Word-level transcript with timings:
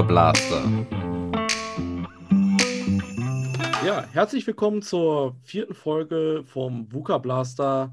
Blaster. 0.00 0.62
Ja, 3.84 4.06
herzlich 4.10 4.46
willkommen 4.46 4.80
zur 4.80 5.36
vierten 5.42 5.74
Folge 5.74 6.44
vom 6.46 6.90
VUCA 6.90 7.18
Blaster. 7.18 7.92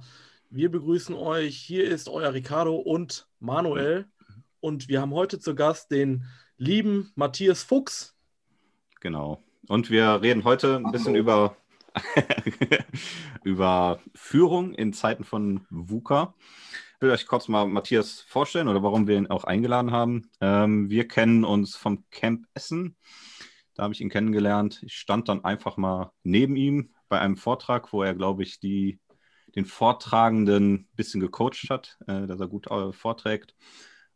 Wir 0.50 0.72
begrüßen 0.72 1.14
euch. 1.14 1.58
Hier 1.58 1.84
ist 1.84 2.08
euer 2.08 2.34
Ricardo 2.34 2.78
und 2.78 3.27
Manuel. 3.41 4.05
Und 4.62 4.88
wir 4.88 5.02
haben 5.02 5.14
heute 5.14 5.40
zu 5.40 5.55
Gast 5.55 5.91
den 5.91 6.23
lieben 6.58 7.12
Matthias 7.16 7.64
Fuchs. 7.64 8.16
Genau. 9.02 9.44
Und 9.68 9.90
wir 9.90 10.22
reden 10.22 10.45
heute 10.45 10.77
ein 10.77 10.94
bisschen 10.94 11.16
über, 11.16 11.58
über 13.44 14.00
Führung 14.16 14.73
in 14.73 14.94
Zeiten 14.94 15.26
von 15.26 15.66
VUCA. 15.70 16.34
Ich 17.00 17.02
will 17.02 17.11
euch 17.11 17.27
kurz 17.27 17.47
mal 17.47 17.66
Matthias 17.66 18.20
vorstellen 18.27 18.68
oder 18.68 18.84
warum 18.84 19.07
wir 19.07 19.16
ihn 19.16 19.27
auch 19.27 19.45
eingeladen 19.45 19.91
haben. 19.91 20.30
Ähm, 20.41 20.90
wir 20.90 21.07
kennen 21.07 21.45
uns 21.45 21.77
vom 21.77 22.03
Camp 22.12 22.45
Essen. 22.53 22.98
Da 23.73 23.84
habe 23.84 23.94
ich 23.94 24.02
ihn 24.02 24.09
kennengelernt. 24.09 24.84
Ich 24.84 24.95
stand 24.95 25.30
dann 25.30 25.45
einfach 25.45 25.77
mal 25.77 26.12
neben 26.23 26.57
ihm 26.57 26.93
bei 27.07 27.17
einem 27.21 27.38
Vortrag, 27.38 27.93
wo 27.93 28.04
er, 28.04 28.16
glaube 28.16 28.43
ich, 28.43 28.59
die, 28.59 28.99
den 29.55 29.63
Vortragenden 29.63 30.73
ein 30.73 30.90
bisschen 30.98 31.21
gecoacht 31.21 31.70
hat, 31.70 31.98
äh, 32.05 32.27
dass 32.27 32.41
er 32.41 32.49
gut 32.49 32.70
äh, 32.70 32.91
vorträgt. 32.91 33.55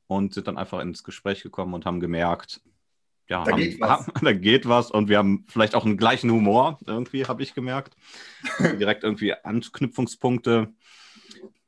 Und 0.08 0.34
sind 0.34 0.48
dann 0.48 0.58
einfach 0.58 0.82
ins 0.82 1.06
Gespräch 1.06 1.42
gekommen 1.42 1.76
und 1.76 1.86
haben 1.86 2.02
gemerkt, 2.02 2.60
ja, 3.30 3.46
Da 3.46 3.52
haben, 3.52 3.60
geht. 3.62 3.82
Haben, 3.82 4.12
da 4.22 4.34
geht 4.34 4.68
was 4.68 4.92
und 4.92 5.08
wir 5.08 5.20
haben 5.20 5.46
vielleicht 5.48 5.76
auch 5.76 5.86
einen 5.86 5.96
gleichen 5.96 6.30
Humor, 6.30 6.80
irgendwie, 6.86 7.28
habe 7.28 7.44
ich 7.44 7.54
gemerkt. 7.54 7.96
Direkt 8.60 9.06
irgendwie 9.06 9.34
Anknüpfungspunkte. 9.34 10.74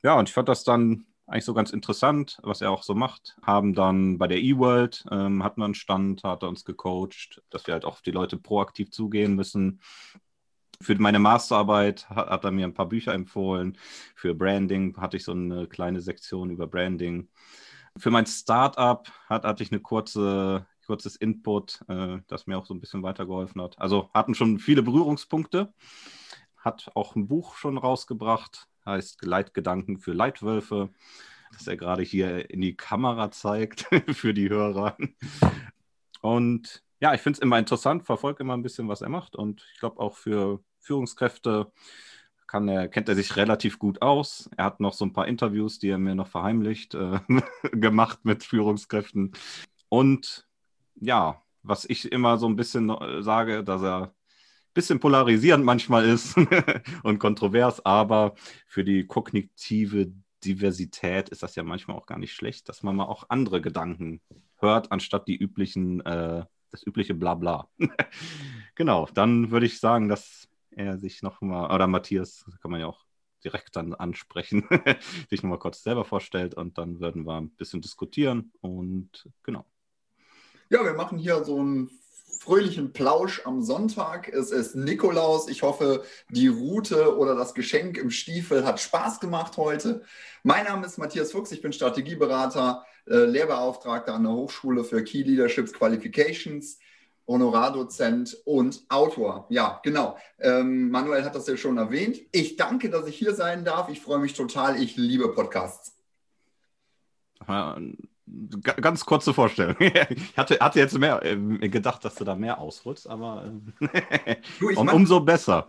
Ja, 0.05 0.19
und 0.19 0.29
ich 0.29 0.35
fand 0.35 0.47
das 0.49 0.63
dann 0.63 1.07
eigentlich 1.25 1.45
so 1.45 1.55
ganz 1.55 1.71
interessant, 1.71 2.37
was 2.43 2.61
er 2.61 2.69
auch 2.69 2.83
so 2.83 2.93
macht. 2.93 3.35
Haben 3.41 3.73
dann 3.73 4.19
bei 4.19 4.27
der 4.27 4.39
E-World, 4.39 5.03
ähm, 5.09 5.43
hatten 5.43 5.61
wir 5.61 5.65
einen 5.65 5.73
Stand, 5.73 6.23
hat 6.23 6.43
er 6.43 6.49
uns 6.49 6.63
gecoacht, 6.63 7.41
dass 7.49 7.65
wir 7.65 7.73
halt 7.73 7.85
auch 7.85 8.01
die 8.01 8.11
Leute 8.11 8.37
proaktiv 8.37 8.91
zugehen 8.91 9.33
müssen. 9.33 9.81
Für 10.79 10.93
meine 10.99 11.17
Masterarbeit 11.17 12.07
hat, 12.11 12.29
hat 12.29 12.43
er 12.43 12.51
mir 12.51 12.67
ein 12.67 12.75
paar 12.75 12.87
Bücher 12.87 13.15
empfohlen. 13.15 13.79
Für 14.15 14.35
Branding 14.35 14.95
hatte 14.97 15.17
ich 15.17 15.23
so 15.23 15.31
eine 15.31 15.65
kleine 15.65 16.01
Sektion 16.01 16.51
über 16.51 16.67
Branding. 16.67 17.27
Für 17.97 18.11
mein 18.11 18.27
Startup 18.27 19.09
hat, 19.27 19.43
hatte 19.43 19.63
ich 19.63 19.71
eine 19.71 19.81
kurze, 19.81 20.67
kurzes 20.85 21.15
Input, 21.15 21.83
äh, 21.87 22.19
das 22.27 22.45
mir 22.45 22.59
auch 22.59 22.67
so 22.67 22.75
ein 22.75 22.79
bisschen 22.79 23.01
weitergeholfen 23.01 23.59
hat. 23.59 23.79
Also 23.79 24.11
hatten 24.13 24.35
schon 24.35 24.59
viele 24.59 24.83
Berührungspunkte. 24.83 25.73
Hat 26.57 26.91
auch 26.93 27.15
ein 27.15 27.27
Buch 27.27 27.55
schon 27.55 27.79
rausgebracht, 27.79 28.67
heißt 28.85 29.25
Leitgedanken 29.25 29.97
für 29.97 30.13
Leitwölfe, 30.13 30.89
das 31.53 31.67
er 31.67 31.77
gerade 31.77 32.03
hier 32.03 32.49
in 32.49 32.61
die 32.61 32.75
Kamera 32.75 33.31
zeigt 33.31 33.87
für 34.11 34.33
die 34.33 34.49
Hörer. 34.49 34.97
Und 36.21 36.83
ja, 36.99 37.13
ich 37.13 37.21
finde 37.21 37.37
es 37.37 37.41
immer 37.41 37.59
interessant, 37.59 38.05
verfolge 38.05 38.43
immer 38.43 38.55
ein 38.55 38.63
bisschen, 38.63 38.87
was 38.87 39.01
er 39.01 39.09
macht. 39.09 39.35
Und 39.35 39.65
ich 39.73 39.79
glaube 39.79 39.99
auch 39.99 40.15
für 40.15 40.61
Führungskräfte 40.79 41.71
kann 42.47 42.67
er, 42.67 42.87
kennt 42.87 43.09
er 43.09 43.15
sich 43.15 43.35
relativ 43.35 43.79
gut 43.79 44.01
aus. 44.01 44.49
Er 44.55 44.65
hat 44.65 44.79
noch 44.79 44.93
so 44.93 45.05
ein 45.05 45.13
paar 45.13 45.27
Interviews, 45.27 45.79
die 45.79 45.89
er 45.89 45.97
mir 45.97 46.15
noch 46.15 46.27
verheimlicht, 46.27 46.93
äh, 46.93 47.19
gemacht 47.71 48.19
mit 48.23 48.43
Führungskräften. 48.43 49.33
Und 49.89 50.47
ja, 50.95 51.41
was 51.63 51.85
ich 51.85 52.11
immer 52.11 52.37
so 52.37 52.47
ein 52.47 52.55
bisschen 52.55 52.89
äh, 52.89 53.21
sage, 53.23 53.63
dass 53.63 53.81
er 53.81 54.13
bisschen 54.75 54.99
polarisierend 54.99 55.65
manchmal 55.65 56.05
ist 56.05 56.35
und 57.03 57.17
kontrovers, 57.17 57.83
aber 57.83 58.35
für 58.67 58.83
die 58.83 59.07
kognitive 59.07 60.11
Diversität 60.43 61.29
ist 61.29 61.41
das 61.41 61.55
ja 61.55 61.63
manchmal 61.63 61.97
auch 61.97 62.05
gar 62.05 62.19
nicht 62.19 62.33
schlecht, 62.33 62.69
dass 62.69 62.83
man 62.83 62.95
mal 62.95 63.05
auch 63.05 63.25
andere 63.29 63.61
Gedanken 63.61 64.21
hört, 64.57 64.91
anstatt 64.91 65.27
die 65.27 65.35
üblichen, 65.35 66.05
äh, 66.05 66.45
das 66.69 66.85
übliche 66.85 67.15
Blabla. 67.15 67.67
genau, 68.75 69.07
dann 69.13 69.49
würde 69.49 69.65
ich 69.65 69.79
sagen, 69.79 70.07
dass 70.07 70.47
er 70.69 70.99
sich 70.99 71.23
noch 71.23 71.41
mal, 71.41 71.73
oder 71.73 71.87
Matthias, 71.87 72.45
kann 72.61 72.69
man 72.69 72.81
ja 72.81 72.87
auch 72.87 73.05
direkt 73.43 73.75
dann 73.75 73.93
ansprechen, 73.93 74.67
sich 75.29 75.41
noch 75.41 75.49
mal 75.49 75.59
kurz 75.59 75.81
selber 75.81 76.05
vorstellt 76.05 76.53
und 76.53 76.77
dann 76.77 76.99
würden 76.99 77.25
wir 77.25 77.39
ein 77.39 77.51
bisschen 77.51 77.81
diskutieren 77.81 78.51
und 78.61 79.29
genau. 79.41 79.65
Ja, 80.69 80.83
wir 80.83 80.93
machen 80.93 81.17
hier 81.17 81.43
so 81.43 81.59
einen 81.59 81.89
fröhlichen 82.45 82.93
Plausch 82.93 83.41
am 83.45 83.63
Sonntag. 83.63 84.29
Es 84.29 84.51
ist 84.51 84.75
Nikolaus. 84.75 85.49
Ich 85.49 85.63
hoffe, 85.63 86.03
die 86.29 86.47
Route 86.47 87.17
oder 87.17 87.33
das 87.35 87.55
Geschenk 87.55 87.97
im 87.97 88.11
Stiefel 88.11 88.65
hat 88.65 88.79
Spaß 88.79 89.19
gemacht 89.19 89.57
heute. 89.57 90.03
Mein 90.43 90.65
Name 90.65 90.85
ist 90.85 90.99
Matthias 90.99 91.31
Fuchs. 91.31 91.51
Ich 91.51 91.63
bin 91.63 91.73
Strategieberater, 91.73 92.85
äh, 93.07 93.25
Lehrbeauftragter 93.25 94.13
an 94.13 94.23
der 94.23 94.33
Hochschule 94.33 94.83
für 94.83 95.03
Key 95.03 95.23
Leaderships 95.23 95.73
Qualifications, 95.73 96.77
Honorardozent 97.27 98.37
und 98.45 98.83
Autor. 98.89 99.47
Ja, 99.49 99.79
genau. 99.83 100.15
Ähm, 100.39 100.91
Manuel 100.91 101.25
hat 101.25 101.33
das 101.33 101.47
ja 101.47 101.57
schon 101.57 101.79
erwähnt. 101.79 102.21
Ich 102.31 102.57
danke, 102.57 102.91
dass 102.91 103.07
ich 103.07 103.17
hier 103.17 103.33
sein 103.33 103.65
darf. 103.65 103.89
Ich 103.89 104.01
freue 104.01 104.19
mich 104.19 104.35
total. 104.35 104.79
Ich 104.79 104.95
liebe 104.97 105.29
Podcasts. 105.33 105.95
Ganz 108.81 109.05
kurze 109.05 109.33
Vorstellung. 109.33 109.75
Ich 110.09 110.37
hatte, 110.37 110.57
hatte 110.59 110.79
jetzt 110.79 110.97
mehr 110.97 111.23
äh, 111.23 111.35
gedacht, 111.69 112.03
dass 112.05 112.15
du 112.15 112.23
da 112.23 112.35
mehr 112.35 112.59
ausholst, 112.59 113.07
aber 113.07 113.53
äh, 114.23 114.35
Du, 114.59 114.69
um, 114.73 114.85
mach- 114.85 114.93
umso 114.93 115.19
besser. 115.21 115.67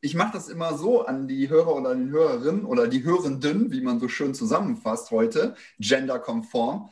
ich 0.00 0.14
mache 0.14 0.32
das 0.34 0.48
immer 0.48 0.76
so 0.78 1.04
an 1.06 1.26
die 1.28 1.48
Hörer 1.48 1.74
oder 1.76 1.90
an 1.90 2.06
die 2.06 2.10
Hörerinnen 2.12 2.64
oder 2.64 2.86
die 2.88 3.02
Hörenden, 3.04 3.72
wie 3.72 3.80
man 3.80 3.98
so 4.00 4.08
schön 4.08 4.34
zusammenfasst 4.34 5.10
heute, 5.10 5.54
genderkonform. 5.78 6.90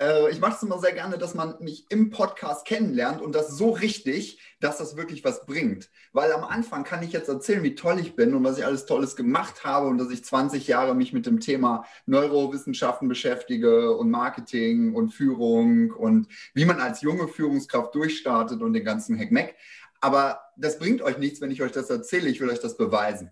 Äh, 0.00 0.30
ich 0.30 0.40
mache 0.40 0.56
es 0.56 0.62
immer 0.62 0.78
sehr 0.78 0.92
gerne, 0.92 1.18
dass 1.18 1.34
man 1.34 1.56
mich 1.60 1.86
im 1.88 2.10
Podcast 2.10 2.66
kennenlernt 2.66 3.20
und 3.20 3.34
das 3.34 3.56
so 3.56 3.70
richtig, 3.70 4.40
dass 4.60 4.78
das 4.78 4.96
wirklich 4.96 5.24
was 5.24 5.46
bringt. 5.46 5.90
Weil 6.12 6.32
am 6.32 6.44
Anfang 6.44 6.84
kann 6.84 7.02
ich 7.02 7.12
jetzt 7.12 7.28
erzählen, 7.28 7.62
wie 7.62 7.74
toll 7.74 7.98
ich 7.98 8.14
bin 8.14 8.34
und 8.34 8.44
was 8.44 8.58
ich 8.58 8.64
alles 8.64 8.86
Tolles 8.86 9.16
gemacht 9.16 9.64
habe 9.64 9.88
und 9.88 9.98
dass 9.98 10.10
ich 10.10 10.24
20 10.24 10.66
Jahre 10.66 10.94
mich 10.94 11.12
mit 11.12 11.26
dem 11.26 11.40
Thema 11.40 11.84
Neurowissenschaften 12.06 13.08
beschäftige 13.08 13.96
und 13.96 14.10
Marketing 14.10 14.94
und 14.94 15.10
Führung 15.10 15.90
und 15.90 16.28
wie 16.54 16.64
man 16.64 16.80
als 16.80 17.00
junge 17.00 17.28
Führungskraft 17.28 17.94
durchstartet 17.94 18.62
und 18.62 18.72
den 18.72 18.84
ganzen 18.84 19.16
Heckmeck. 19.16 19.56
Aber 20.00 20.40
das 20.56 20.78
bringt 20.78 21.02
euch 21.02 21.18
nichts, 21.18 21.40
wenn 21.40 21.50
ich 21.50 21.62
euch 21.62 21.72
das 21.72 21.90
erzähle. 21.90 22.28
Ich 22.28 22.40
will 22.40 22.50
euch 22.50 22.60
das 22.60 22.76
beweisen. 22.76 23.30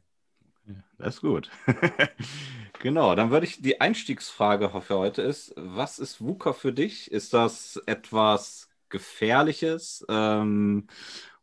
Das 0.99 1.17
ist 1.17 1.21
gut. 1.21 1.51
genau, 2.81 3.15
dann 3.15 3.31
würde 3.31 3.47
ich 3.47 3.61
die 3.63 3.81
Einstiegsfrage 3.81 4.69
für 4.81 4.99
heute 4.99 5.23
ist, 5.23 5.53
was 5.57 5.99
ist 5.99 6.21
VUCA 6.21 6.53
für 6.53 6.73
dich? 6.73 7.11
Ist 7.13 7.35
das 7.35 7.81
etwas 7.87 8.69
Gefährliches 8.89 10.05
ähm, 10.09 10.89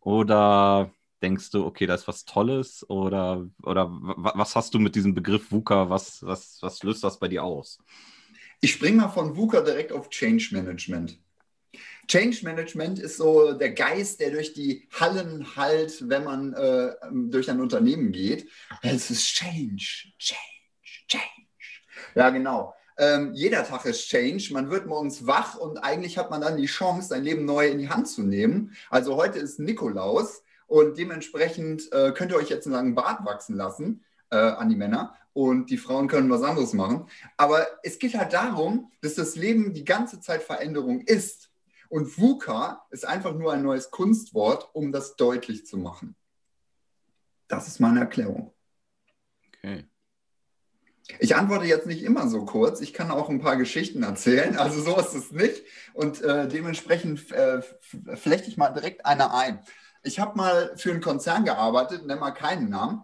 oder 0.01 0.91
denkst 1.21 1.51
du, 1.51 1.65
okay, 1.65 1.85
das 1.87 2.01
ist 2.01 2.07
was 2.07 2.25
Tolles 2.25 2.89
oder, 2.89 3.47
oder 3.63 3.89
wa- 3.91 4.33
was 4.35 4.55
hast 4.55 4.73
du 4.73 4.79
mit 4.79 4.95
diesem 4.95 5.13
Begriff 5.13 5.51
VUCA, 5.51 5.89
was, 5.89 6.23
was, 6.25 6.59
was 6.61 6.83
löst 6.83 7.03
das 7.03 7.19
bei 7.19 7.27
dir 7.29 7.43
aus? 7.43 7.79
Ich 8.59 8.73
springe 8.73 8.97
mal 8.97 9.07
von 9.09 9.37
VUCA 9.37 9.61
direkt 9.61 9.93
auf 9.93 10.09
Change 10.09 10.49
Management. 10.51 11.17
Change 12.07 12.43
Management 12.43 12.99
ist 12.99 13.17
so 13.17 13.53
der 13.53 13.71
Geist, 13.71 14.19
der 14.19 14.31
durch 14.31 14.53
die 14.53 14.87
Hallen 14.91 15.55
halt, 15.55 16.09
wenn 16.09 16.23
man 16.23 16.53
äh, 16.53 16.93
durch 17.11 17.49
ein 17.49 17.61
Unternehmen 17.61 18.11
geht. 18.11 18.49
Es 18.81 19.09
ist 19.09 19.25
Change, 19.25 20.13
Change, 20.17 20.39
Change. 21.07 21.23
Ja, 22.15 22.29
genau. 22.29 22.73
Ähm, 22.97 23.33
jeder 23.33 23.65
Tag 23.65 23.85
ist 23.85 24.07
Change. 24.07 24.49
Man 24.53 24.69
wird 24.69 24.85
morgens 24.85 25.27
wach 25.27 25.57
und 25.57 25.77
eigentlich 25.79 26.17
hat 26.17 26.29
man 26.29 26.41
dann 26.41 26.57
die 26.57 26.65
Chance, 26.65 27.09
sein 27.09 27.23
Leben 27.23 27.45
neu 27.45 27.67
in 27.67 27.79
die 27.79 27.89
Hand 27.89 28.07
zu 28.07 28.23
nehmen. 28.23 28.75
Also 28.89 29.15
heute 29.15 29.39
ist 29.39 29.59
Nikolaus 29.59 30.43
und 30.67 30.97
dementsprechend 30.97 31.91
äh, 31.91 32.11
könnt 32.13 32.31
ihr 32.31 32.37
euch 32.37 32.49
jetzt 32.49 32.65
einen 32.65 32.75
langen 32.75 32.95
Bart 32.95 33.25
wachsen 33.25 33.55
lassen 33.55 34.03
äh, 34.31 34.37
an 34.37 34.69
die 34.69 34.75
Männer 34.75 35.15
und 35.33 35.69
die 35.69 35.77
Frauen 35.77 36.07
können 36.07 36.29
was 36.29 36.43
anderes 36.43 36.73
machen. 36.73 37.07
Aber 37.35 37.67
es 37.83 37.99
geht 37.99 38.17
halt 38.17 38.31
darum, 38.31 38.91
dass 39.01 39.15
das 39.15 39.35
Leben 39.35 39.73
die 39.73 39.83
ganze 39.83 40.21
Zeit 40.21 40.41
Veränderung 40.41 41.01
ist. 41.01 41.49
Und 41.89 42.17
VUCA 42.17 42.85
ist 42.91 43.05
einfach 43.05 43.33
nur 43.33 43.53
ein 43.53 43.63
neues 43.63 43.91
Kunstwort, 43.91 44.69
um 44.73 44.91
das 44.91 45.15
deutlich 45.15 45.65
zu 45.65 45.77
machen. 45.77 46.15
Das 47.47 47.67
ist 47.67 47.79
meine 47.79 47.99
Erklärung. 47.99 48.53
Okay. 49.47 49.85
Ich 51.19 51.35
antworte 51.35 51.65
jetzt 51.65 51.85
nicht 51.85 52.03
immer 52.03 52.27
so 52.27 52.45
kurz. 52.45 52.81
Ich 52.81 52.93
kann 52.93 53.11
auch 53.11 53.29
ein 53.29 53.41
paar 53.41 53.57
Geschichten 53.57 54.01
erzählen. 54.01 54.57
Also 54.57 54.81
so 54.81 54.99
ist 54.99 55.13
es 55.13 55.31
nicht. 55.31 55.63
Und 55.93 56.21
äh, 56.21 56.47
dementsprechend 56.47 57.31
äh, 57.31 57.61
flechte 58.15 58.49
ich 58.49 58.57
mal 58.57 58.69
direkt 58.69 59.05
eine 59.05 59.33
ein. 59.33 59.59
Ich 60.03 60.19
habe 60.19 60.37
mal 60.37 60.75
für 60.77 60.91
einen 60.91 61.01
Konzern 61.01 61.45
gearbeitet, 61.45 62.05
nenn 62.05 62.19
mal 62.19 62.31
keinen 62.31 62.69
Namen. 62.69 63.03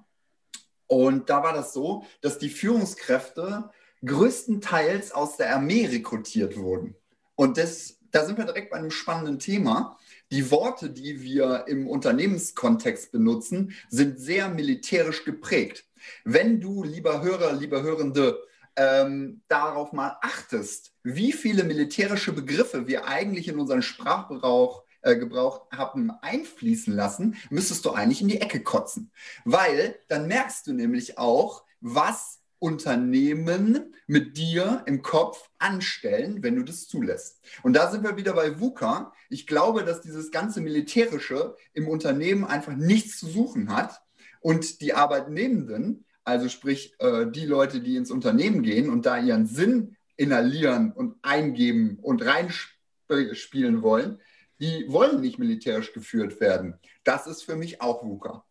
Und 0.87 1.29
da 1.29 1.43
war 1.43 1.53
das 1.53 1.73
so, 1.73 2.05
dass 2.21 2.37
die 2.37 2.49
Führungskräfte 2.49 3.69
größtenteils 4.03 5.11
aus 5.11 5.37
der 5.37 5.55
Armee 5.55 5.85
rekrutiert 5.85 6.57
wurden. 6.57 6.95
Und 7.35 7.57
das, 7.57 7.97
da 8.11 8.25
sind 8.25 8.37
wir 8.37 8.45
direkt 8.45 8.71
bei 8.71 8.77
einem 8.77 8.91
spannenden 8.91 9.39
Thema. 9.39 9.97
Die 10.31 10.49
Worte, 10.51 10.89
die 10.89 11.21
wir 11.21 11.65
im 11.67 11.87
Unternehmenskontext 11.87 13.11
benutzen, 13.11 13.73
sind 13.89 14.19
sehr 14.19 14.49
militärisch 14.49 15.25
geprägt. 15.25 15.85
Wenn 16.23 16.61
du, 16.61 16.83
lieber 16.83 17.21
Hörer, 17.21 17.53
lieber 17.53 17.83
Hörende, 17.83 18.41
ähm, 18.75 19.41
darauf 19.47 19.91
mal 19.91 20.17
achtest, 20.21 20.93
wie 21.03 21.33
viele 21.33 21.63
militärische 21.63 22.31
Begriffe 22.31 22.87
wir 22.87 23.05
eigentlich 23.05 23.47
in 23.47 23.59
unseren 23.59 23.81
Sprachgebrauch 23.81 24.83
äh, 25.01 25.17
Gebrauch 25.17 25.67
haben 25.71 26.11
einfließen 26.21 26.93
lassen, 26.93 27.35
müsstest 27.49 27.85
du 27.85 27.91
eigentlich 27.91 28.21
in 28.21 28.27
die 28.27 28.41
Ecke 28.41 28.61
kotzen. 28.61 29.11
Weil 29.45 29.95
dann 30.07 30.27
merkst 30.27 30.67
du 30.67 30.73
nämlich 30.73 31.17
auch, 31.17 31.63
was 31.79 32.40
Unternehmen 32.61 33.95
mit 34.05 34.37
dir 34.37 34.83
im 34.85 35.01
Kopf 35.01 35.49
anstellen, 35.57 36.43
wenn 36.43 36.55
du 36.55 36.63
das 36.63 36.87
zulässt. 36.87 37.41
Und 37.63 37.73
da 37.73 37.89
sind 37.89 38.03
wir 38.03 38.17
wieder 38.17 38.33
bei 38.33 38.59
VUCA. 38.59 39.13
Ich 39.29 39.47
glaube, 39.47 39.83
dass 39.83 40.01
dieses 40.01 40.29
ganze 40.29 40.61
Militärische 40.61 41.55
im 41.73 41.87
Unternehmen 41.87 42.45
einfach 42.45 42.75
nichts 42.75 43.17
zu 43.19 43.25
suchen 43.25 43.75
hat 43.75 43.99
und 44.41 44.79
die 44.81 44.93
Arbeitnehmenden, 44.93 46.05
also 46.23 46.49
sprich 46.49 46.93
äh, 46.99 47.25
die 47.31 47.47
Leute, 47.47 47.81
die 47.81 47.95
ins 47.95 48.11
Unternehmen 48.11 48.61
gehen 48.61 48.91
und 48.91 49.07
da 49.07 49.17
ihren 49.17 49.47
Sinn 49.47 49.97
inhalieren 50.15 50.91
und 50.91 51.15
eingeben 51.23 51.97
und 51.99 52.23
reinspielen 52.23 53.81
wollen, 53.81 54.19
die 54.59 54.85
wollen 54.87 55.19
nicht 55.19 55.39
militärisch 55.39 55.93
geführt 55.93 56.39
werden. 56.39 56.75
Das 57.03 57.25
ist 57.25 57.41
für 57.41 57.55
mich 57.55 57.81
auch 57.81 58.03
VUCA. 58.03 58.45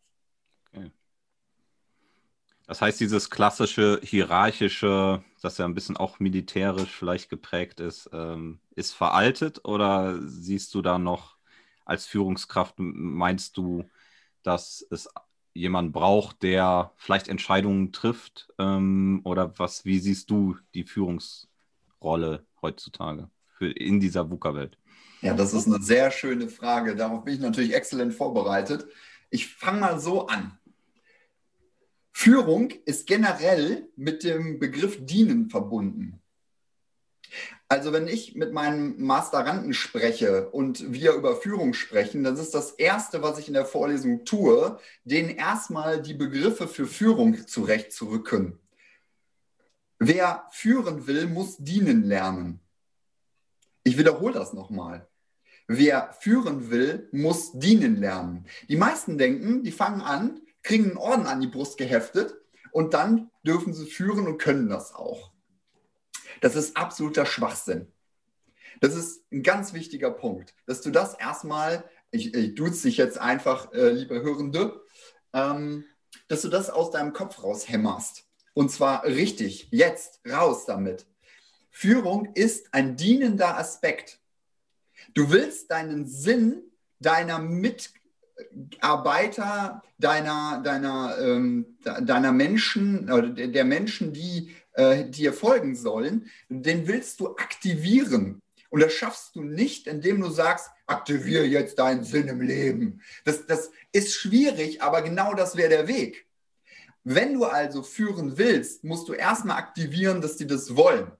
Das 2.70 2.80
heißt, 2.80 3.00
dieses 3.00 3.30
klassische 3.30 3.98
hierarchische, 4.00 5.24
das 5.42 5.58
ja 5.58 5.64
ein 5.64 5.74
bisschen 5.74 5.96
auch 5.96 6.20
militärisch 6.20 6.94
vielleicht 6.94 7.28
geprägt 7.28 7.80
ist, 7.80 8.08
ähm, 8.12 8.60
ist 8.76 8.92
veraltet 8.92 9.64
oder 9.64 10.20
siehst 10.22 10.72
du 10.76 10.80
da 10.80 10.96
noch 10.96 11.36
als 11.84 12.06
Führungskraft, 12.06 12.76
meinst 12.78 13.56
du, 13.56 13.90
dass 14.44 14.86
es 14.88 15.08
jemand 15.52 15.92
braucht, 15.92 16.44
der 16.44 16.92
vielleicht 16.94 17.26
Entscheidungen 17.26 17.90
trifft? 17.90 18.46
Ähm, 18.56 19.20
oder 19.24 19.58
was, 19.58 19.84
wie 19.84 19.98
siehst 19.98 20.30
du 20.30 20.56
die 20.72 20.84
Führungsrolle 20.84 22.46
heutzutage 22.62 23.30
für, 23.58 23.68
in 23.68 23.98
dieser 23.98 24.30
VUCA-Welt? 24.30 24.78
Ja, 25.22 25.34
das 25.34 25.54
ist 25.54 25.66
eine 25.66 25.82
sehr 25.82 26.12
schöne 26.12 26.48
Frage. 26.48 26.94
Darauf 26.94 27.24
bin 27.24 27.34
ich 27.34 27.40
natürlich 27.40 27.74
exzellent 27.74 28.14
vorbereitet. 28.14 28.86
Ich 29.28 29.48
fange 29.48 29.80
mal 29.80 29.98
so 29.98 30.28
an. 30.28 30.59
Führung 32.12 32.70
ist 32.84 33.06
generell 33.06 33.88
mit 33.96 34.24
dem 34.24 34.58
Begriff 34.58 34.98
dienen 35.04 35.48
verbunden. 35.48 36.20
Also 37.68 37.92
wenn 37.92 38.08
ich 38.08 38.34
mit 38.34 38.52
meinen 38.52 39.00
Masteranden 39.00 39.72
spreche 39.74 40.50
und 40.50 40.92
wir 40.92 41.12
über 41.12 41.36
Führung 41.36 41.72
sprechen, 41.72 42.24
dann 42.24 42.36
ist 42.36 42.52
das 42.52 42.72
Erste, 42.72 43.22
was 43.22 43.38
ich 43.38 43.46
in 43.46 43.54
der 43.54 43.64
Vorlesung 43.64 44.24
tue, 44.24 44.78
denen 45.04 45.30
erstmal 45.30 46.02
die 46.02 46.14
Begriffe 46.14 46.66
für 46.66 46.86
Führung 46.86 47.46
zurechtzurücken. 47.46 48.58
Wer 50.00 50.46
führen 50.50 51.06
will, 51.06 51.28
muss 51.28 51.58
dienen 51.58 52.02
lernen. 52.02 52.60
Ich 53.84 53.98
wiederhole 53.98 54.34
das 54.34 54.52
nochmal. 54.52 55.06
Wer 55.68 56.12
führen 56.18 56.70
will, 56.70 57.08
muss 57.12 57.52
dienen 57.52 57.96
lernen. 57.96 58.46
Die 58.68 58.76
meisten 58.76 59.18
denken, 59.18 59.62
die 59.62 59.70
fangen 59.70 60.00
an, 60.00 60.40
kriegen 60.62 60.84
einen 60.84 60.96
Orden 60.96 61.26
an 61.26 61.40
die 61.40 61.46
Brust 61.46 61.78
geheftet 61.78 62.34
und 62.72 62.94
dann 62.94 63.30
dürfen 63.42 63.74
sie 63.74 63.86
führen 63.86 64.26
und 64.26 64.38
können 64.38 64.68
das 64.68 64.94
auch. 64.94 65.32
Das 66.40 66.56
ist 66.56 66.76
absoluter 66.76 67.26
Schwachsinn. 67.26 67.92
Das 68.80 68.94
ist 68.94 69.24
ein 69.32 69.42
ganz 69.42 69.74
wichtiger 69.74 70.10
Punkt, 70.10 70.54
dass 70.66 70.80
du 70.80 70.90
das 70.90 71.14
erstmal, 71.14 71.84
ich, 72.10 72.34
ich 72.34 72.54
duze 72.54 72.88
dich 72.88 72.96
jetzt 72.96 73.18
einfach, 73.18 73.72
äh, 73.72 73.90
liebe 73.90 74.22
Hörende, 74.22 74.80
ähm, 75.32 75.84
dass 76.28 76.42
du 76.42 76.48
das 76.48 76.70
aus 76.70 76.90
deinem 76.90 77.12
Kopf 77.12 77.42
raushämmerst. 77.42 78.24
Und 78.54 78.70
zwar 78.70 79.04
richtig, 79.04 79.68
jetzt, 79.70 80.20
raus 80.28 80.64
damit. 80.66 81.06
Führung 81.70 82.32
ist 82.34 82.72
ein 82.72 82.96
dienender 82.96 83.58
Aspekt. 83.58 84.20
Du 85.14 85.30
willst 85.30 85.70
deinen 85.70 86.06
Sinn 86.06 86.62
deiner 86.98 87.38
Mit 87.38 87.92
Arbeiter 88.80 89.82
deiner, 89.98 90.60
deiner, 90.62 91.18
ähm, 91.20 91.76
deiner 91.82 92.32
Menschen 92.32 93.10
oder 93.10 93.28
der 93.28 93.64
Menschen, 93.64 94.12
die 94.12 94.54
äh, 94.72 95.04
dir 95.04 95.32
folgen 95.32 95.74
sollen, 95.74 96.30
den 96.48 96.86
willst 96.86 97.20
du 97.20 97.36
aktivieren. 97.36 98.40
Und 98.70 98.80
das 98.80 98.92
schaffst 98.92 99.34
du 99.34 99.42
nicht, 99.42 99.86
indem 99.86 100.20
du 100.20 100.30
sagst, 100.30 100.70
aktiviere 100.86 101.44
jetzt 101.44 101.78
deinen 101.78 102.04
Sinn 102.04 102.28
im 102.28 102.40
Leben. 102.40 103.02
Das, 103.24 103.46
das 103.46 103.70
ist 103.92 104.14
schwierig, 104.14 104.80
aber 104.82 105.02
genau 105.02 105.34
das 105.34 105.56
wäre 105.56 105.68
der 105.68 105.88
Weg. 105.88 106.26
Wenn 107.02 107.34
du 107.34 107.46
also 107.46 107.82
führen 107.82 108.38
willst, 108.38 108.84
musst 108.84 109.08
du 109.08 109.14
erstmal 109.14 109.56
aktivieren, 109.56 110.20
dass 110.20 110.36
die 110.36 110.46
das 110.46 110.76
wollen. 110.76 111.10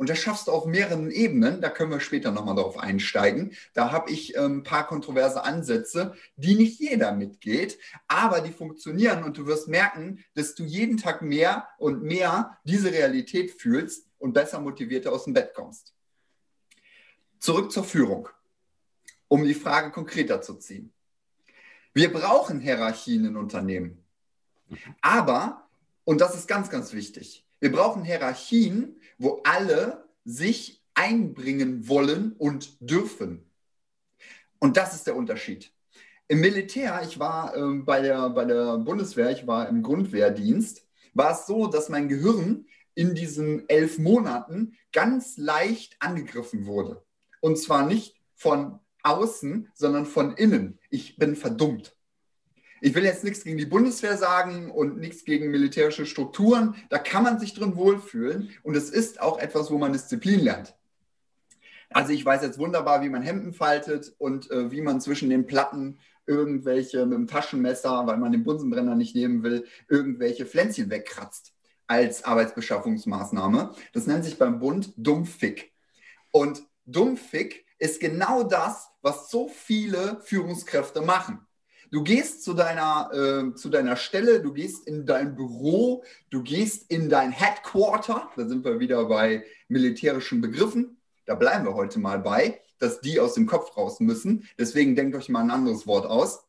Und 0.00 0.08
das 0.08 0.18
schaffst 0.18 0.46
du 0.46 0.52
auf 0.52 0.64
mehreren 0.64 1.10
Ebenen. 1.10 1.60
Da 1.60 1.68
können 1.68 1.90
wir 1.90 2.00
später 2.00 2.30
nochmal 2.32 2.56
darauf 2.56 2.78
einsteigen. 2.78 3.52
Da 3.74 3.92
habe 3.92 4.10
ich 4.10 4.34
ein 4.38 4.44
ähm, 4.44 4.62
paar 4.62 4.86
kontroverse 4.86 5.44
Ansätze, 5.44 6.14
die 6.36 6.54
nicht 6.54 6.80
jeder 6.80 7.12
mitgeht, 7.12 7.78
aber 8.08 8.40
die 8.40 8.50
funktionieren. 8.50 9.22
Und 9.24 9.36
du 9.36 9.44
wirst 9.44 9.68
merken, 9.68 10.24
dass 10.32 10.54
du 10.54 10.64
jeden 10.64 10.96
Tag 10.96 11.20
mehr 11.20 11.68
und 11.76 12.02
mehr 12.02 12.56
diese 12.64 12.90
Realität 12.90 13.50
fühlst 13.50 14.06
und 14.16 14.32
besser 14.32 14.58
motivierter 14.58 15.12
aus 15.12 15.24
dem 15.24 15.34
Bett 15.34 15.52
kommst. 15.52 15.92
Zurück 17.38 17.70
zur 17.70 17.84
Führung, 17.84 18.26
um 19.28 19.44
die 19.44 19.52
Frage 19.52 19.90
konkreter 19.90 20.40
zu 20.40 20.54
ziehen. 20.54 20.94
Wir 21.92 22.10
brauchen 22.10 22.58
Hierarchien 22.58 23.26
in 23.26 23.36
Unternehmen. 23.36 24.02
Aber, 25.02 25.68
und 26.04 26.22
das 26.22 26.34
ist 26.34 26.48
ganz, 26.48 26.70
ganz 26.70 26.94
wichtig, 26.94 27.44
wir 27.60 27.70
brauchen 27.70 28.02
Hierarchien, 28.02 28.99
wo 29.20 29.40
alle 29.44 30.08
sich 30.24 30.82
einbringen 30.94 31.86
wollen 31.88 32.32
und 32.38 32.76
dürfen. 32.80 33.44
Und 34.58 34.76
das 34.76 34.94
ist 34.94 35.06
der 35.06 35.14
Unterschied. 35.14 35.72
Im 36.26 36.40
Militär, 36.40 37.00
ich 37.04 37.18
war 37.18 37.56
ähm, 37.56 37.84
bei, 37.84 38.00
der, 38.00 38.30
bei 38.30 38.44
der 38.44 38.78
Bundeswehr, 38.78 39.30
ich 39.30 39.46
war 39.46 39.68
im 39.68 39.82
Grundwehrdienst, 39.82 40.86
war 41.14 41.32
es 41.32 41.46
so, 41.46 41.66
dass 41.66 41.88
mein 41.88 42.08
Gehirn 42.08 42.66
in 42.94 43.14
diesen 43.14 43.68
elf 43.68 43.98
Monaten 43.98 44.76
ganz 44.92 45.36
leicht 45.36 45.96
angegriffen 46.00 46.66
wurde. 46.66 47.02
Und 47.40 47.56
zwar 47.58 47.86
nicht 47.86 48.16
von 48.34 48.80
außen, 49.02 49.68
sondern 49.74 50.06
von 50.06 50.34
innen. 50.34 50.78
Ich 50.88 51.16
bin 51.16 51.36
verdummt. 51.36 51.96
Ich 52.80 52.94
will 52.94 53.04
jetzt 53.04 53.24
nichts 53.24 53.44
gegen 53.44 53.58
die 53.58 53.66
Bundeswehr 53.66 54.16
sagen 54.16 54.70
und 54.70 54.98
nichts 54.98 55.24
gegen 55.24 55.50
militärische 55.50 56.06
Strukturen. 56.06 56.74
Da 56.88 56.98
kann 56.98 57.22
man 57.22 57.38
sich 57.38 57.54
drin 57.54 57.76
wohlfühlen 57.76 58.50
und 58.62 58.76
es 58.76 58.90
ist 58.90 59.20
auch 59.20 59.38
etwas, 59.38 59.70
wo 59.70 59.78
man 59.78 59.92
Disziplin 59.92 60.40
lernt. 60.40 60.74
Also 61.90 62.12
ich 62.12 62.24
weiß 62.24 62.42
jetzt 62.42 62.58
wunderbar, 62.58 63.02
wie 63.02 63.08
man 63.08 63.22
Hemden 63.22 63.52
faltet 63.52 64.14
und 64.18 64.50
äh, 64.50 64.70
wie 64.70 64.80
man 64.80 65.00
zwischen 65.00 65.28
den 65.28 65.46
Platten 65.46 65.98
irgendwelche 66.24 67.04
mit 67.04 67.18
dem 67.18 67.26
Taschenmesser, 67.26 68.06
weil 68.06 68.16
man 68.16 68.32
den 68.32 68.44
Bunsenbrenner 68.44 68.94
nicht 68.94 69.16
nehmen 69.16 69.42
will, 69.42 69.66
irgendwelche 69.88 70.46
Pflänzchen 70.46 70.88
wegkratzt 70.88 71.52
als 71.88 72.22
Arbeitsbeschaffungsmaßnahme. 72.22 73.74
Das 73.92 74.06
nennt 74.06 74.24
sich 74.24 74.38
beim 74.38 74.60
Bund 74.60 74.92
Dummfick. 74.96 75.72
Und 76.30 76.62
Dummfick 76.86 77.66
ist 77.78 78.00
genau 78.00 78.44
das, 78.44 78.90
was 79.02 79.28
so 79.28 79.48
viele 79.48 80.20
Führungskräfte 80.20 81.00
machen. 81.00 81.44
Du 81.90 82.04
gehst 82.04 82.44
zu 82.44 82.54
deiner, 82.54 83.10
äh, 83.12 83.54
zu 83.56 83.68
deiner 83.68 83.96
Stelle, 83.96 84.40
du 84.40 84.52
gehst 84.52 84.86
in 84.86 85.06
dein 85.06 85.34
Büro, 85.34 86.04
du 86.30 86.42
gehst 86.42 86.88
in 86.88 87.08
dein 87.08 87.32
Headquarter, 87.32 88.30
da 88.36 88.46
sind 88.46 88.64
wir 88.64 88.78
wieder 88.78 89.04
bei 89.06 89.44
militärischen 89.66 90.40
Begriffen, 90.40 90.98
da 91.26 91.34
bleiben 91.34 91.64
wir 91.64 91.74
heute 91.74 91.98
mal 91.98 92.20
bei, 92.20 92.60
dass 92.78 93.00
die 93.00 93.18
aus 93.18 93.34
dem 93.34 93.46
Kopf 93.46 93.76
raus 93.76 93.98
müssen. 93.98 94.48
Deswegen 94.58 94.94
denkt 94.94 95.16
euch 95.16 95.28
mal 95.28 95.40
ein 95.40 95.50
anderes 95.50 95.86
Wort 95.86 96.06
aus. 96.06 96.44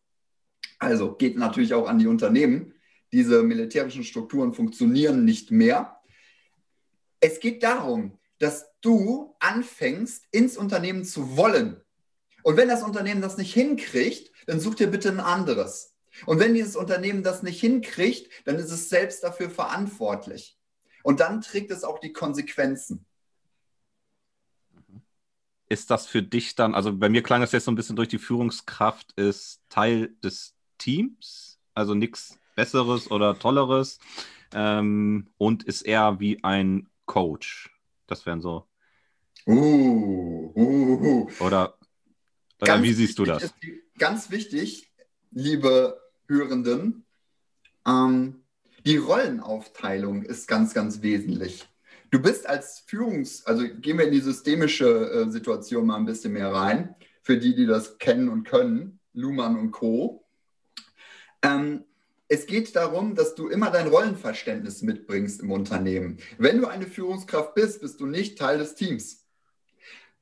Also 0.79 1.13
geht 1.15 1.37
natürlich 1.37 1.73
auch 1.73 1.87
an 1.87 1.99
die 1.99 2.07
Unternehmen. 2.07 2.73
Diese 3.11 3.43
militärischen 3.43 4.03
Strukturen 4.03 4.53
funktionieren 4.53 5.25
nicht 5.25 5.51
mehr. 5.51 5.97
Es 7.19 7.39
geht 7.39 7.63
darum, 7.63 8.17
dass 8.39 8.65
du 8.81 9.35
anfängst, 9.39 10.25
ins 10.31 10.57
Unternehmen 10.57 11.03
zu 11.03 11.35
wollen. 11.35 11.81
Und 12.43 12.57
wenn 12.57 12.67
das 12.67 12.83
Unternehmen 12.83 13.21
das 13.21 13.37
nicht 13.37 13.53
hinkriegt, 13.53 14.31
dann 14.47 14.59
such 14.59 14.75
dir 14.75 14.87
bitte 14.87 15.09
ein 15.09 15.19
anderes. 15.19 15.95
Und 16.25 16.39
wenn 16.39 16.53
dieses 16.53 16.75
Unternehmen 16.75 17.23
das 17.23 17.43
nicht 17.43 17.59
hinkriegt, 17.59 18.29
dann 18.45 18.57
ist 18.57 18.71
es 18.71 18.89
selbst 18.89 19.23
dafür 19.23 19.49
verantwortlich. 19.49 20.57
Und 21.03 21.19
dann 21.19 21.41
trägt 21.41 21.71
es 21.71 21.83
auch 21.83 21.99
die 21.99 22.13
Konsequenzen. 22.13 23.05
Ist 25.69 25.89
das 25.89 26.05
für 26.05 26.21
dich 26.21 26.55
dann, 26.55 26.75
also 26.75 26.93
bei 26.93 27.07
mir 27.07 27.23
klang 27.23 27.41
es 27.41 27.53
jetzt 27.53 27.65
so 27.65 27.71
ein 27.71 27.75
bisschen 27.75 27.95
durch 27.95 28.09
die 28.09 28.17
Führungskraft, 28.17 29.13
ist 29.13 29.61
Teil 29.69 30.13
des 30.21 30.53
Teams, 30.77 31.59
also 31.73 31.93
nichts 31.93 32.37
Besseres 32.55 33.09
oder 33.09 33.39
Tolleres 33.39 33.99
ähm, 34.53 35.27
und 35.37 35.63
ist 35.63 35.83
eher 35.83 36.19
wie 36.19 36.43
ein 36.43 36.89
Coach. 37.05 37.71
Das 38.07 38.25
wären 38.25 38.41
so. 38.41 38.67
Uh, 39.47 40.51
uh, 40.55 41.01
uh. 41.01 41.29
Oder, 41.39 41.77
oder 42.61 42.81
wie 42.83 42.93
siehst 42.93 43.17
du 43.19 43.25
das? 43.25 43.53
Ganz 43.97 44.31
wichtig, 44.31 44.91
liebe 45.31 45.99
Hörenden, 46.27 47.05
ähm, 47.87 48.43
die 48.85 48.97
Rollenaufteilung 48.97 50.23
ist 50.23 50.47
ganz, 50.47 50.73
ganz 50.73 51.01
wesentlich. 51.01 51.67
Du 52.09 52.21
bist 52.21 52.47
als 52.47 52.83
Führungs-, 52.87 53.45
also 53.45 53.63
gehen 53.67 53.97
wir 53.97 54.05
in 54.05 54.11
die 54.11 54.19
systemische 54.19 55.11
äh, 55.11 55.29
Situation 55.29 55.85
mal 55.85 55.97
ein 55.97 56.05
bisschen 56.05 56.33
mehr 56.33 56.51
rein, 56.51 56.95
für 57.21 57.37
die, 57.37 57.55
die 57.55 57.65
das 57.65 57.97
kennen 57.99 58.29
und 58.29 58.43
können, 58.43 58.99
Luhmann 59.13 59.57
und 59.57 59.71
Co. 59.71 60.25
Ähm, 61.41 61.85
es 62.27 62.45
geht 62.45 62.75
darum, 62.75 63.15
dass 63.15 63.35
du 63.35 63.49
immer 63.49 63.71
dein 63.71 63.87
Rollenverständnis 63.87 64.81
mitbringst 64.81 65.41
im 65.41 65.51
Unternehmen. 65.51 66.17
Wenn 66.37 66.61
du 66.61 66.67
eine 66.67 66.87
Führungskraft 66.87 67.55
bist, 67.55 67.81
bist 67.81 67.99
du 67.99 68.05
nicht 68.05 68.37
Teil 68.37 68.57
des 68.57 68.75
Teams. 68.75 69.25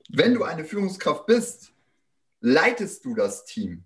Wenn 0.09 0.33
du 0.33 0.43
eine 0.43 0.65
Führungskraft 0.65 1.27
bist, 1.27 1.71
leitest 2.41 3.05
du 3.05 3.15
das 3.15 3.45
Team. 3.45 3.85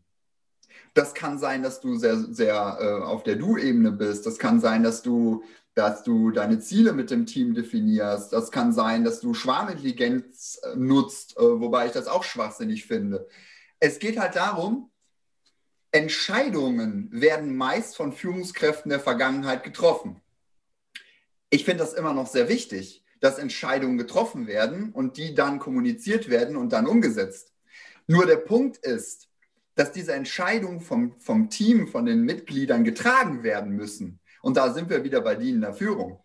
Das 0.93 1.13
kann 1.13 1.39
sein, 1.39 1.63
dass 1.63 1.81
du 1.81 1.95
sehr, 1.95 2.17
sehr 2.17 2.77
äh, 2.79 3.03
auf 3.03 3.23
der 3.23 3.35
Du-Ebene 3.35 3.91
bist. 3.91 4.25
Das 4.25 4.37
kann 4.37 4.59
sein, 4.59 4.83
dass 4.83 5.01
du, 5.01 5.43
dass 5.73 6.03
du 6.03 6.31
deine 6.31 6.59
Ziele 6.59 6.93
mit 6.93 7.09
dem 7.09 7.25
Team 7.25 7.55
definierst. 7.55 8.31
Das 8.31 8.51
kann 8.51 8.73
sein, 8.73 9.03
dass 9.03 9.19
du 9.19 9.33
Schwarmintelligenz 9.33 10.59
äh, 10.63 10.75
nutzt, 10.75 11.35
äh, 11.37 11.41
wobei 11.41 11.87
ich 11.87 11.91
das 11.93 12.07
auch 12.07 12.23
schwachsinnig 12.23 12.85
finde. 12.85 13.27
Es 13.79 13.99
geht 13.99 14.19
halt 14.19 14.35
darum, 14.35 14.91
Entscheidungen 15.91 17.09
werden 17.11 17.55
meist 17.55 17.95
von 17.95 18.13
Führungskräften 18.13 18.89
der 18.89 18.99
Vergangenheit 18.99 19.63
getroffen. 19.63 20.21
Ich 21.49 21.65
finde 21.65 21.83
das 21.83 21.93
immer 21.93 22.13
noch 22.13 22.27
sehr 22.27 22.49
wichtig, 22.49 23.03
dass 23.19 23.37
Entscheidungen 23.37 23.97
getroffen 23.97 24.47
werden 24.47 24.91
und 24.91 25.17
die 25.17 25.35
dann 25.35 25.59
kommuniziert 25.59 26.29
werden 26.29 26.57
und 26.57 26.73
dann 26.73 26.87
umgesetzt. 26.87 27.52
Nur 28.07 28.25
der 28.25 28.37
Punkt 28.37 28.77
ist, 28.77 29.29
dass 29.75 29.91
diese 29.91 30.13
Entscheidungen 30.13 30.81
vom, 30.81 31.19
vom 31.19 31.49
Team, 31.49 31.87
von 31.87 32.05
den 32.05 32.23
Mitgliedern 32.23 32.83
getragen 32.83 33.43
werden 33.43 33.71
müssen. 33.71 34.19
Und 34.41 34.57
da 34.57 34.73
sind 34.73 34.89
wir 34.89 35.03
wieder 35.03 35.21
bei 35.21 35.35
dienender 35.35 35.73
Führung 35.73 36.23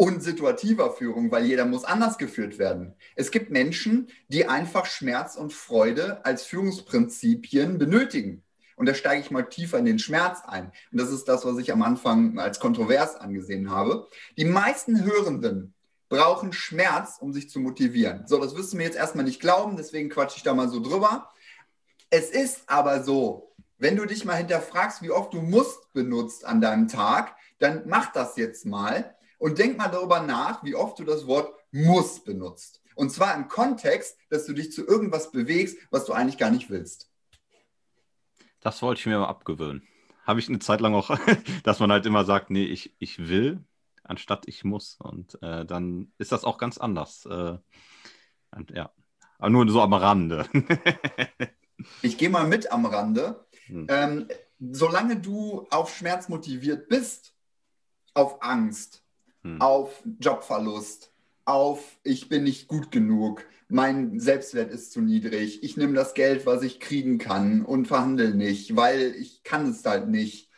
und 0.00 0.22
situativer 0.22 0.92
Führung, 0.92 1.30
weil 1.30 1.44
jeder 1.44 1.66
muss 1.66 1.84
anders 1.84 2.16
geführt 2.16 2.58
werden. 2.58 2.94
Es 3.16 3.30
gibt 3.30 3.50
Menschen, 3.50 4.08
die 4.28 4.48
einfach 4.48 4.86
Schmerz 4.86 5.36
und 5.36 5.52
Freude 5.52 6.24
als 6.24 6.44
Führungsprinzipien 6.44 7.76
benötigen. 7.76 8.42
Und 8.76 8.86
da 8.86 8.94
steige 8.94 9.20
ich 9.20 9.30
mal 9.30 9.42
tiefer 9.42 9.76
in 9.76 9.84
den 9.84 9.98
Schmerz 9.98 10.40
ein. 10.46 10.72
Und 10.90 10.98
das 10.98 11.10
ist 11.10 11.26
das, 11.26 11.44
was 11.44 11.58
ich 11.58 11.70
am 11.70 11.82
Anfang 11.82 12.38
als 12.38 12.60
kontrovers 12.60 13.14
angesehen 13.14 13.70
habe. 13.70 14.08
Die 14.38 14.46
meisten 14.46 15.04
Hörenden 15.04 15.74
brauchen 16.10 16.52
Schmerz, 16.52 17.16
um 17.20 17.32
sich 17.32 17.48
zu 17.48 17.60
motivieren. 17.60 18.26
So, 18.26 18.38
das 18.38 18.54
wirst 18.54 18.72
du 18.72 18.76
mir 18.76 18.82
jetzt 18.82 18.96
erstmal 18.96 19.24
nicht 19.24 19.40
glauben, 19.40 19.76
deswegen 19.76 20.10
quatsche 20.10 20.36
ich 20.36 20.42
da 20.42 20.52
mal 20.52 20.68
so 20.68 20.80
drüber. 20.80 21.30
Es 22.10 22.30
ist 22.30 22.68
aber 22.68 23.02
so, 23.02 23.54
wenn 23.78 23.96
du 23.96 24.04
dich 24.04 24.26
mal 24.26 24.34
hinterfragst, 24.34 25.00
wie 25.00 25.12
oft 25.12 25.32
du 25.32 25.40
musst 25.40 25.92
benutzt 25.94 26.44
an 26.44 26.60
deinem 26.60 26.88
Tag, 26.88 27.34
dann 27.60 27.84
mach 27.86 28.12
das 28.12 28.36
jetzt 28.36 28.66
mal 28.66 29.14
und 29.38 29.58
denk 29.58 29.78
mal 29.78 29.88
darüber 29.88 30.20
nach, 30.20 30.62
wie 30.64 30.74
oft 30.74 30.98
du 30.98 31.04
das 31.04 31.26
Wort 31.26 31.54
muss 31.70 32.22
benutzt. 32.24 32.82
Und 32.96 33.10
zwar 33.10 33.34
im 33.36 33.48
Kontext, 33.48 34.18
dass 34.28 34.44
du 34.44 34.52
dich 34.52 34.72
zu 34.72 34.86
irgendwas 34.86 35.30
bewegst, 35.30 35.78
was 35.90 36.04
du 36.04 36.12
eigentlich 36.12 36.38
gar 36.38 36.50
nicht 36.50 36.68
willst. 36.68 37.08
Das 38.60 38.82
wollte 38.82 38.98
ich 38.98 39.06
mir 39.06 39.18
mal 39.18 39.28
abgewöhnen. 39.28 39.86
Habe 40.26 40.40
ich 40.40 40.48
eine 40.48 40.58
Zeit 40.58 40.80
lang 40.80 40.94
auch, 40.94 41.16
dass 41.62 41.78
man 41.78 41.92
halt 41.92 42.04
immer 42.04 42.24
sagt, 42.24 42.50
nee, 42.50 42.64
ich, 42.64 42.94
ich 42.98 43.28
will, 43.28 43.64
anstatt 44.10 44.46
ich 44.46 44.64
muss. 44.64 44.96
Und 44.98 45.40
äh, 45.42 45.64
dann 45.64 46.12
ist 46.18 46.32
das 46.32 46.44
auch 46.44 46.58
ganz 46.58 46.76
anders. 46.76 47.24
Äh, 47.24 47.56
und, 48.50 48.70
ja, 48.72 48.90
aber 49.38 49.50
nur 49.50 49.68
so 49.70 49.80
am 49.80 49.94
Rande. 49.94 50.46
ich 52.02 52.18
gehe 52.18 52.28
mal 52.28 52.46
mit 52.46 52.72
am 52.72 52.84
Rande. 52.84 53.46
Hm. 53.66 53.86
Ähm, 53.88 54.28
solange 54.58 55.16
du 55.16 55.66
auf 55.70 55.96
Schmerz 55.96 56.28
motiviert 56.28 56.88
bist, 56.88 57.32
auf 58.12 58.42
Angst, 58.42 59.02
hm. 59.42 59.60
auf 59.60 60.02
Jobverlust, 60.20 61.12
auf 61.44 61.98
ich 62.02 62.28
bin 62.28 62.44
nicht 62.44 62.68
gut 62.68 62.90
genug, 62.90 63.46
mein 63.68 64.18
Selbstwert 64.18 64.72
ist 64.72 64.92
zu 64.92 65.00
niedrig, 65.00 65.62
ich 65.62 65.76
nehme 65.76 65.94
das 65.94 66.14
Geld, 66.14 66.44
was 66.44 66.62
ich 66.62 66.80
kriegen 66.80 67.18
kann 67.18 67.64
und 67.64 67.86
verhandle 67.86 68.34
nicht, 68.34 68.74
weil 68.74 69.14
ich 69.16 69.44
kann 69.44 69.70
es 69.70 69.84
halt 69.84 70.08
nicht, 70.08 70.50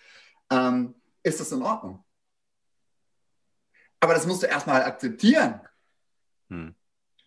ähm, 0.51 0.95
ist 1.23 1.39
das 1.39 1.53
in 1.53 1.63
Ordnung. 1.63 2.02
Aber 4.03 4.13
das 4.13 4.27
musst 4.27 4.43
du 4.43 4.47
erstmal 4.47 4.83
akzeptieren. 4.83 5.61
Hm. 6.51 6.75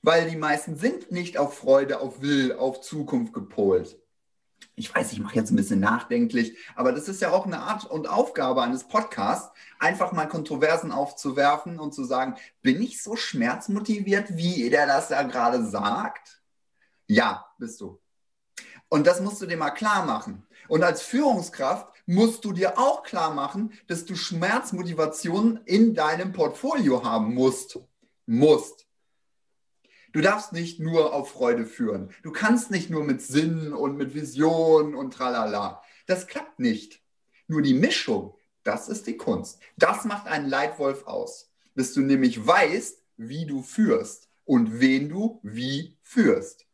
Weil 0.01 0.29
die 0.29 0.35
meisten 0.35 0.75
sind 0.75 1.11
nicht 1.11 1.39
auf 1.39 1.57
Freude, 1.57 1.99
auf 1.99 2.21
Will, 2.21 2.53
auf 2.53 2.81
Zukunft 2.81 3.33
gepolt 3.33 3.97
ich 4.75 4.93
weiß, 4.93 5.13
ich 5.13 5.19
mache 5.19 5.35
jetzt 5.35 5.51
ein 5.51 5.55
bisschen 5.55 5.79
nachdenklich, 5.79 6.57
aber 6.75 6.91
das 6.91 7.07
ist 7.07 7.21
ja 7.21 7.31
auch 7.31 7.45
eine 7.45 7.59
Art 7.59 7.85
und 7.85 8.07
Aufgabe 8.07 8.61
eines 8.61 8.85
Podcasts, 8.85 9.51
einfach 9.79 10.11
mal 10.11 10.27
Kontroversen 10.27 10.91
aufzuwerfen 10.91 11.79
und 11.79 11.93
zu 11.93 12.03
sagen, 12.03 12.35
bin 12.61 12.81
ich 12.81 13.01
so 13.01 13.15
schmerzmotiviert, 13.15 14.35
wie 14.35 14.69
der 14.69 14.85
das 14.85 15.07
da 15.07 15.23
gerade 15.23 15.65
sagt? 15.65 16.41
Ja, 17.07 17.45
bist 17.57 17.79
du. 17.79 18.01
Und 18.89 19.07
das 19.07 19.21
musst 19.21 19.41
du 19.41 19.45
dir 19.45 19.57
mal 19.57 19.71
klar 19.71 20.05
machen. 20.05 20.45
Und 20.67 20.83
als 20.83 21.01
Führungskraft 21.01 21.87
musst 22.05 22.45
du 22.45 22.51
dir 22.51 22.77
auch 22.77 23.03
klar 23.03 23.33
machen, 23.33 23.73
dass 23.87 24.05
du 24.05 24.15
Schmerzmotivation 24.15 25.59
in 25.65 25.93
deinem 25.93 26.33
Portfolio 26.33 27.03
haben 27.03 27.33
musst. 27.33 27.79
Musst. 28.25 28.87
Du 30.13 30.21
darfst 30.21 30.53
nicht 30.53 30.79
nur 30.79 31.13
auf 31.13 31.31
Freude 31.31 31.65
führen. 31.65 32.09
Du 32.23 32.31
kannst 32.31 32.71
nicht 32.71 32.89
nur 32.89 33.03
mit 33.03 33.21
Sinn 33.21 33.73
und 33.73 33.97
mit 33.97 34.13
Vision 34.15 34.95
und 34.95 35.13
tralala. 35.13 35.83
Das 36.07 36.27
klappt 36.27 36.59
nicht. 36.59 37.01
Nur 37.47 37.61
die 37.61 37.73
Mischung, 37.73 38.35
das 38.63 38.87
ist 38.87 39.07
die 39.07 39.17
Kunst. 39.17 39.59
Das 39.75 40.05
macht 40.05 40.27
einen 40.27 40.47
Leitwolf 40.47 41.05
aus. 41.05 41.51
Dass 41.75 41.93
du 41.93 42.01
nämlich 42.01 42.47
weißt, 42.47 43.03
wie 43.17 43.45
du 43.45 43.61
führst 43.61 44.29
und 44.45 44.79
wen 44.79 45.09
du 45.09 45.39
wie 45.43 45.97
führst. 46.01 46.64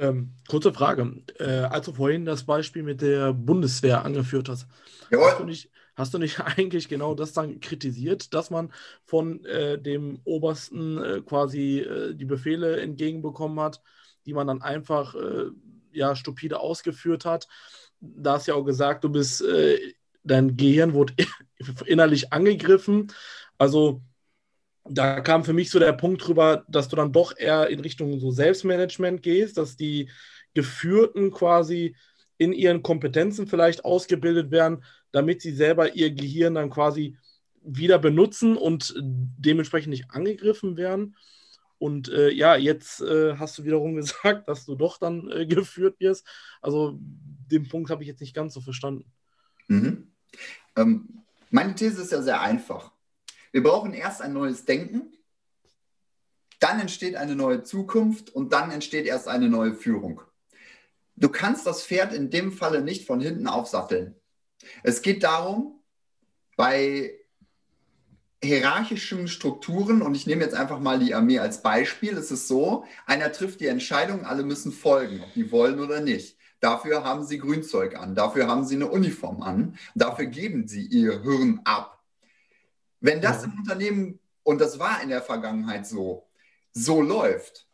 Ähm, 0.00 0.32
kurze 0.48 0.72
Frage. 0.72 1.22
Äh, 1.38 1.44
als 1.44 1.86
du 1.86 1.92
vorhin 1.92 2.24
das 2.24 2.44
Beispiel 2.44 2.82
mit 2.82 3.02
der 3.02 3.32
Bundeswehr 3.32 4.04
angeführt 4.04 4.48
hast, 4.48 4.66
hast 5.12 5.40
du, 5.40 5.44
nicht, 5.44 5.70
Hast 6.00 6.14
du 6.14 6.18
nicht 6.18 6.40
eigentlich 6.40 6.88
genau 6.88 7.14
das 7.14 7.32
dann 7.34 7.60
kritisiert, 7.60 8.32
dass 8.32 8.50
man 8.50 8.72
von 9.04 9.44
äh, 9.44 9.78
dem 9.78 10.20
Obersten 10.24 10.98
äh, 10.98 11.20
quasi 11.20 11.80
äh, 11.80 12.14
die 12.14 12.24
Befehle 12.24 12.80
entgegenbekommen 12.80 13.60
hat, 13.60 13.82
die 14.24 14.32
man 14.32 14.46
dann 14.46 14.62
einfach 14.62 15.14
äh, 15.14 15.50
ja, 15.92 16.16
stupide 16.16 16.60
ausgeführt 16.60 17.26
hat? 17.26 17.48
Da 18.00 18.34
hast 18.34 18.48
du 18.48 18.52
ja 18.52 18.56
auch 18.56 18.64
gesagt, 18.64 19.04
du 19.04 19.10
bist, 19.10 19.42
äh, 19.42 19.78
dein 20.24 20.56
Gehirn 20.56 20.94
wurde 20.94 21.12
innerlich 21.84 22.32
angegriffen. 22.32 23.12
Also 23.58 24.00
da 24.90 25.20
kam 25.20 25.44
für 25.44 25.52
mich 25.52 25.70
so 25.70 25.78
der 25.78 25.92
Punkt 25.92 26.26
drüber, 26.26 26.64
dass 26.68 26.88
du 26.88 26.96
dann 26.96 27.12
doch 27.12 27.36
eher 27.36 27.68
in 27.68 27.80
Richtung 27.80 28.18
so 28.18 28.30
Selbstmanagement 28.30 29.22
gehst, 29.22 29.56
dass 29.56 29.76
die 29.76 30.10
Geführten 30.54 31.30
quasi 31.30 31.94
in 32.38 32.52
ihren 32.52 32.82
Kompetenzen 32.82 33.46
vielleicht 33.46 33.84
ausgebildet 33.84 34.50
werden, 34.50 34.82
damit 35.12 35.42
sie 35.42 35.52
selber 35.52 35.94
ihr 35.94 36.10
Gehirn 36.10 36.54
dann 36.54 36.70
quasi 36.70 37.16
wieder 37.62 37.98
benutzen 37.98 38.56
und 38.56 38.94
dementsprechend 38.96 39.90
nicht 39.90 40.10
angegriffen 40.10 40.76
werden. 40.76 41.16
Und 41.78 42.08
äh, 42.08 42.30
ja, 42.30 42.56
jetzt 42.56 43.00
äh, 43.00 43.36
hast 43.36 43.58
du 43.58 43.64
wiederum 43.64 43.94
gesagt, 43.96 44.48
dass 44.48 44.66
du 44.66 44.74
doch 44.74 44.98
dann 44.98 45.30
äh, 45.30 45.46
geführt 45.46 46.00
wirst. 46.00 46.26
Also 46.60 46.98
den 47.00 47.68
Punkt 47.68 47.90
habe 47.90 48.02
ich 48.02 48.08
jetzt 48.08 48.20
nicht 48.20 48.34
ganz 48.34 48.54
so 48.54 48.60
verstanden. 48.60 49.04
Mhm. 49.68 50.08
Ähm, 50.76 51.22
meine 51.50 51.74
These 51.74 52.02
ist 52.02 52.12
ja 52.12 52.22
sehr 52.22 52.40
einfach. 52.40 52.92
Wir 53.52 53.62
brauchen 53.62 53.94
erst 53.94 54.22
ein 54.22 54.32
neues 54.32 54.64
Denken, 54.64 55.12
dann 56.60 56.80
entsteht 56.80 57.16
eine 57.16 57.34
neue 57.34 57.62
Zukunft 57.62 58.30
und 58.30 58.52
dann 58.52 58.70
entsteht 58.70 59.06
erst 59.06 59.28
eine 59.28 59.48
neue 59.48 59.74
Führung. 59.74 60.20
Du 61.16 61.28
kannst 61.28 61.66
das 61.66 61.84
Pferd 61.84 62.12
in 62.12 62.30
dem 62.30 62.52
Falle 62.52 62.82
nicht 62.82 63.06
von 63.06 63.20
hinten 63.20 63.46
aufsatteln. 63.46 64.14
Es 64.82 65.02
geht 65.02 65.22
darum, 65.22 65.82
bei 66.56 67.14
hierarchischen 68.42 69.28
Strukturen, 69.28 70.02
und 70.02 70.14
ich 70.14 70.26
nehme 70.26 70.42
jetzt 70.42 70.54
einfach 70.54 70.80
mal 70.80 70.98
die 70.98 71.14
Armee 71.14 71.38
als 71.38 71.62
Beispiel, 71.62 72.12
ist 72.12 72.30
es 72.30 72.48
so, 72.48 72.84
einer 73.06 73.32
trifft 73.32 73.60
die 73.60 73.66
Entscheidung, 73.66 74.24
alle 74.24 74.44
müssen 74.44 74.72
folgen, 74.72 75.22
ob 75.22 75.32
die 75.34 75.52
wollen 75.52 75.80
oder 75.80 76.00
nicht. 76.00 76.38
Dafür 76.60 77.04
haben 77.04 77.24
sie 77.24 77.38
Grünzeug 77.38 77.96
an, 77.96 78.14
dafür 78.14 78.46
haben 78.46 78.64
sie 78.64 78.76
eine 78.76 78.90
Uniform 78.90 79.42
an, 79.42 79.78
dafür 79.94 80.26
geben 80.26 80.68
sie 80.68 80.86
ihr 80.86 81.22
Hirn 81.22 81.60
ab. 81.64 81.99
Wenn 83.00 83.20
das 83.20 83.42
ja. 83.42 83.48
im 83.48 83.58
Unternehmen, 83.58 84.20
und 84.42 84.60
das 84.60 84.78
war 84.78 85.02
in 85.02 85.08
der 85.08 85.22
Vergangenheit 85.22 85.86
so, 85.86 86.28
so 86.72 87.02
läuft, 87.02 87.66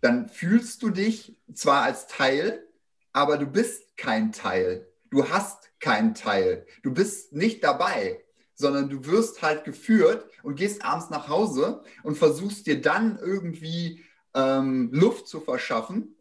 dann 0.00 0.28
fühlst 0.28 0.82
du 0.82 0.90
dich 0.90 1.36
zwar 1.54 1.82
als 1.82 2.06
Teil, 2.06 2.66
aber 3.12 3.36
du 3.36 3.46
bist 3.46 3.96
kein 3.96 4.32
Teil. 4.32 4.86
Du 5.10 5.28
hast 5.28 5.70
keinen 5.80 6.14
Teil. 6.14 6.66
Du 6.82 6.92
bist 6.92 7.32
nicht 7.32 7.64
dabei, 7.64 8.22
sondern 8.54 8.88
du 8.88 9.06
wirst 9.06 9.42
halt 9.42 9.64
geführt 9.64 10.28
und 10.42 10.56
gehst 10.56 10.84
abends 10.84 11.10
nach 11.10 11.28
Hause 11.28 11.82
und 12.02 12.16
versuchst 12.18 12.66
dir 12.66 12.80
dann 12.80 13.18
irgendwie 13.18 14.04
ähm, 14.34 14.90
Luft 14.92 15.28
zu 15.28 15.40
verschaffen. 15.40 16.14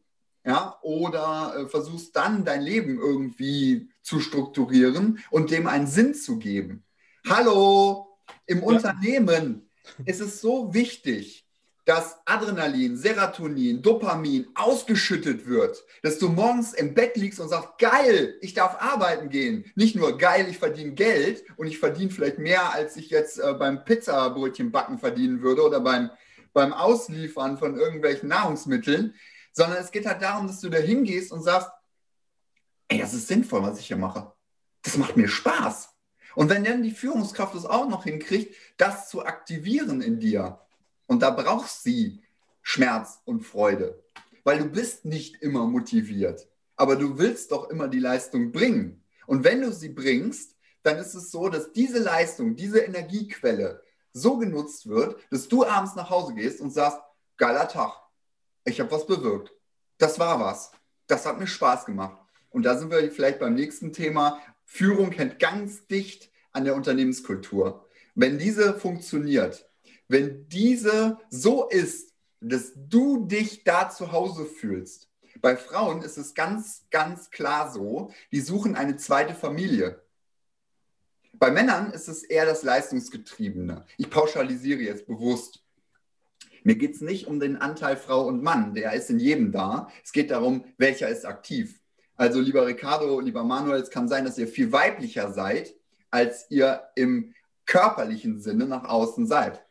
Ja, 0.46 0.78
oder 0.82 1.56
äh, 1.58 1.68
versuchst 1.68 2.16
dann 2.16 2.46
dein 2.46 2.62
Leben 2.62 2.98
irgendwie 2.98 3.90
zu 4.02 4.22
strukturieren 4.22 5.20
und 5.30 5.52
dem 5.52 5.68
einen 5.68 5.88
Sinn 5.88 6.14
zu 6.14 6.40
geben. 6.40 6.86
Hallo, 7.28 8.07
Im 8.46 8.60
ja. 8.60 8.66
Unternehmen 8.66 9.70
ist 10.06 10.22
es 10.22 10.42
so 10.42 10.74
wichtig, 10.74 11.48
dass 11.88 12.18
Adrenalin, 12.26 12.98
Serotonin, 12.98 13.82
Dopamin 13.82 14.48
ausgeschüttet 14.56 15.46
wird, 15.46 15.82
dass 16.04 16.20
du 16.20 16.28
morgens 16.28 16.74
im 16.74 16.94
Bett 16.94 17.16
liegst 17.16 17.40
und 17.40 17.48
sagst, 17.48 17.78
geil, 17.78 18.36
ich 18.42 18.54
darf 18.54 18.76
arbeiten 18.82 19.30
gehen. 19.30 19.72
Nicht 19.76 19.96
nur 19.96 20.18
geil, 20.18 20.48
ich 20.50 20.58
verdiene 20.58 20.92
Geld 20.92 21.46
und 21.56 21.68
ich 21.68 21.80
verdiene 21.80 22.12
vielleicht 22.12 22.40
mehr, 22.40 22.74
als 22.74 22.98
ich 22.98 23.10
jetzt 23.10 23.40
äh, 23.40 23.54
beim 23.54 23.86
Pizzabrötchen 23.86 24.70
backen 24.70 25.00
verdienen 25.00 25.42
würde 25.42 25.64
oder 25.64 25.80
beim, 25.80 26.10
beim 26.52 26.74
Ausliefern 26.74 27.58
von 27.58 27.80
irgendwelchen 27.80 28.28
Nahrungsmitteln, 28.28 29.16
sondern 29.54 29.82
es 29.82 29.90
geht 29.90 30.06
halt 30.06 30.22
darum, 30.22 30.48
dass 30.48 30.60
du 30.60 30.68
da 30.68 30.80
hingehst 30.80 31.32
und 31.32 31.42
sagst, 31.42 31.70
ey, 32.90 33.00
das 33.00 33.14
ist 33.14 33.30
sinnvoll, 33.30 33.64
was 33.64 33.80
ich 33.80 33.88
hier 33.88 33.98
mache. 33.98 34.34
Das 34.82 34.98
macht 34.98 35.16
mir 35.16 35.30
Spaß. 35.30 35.90
Und 36.38 36.52
wenn 36.52 36.64
dann 36.64 36.84
die 36.84 36.92
Führungskraft 36.92 37.56
es 37.56 37.66
auch 37.66 37.90
noch 37.90 38.04
hinkriegt, 38.04 38.56
das 38.78 39.10
zu 39.10 39.26
aktivieren 39.26 40.04
in 40.04 40.20
dir, 40.20 40.60
und 41.08 41.24
da 41.24 41.32
brauchst 41.32 41.82
sie 41.82 42.22
Schmerz 42.62 43.22
und 43.26 43.42
Freude, 43.42 44.04
weil 44.44 44.60
du 44.60 44.66
bist 44.66 45.04
nicht 45.04 45.42
immer 45.42 45.66
motiviert, 45.66 46.48
aber 46.76 46.96
du 46.96 47.18
willst 47.18 47.52
doch 47.52 47.72
immer 47.72 47.88
die 47.88 47.98
Leistung 47.98 48.52
bringen. 48.52 49.04
Und 49.26 49.46
wenn 49.46 49.62
du 49.62 49.74
sie 49.74 49.90
bringst, 49.90 50.56
dann 50.84 51.00
ist 51.00 51.16
es 51.16 51.32
so, 51.32 51.50
dass 51.50 51.74
diese 51.74 51.98
Leistung, 51.98 52.56
diese 52.56 52.82
Energiequelle 52.82 53.82
so 54.14 54.38
genutzt 54.38 54.88
wird, 54.88 55.20
dass 55.32 55.48
du 55.48 55.66
abends 55.66 55.96
nach 55.96 56.12
Hause 56.12 56.36
gehst 56.36 56.62
und 56.62 56.70
sagst, 56.70 57.00
geiler 57.38 57.68
Tag, 57.68 57.94
ich 58.64 58.80
habe 58.80 58.92
was 58.92 59.08
bewirkt. 59.08 59.52
Das 59.98 60.20
war 60.20 60.40
was. 60.40 60.72
Das 61.08 61.26
hat 61.26 61.40
mir 61.40 61.48
Spaß 61.48 61.86
gemacht. 61.86 62.22
Und 62.52 62.62
da 62.62 62.78
sind 62.78 62.92
wir 62.92 63.12
vielleicht 63.12 63.40
beim 63.40 63.56
nächsten 63.56 63.92
Thema. 63.92 64.40
Führung 64.70 65.12
hängt 65.14 65.40
ganz 65.40 65.88
dicht 65.88 66.30
an 66.52 66.66
der 66.66 66.76
Unternehmenskultur. 66.76 67.88
Wenn 68.14 68.38
diese 68.38 68.74
funktioniert, 68.78 69.68
wenn 70.08 70.48
diese 70.50 71.18
so 71.30 71.68
ist, 71.70 72.14
dass 72.42 72.74
du 72.76 73.26
dich 73.26 73.64
da 73.64 73.90
zu 73.90 74.12
Hause 74.12 74.46
fühlst. 74.46 75.10
Bei 75.42 75.56
Frauen 75.56 76.02
ist 76.02 76.18
es 76.18 76.34
ganz, 76.34 76.86
ganz 76.92 77.32
klar 77.32 77.72
so, 77.72 78.12
die 78.32 78.42
suchen 78.42 78.76
eine 78.76 78.98
zweite 78.98 79.34
Familie. 79.34 80.04
Bei 81.34 81.50
Männern 81.50 81.92
ist 81.92 82.08
es 82.08 82.24
eher 82.24 82.46
das 82.46 82.64
Leistungsgetriebene. 82.64 83.86
Ich 83.98 84.10
pauschalisiere 84.10 84.82
jetzt 84.82 85.08
bewusst. 85.08 85.64
Mir 86.64 86.76
geht 86.76 86.96
es 86.96 87.02
nicht 87.02 87.28
um 87.28 87.40
den 87.40 87.56
Anteil 87.56 87.96
Frau 87.96 88.28
und 88.28 88.44
Mann, 88.44 88.74
der 88.74 88.94
ist 88.94 89.10
in 89.10 89.20
jedem 89.20 89.52
da. 89.52 89.90
Es 90.04 90.12
geht 90.12 90.32
darum, 90.32 90.66
welcher 90.78 91.08
ist 91.08 91.26
aktiv. 91.26 91.80
Also 92.18 92.42
lieber 92.42 92.66
Ricardo, 92.66 93.20
lieber 93.20 93.44
Manuel, 93.44 93.82
es 93.82 93.92
kann 93.92 94.08
sein, 94.08 94.26
dass 94.26 94.38
ihr 94.38 94.48
viel 94.48 94.72
weiblicher 94.72 95.32
seid, 95.32 95.76
als 96.10 96.48
ihr 96.50 96.82
im 96.96 97.34
körperlichen 97.66 98.42
Sinne 98.42 98.66
nach 98.66 98.86
außen 98.86 99.28
seid. 99.28 99.64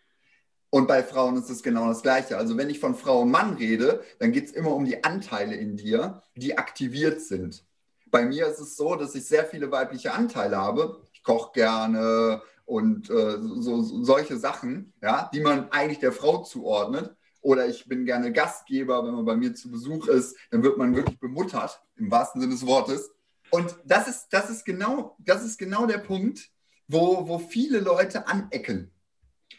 Und 0.71 0.87
bei 0.87 1.03
Frauen 1.03 1.37
ist 1.37 1.51
es 1.51 1.63
genau 1.63 1.89
das 1.89 2.03
Gleiche. 2.03 2.37
Also 2.37 2.57
wenn 2.57 2.71
ich 2.71 2.79
von 2.79 2.95
Frau 2.95 3.23
und 3.23 3.31
Mann 3.31 3.55
rede, 3.55 4.03
dann 4.19 4.33
geht 4.33 4.47
es 4.47 4.53
immer 4.53 4.73
um 4.75 4.85
die 4.85 5.03
Anteile 5.05 5.57
in 5.57 5.77
dir, 5.77 6.23
die 6.37 6.57
aktiviert 6.59 7.21
sind. 7.21 7.65
Bei 8.11 8.25
mir 8.25 8.47
ist 8.47 8.61
es 8.61 8.77
so, 8.77 8.95
dass 8.95 9.15
ich 9.15 9.27
sehr 9.27 9.45
viele 9.45 9.71
weibliche 9.73 10.13
Anteile 10.13 10.57
habe. 10.57 11.01
Ich 11.13 11.23
koche 11.23 11.53
gerne 11.53 12.43
und 12.65 13.11
äh, 13.11 13.39
so, 13.41 13.83
so, 13.83 14.05
solche 14.05 14.37
Sachen, 14.37 14.93
ja, 15.03 15.31
die 15.33 15.41
man 15.41 15.71
eigentlich 15.71 15.99
der 15.99 16.13
Frau 16.13 16.43
zuordnet. 16.43 17.17
Oder 17.41 17.67
ich 17.69 17.87
bin 17.87 18.05
gerne 18.05 18.33
Gastgeber, 18.33 19.05
wenn 19.05 19.15
man 19.15 19.25
bei 19.25 19.37
mir 19.37 19.55
zu 19.55 19.71
Besuch 19.71 20.09
ist, 20.09 20.37
dann 20.51 20.63
wird 20.63 20.79
man 20.79 20.95
wirklich 20.95 21.19
bemuttert, 21.19 21.81
im 21.97 22.11
wahrsten 22.11 22.41
Sinne 22.41 22.55
des 22.55 22.67
Wortes. 22.67 23.11
Und 23.51 23.77
das 23.85 24.09
ist, 24.09 24.29
das 24.31 24.51
ist, 24.51 24.65
genau, 24.65 25.17
das 25.21 25.45
ist 25.45 25.59
genau 25.59 25.87
der 25.87 25.99
Punkt, 25.99 26.51
wo, 26.89 27.29
wo 27.29 27.39
viele 27.39 27.81
Leute 27.81 28.27
anecken 28.27 28.91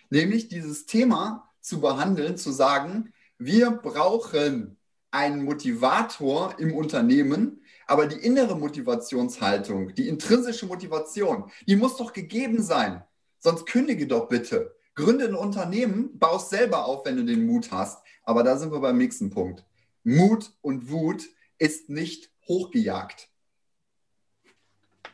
nämlich 0.09 0.47
dieses 0.47 0.85
Thema 0.85 1.49
zu 1.61 1.81
behandeln, 1.81 2.37
zu 2.37 2.51
sagen, 2.51 3.13
wir 3.37 3.71
brauchen 3.71 4.77
einen 5.11 5.43
Motivator 5.43 6.55
im 6.59 6.73
Unternehmen, 6.73 7.61
aber 7.85 8.07
die 8.07 8.19
innere 8.25 8.57
Motivationshaltung, 8.57 9.93
die 9.95 10.07
intrinsische 10.07 10.65
Motivation, 10.65 11.49
die 11.67 11.75
muss 11.75 11.97
doch 11.97 12.13
gegeben 12.13 12.61
sein. 12.61 13.03
Sonst 13.39 13.65
kündige 13.65 14.07
doch 14.07 14.27
bitte. 14.27 14.75
Gründe 14.97 15.25
ein 15.25 15.35
Unternehmen, 15.35 16.17
baust 16.17 16.49
selber 16.49 16.85
auf, 16.85 17.05
wenn 17.05 17.17
du 17.17 17.23
den 17.23 17.45
Mut 17.45 17.71
hast. 17.71 18.03
Aber 18.23 18.43
da 18.43 18.57
sind 18.57 18.71
wir 18.71 18.79
beim 18.79 18.97
nächsten 18.97 19.29
Punkt. 19.29 19.63
Mut 20.03 20.51
und 20.61 20.89
Wut 20.89 21.23
ist 21.59 21.89
nicht 21.89 22.31
hochgejagt. 22.47 23.29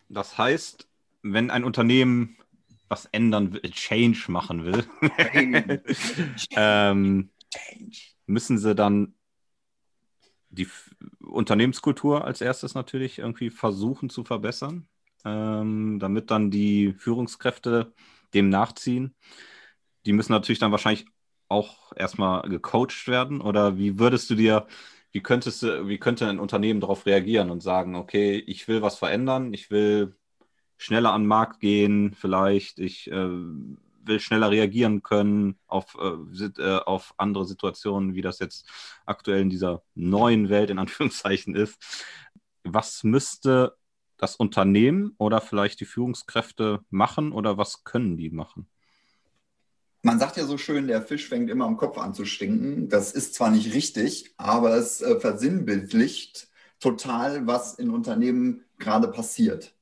Das 0.08 0.38
heißt, 0.38 0.88
wenn 1.22 1.52
ein 1.52 1.66
Unternehmen 1.66 2.38
was 2.88 3.06
ändern 3.08 3.54
will, 3.54 3.72
Change 3.72 4.26
machen 4.30 4.66
will, 4.66 4.86
ähm, 6.52 7.30
müssen 8.26 8.58
sie 8.58 8.76
dann 8.76 9.16
die 10.50 10.68
Unternehmenskultur 11.20 12.24
als 12.24 12.40
erstes 12.40 12.74
natürlich 12.74 13.20
irgendwie 13.20 13.50
versuchen 13.50 14.10
zu 14.10 14.24
verbessern, 14.24 14.88
ähm, 15.26 16.00
damit 16.00 16.32
dann 16.32 16.52
die 16.52 16.94
Führungskräfte 16.94 17.94
dem 18.34 18.50
nachziehen. 18.50 19.16
Die 20.06 20.14
müssen 20.14 20.32
natürlich 20.34 20.60
dann 20.60 20.72
wahrscheinlich 20.72 21.06
auch 21.48 21.94
erstmal 21.96 22.48
gecoacht 22.50 23.08
werden. 23.08 23.42
Oder 23.42 23.78
wie 23.78 24.00
würdest 24.00 24.30
du 24.30 24.36
dir, 24.36 24.68
wie 25.12 25.22
könntest 25.22 25.64
du, 25.64 25.88
wie 25.88 26.00
könnte 26.00 26.28
ein 26.28 26.40
Unternehmen 26.40 26.82
darauf 26.82 27.06
reagieren 27.06 27.52
und 27.52 27.62
sagen, 27.62 27.96
okay, 27.96 28.38
ich 28.38 28.68
will 28.68 28.82
was 28.82 28.98
verändern, 28.98 29.54
ich 29.54 29.72
will 29.72 30.16
schneller 30.78 31.14
an 31.14 31.24
den 31.24 31.28
Markt 31.28 31.60
gehen, 31.60 32.14
vielleicht. 32.14 32.80
Ich 32.80 33.10
äh, 33.12 33.30
will 34.06 34.20
schneller 34.20 34.52
reagieren 34.52 35.04
können 35.04 35.58
auf, 35.68 35.96
äh, 36.00 36.44
äh, 36.62 36.80
auf 36.80 37.14
andere 37.18 37.46
Situationen, 37.46 38.16
wie 38.16 38.22
das 38.22 38.40
jetzt 38.40 38.70
aktuell 39.06 39.42
in 39.42 39.50
dieser 39.50 39.84
neuen 39.96 40.50
Welt 40.50 40.70
in 40.70 40.80
Anführungszeichen 40.80 41.56
ist. 41.56 41.78
Was 42.64 43.04
müsste 43.04 43.78
das 44.18 44.36
Unternehmen 44.36 45.16
oder 45.18 45.42
vielleicht 45.42 45.80
die 45.80 45.86
Führungskräfte 45.86 46.82
machen 46.90 47.32
oder 47.32 47.58
was 47.58 47.84
können 47.84 48.18
die 48.18 48.30
machen? 48.30 48.68
Man 50.06 50.20
sagt 50.20 50.36
ja 50.36 50.46
so 50.46 50.58
schön, 50.58 50.88
der 50.88 51.02
Fisch 51.02 51.30
fängt 51.30 51.50
immer 51.50 51.66
am 51.66 51.78
Kopf 51.78 51.98
an 51.98 52.14
zu 52.14 52.26
stinken. 52.26 52.90
Das 52.90 53.14
ist 53.14 53.36
zwar 53.36 53.50
nicht 53.50 53.74
richtig, 53.74 54.34
aber 54.36 54.76
es 54.76 55.02
äh, 55.02 55.18
versinnbildlicht 55.18 56.50
total, 56.82 57.48
was 57.48 57.76
in 57.76 57.90
Unternehmen 57.90 58.66
gerade 58.80 59.08
passiert. 59.08 59.74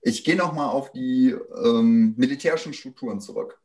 Ich 0.00 0.24
gehe 0.24 0.36
nochmal 0.36 0.70
auf 0.70 0.90
die 0.90 1.36
ähm, 1.62 2.14
militärischen 2.16 2.72
Strukturen 2.72 3.20
zurück. 3.20 3.60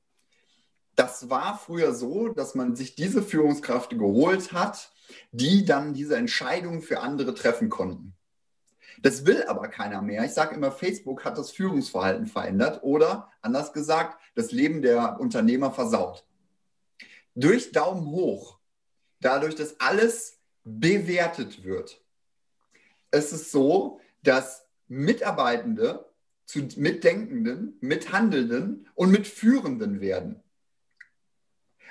Das 0.97 1.29
war 1.29 1.57
früher 1.57 1.93
so, 1.93 2.27
dass 2.27 2.53
man 2.53 2.75
sich 2.75 2.95
diese 2.95 3.23
Führungskräfte 3.23 3.95
geholt 3.95 4.51
hat, 4.51 4.91
die 5.31 5.63
dann 5.63 5.93
diese 5.93 6.17
Entscheidungen 6.17 6.81
für 6.81 6.99
andere 6.99 7.33
treffen 7.33 7.69
konnten. 7.69 8.13
Das 9.01 9.25
will 9.25 9.43
aber 9.43 9.67
keiner 9.67 10.01
mehr. 10.01 10.23
Ich 10.25 10.31
sage 10.31 10.55
immer, 10.55 10.71
Facebook 10.71 11.25
hat 11.25 11.37
das 11.37 11.51
Führungsverhalten 11.51 12.27
verändert 12.27 12.83
oder 12.83 13.31
anders 13.41 13.73
gesagt, 13.73 14.19
das 14.35 14.51
Leben 14.51 14.81
der 14.81 15.19
Unternehmer 15.19 15.71
versaut. 15.71 16.25
Durch 17.35 17.71
Daumen 17.71 18.05
hoch, 18.05 18.59
dadurch, 19.19 19.55
dass 19.55 19.79
alles 19.79 20.39
bewertet 20.63 21.63
wird, 21.63 22.01
ist 23.11 23.31
es 23.31 23.51
so, 23.51 23.99
dass 24.23 24.65
Mitarbeitende 24.87 26.05
zu 26.45 26.59
Mitdenkenden, 26.75 27.77
Mithandelnden 27.79 28.89
und 28.95 29.11
Mitführenden 29.11 30.01
werden. 30.01 30.43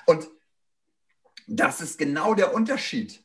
Und 0.06 0.28
das 1.46 1.80
ist 1.80 1.98
genau 1.98 2.34
der 2.34 2.54
Unterschied. 2.54 3.24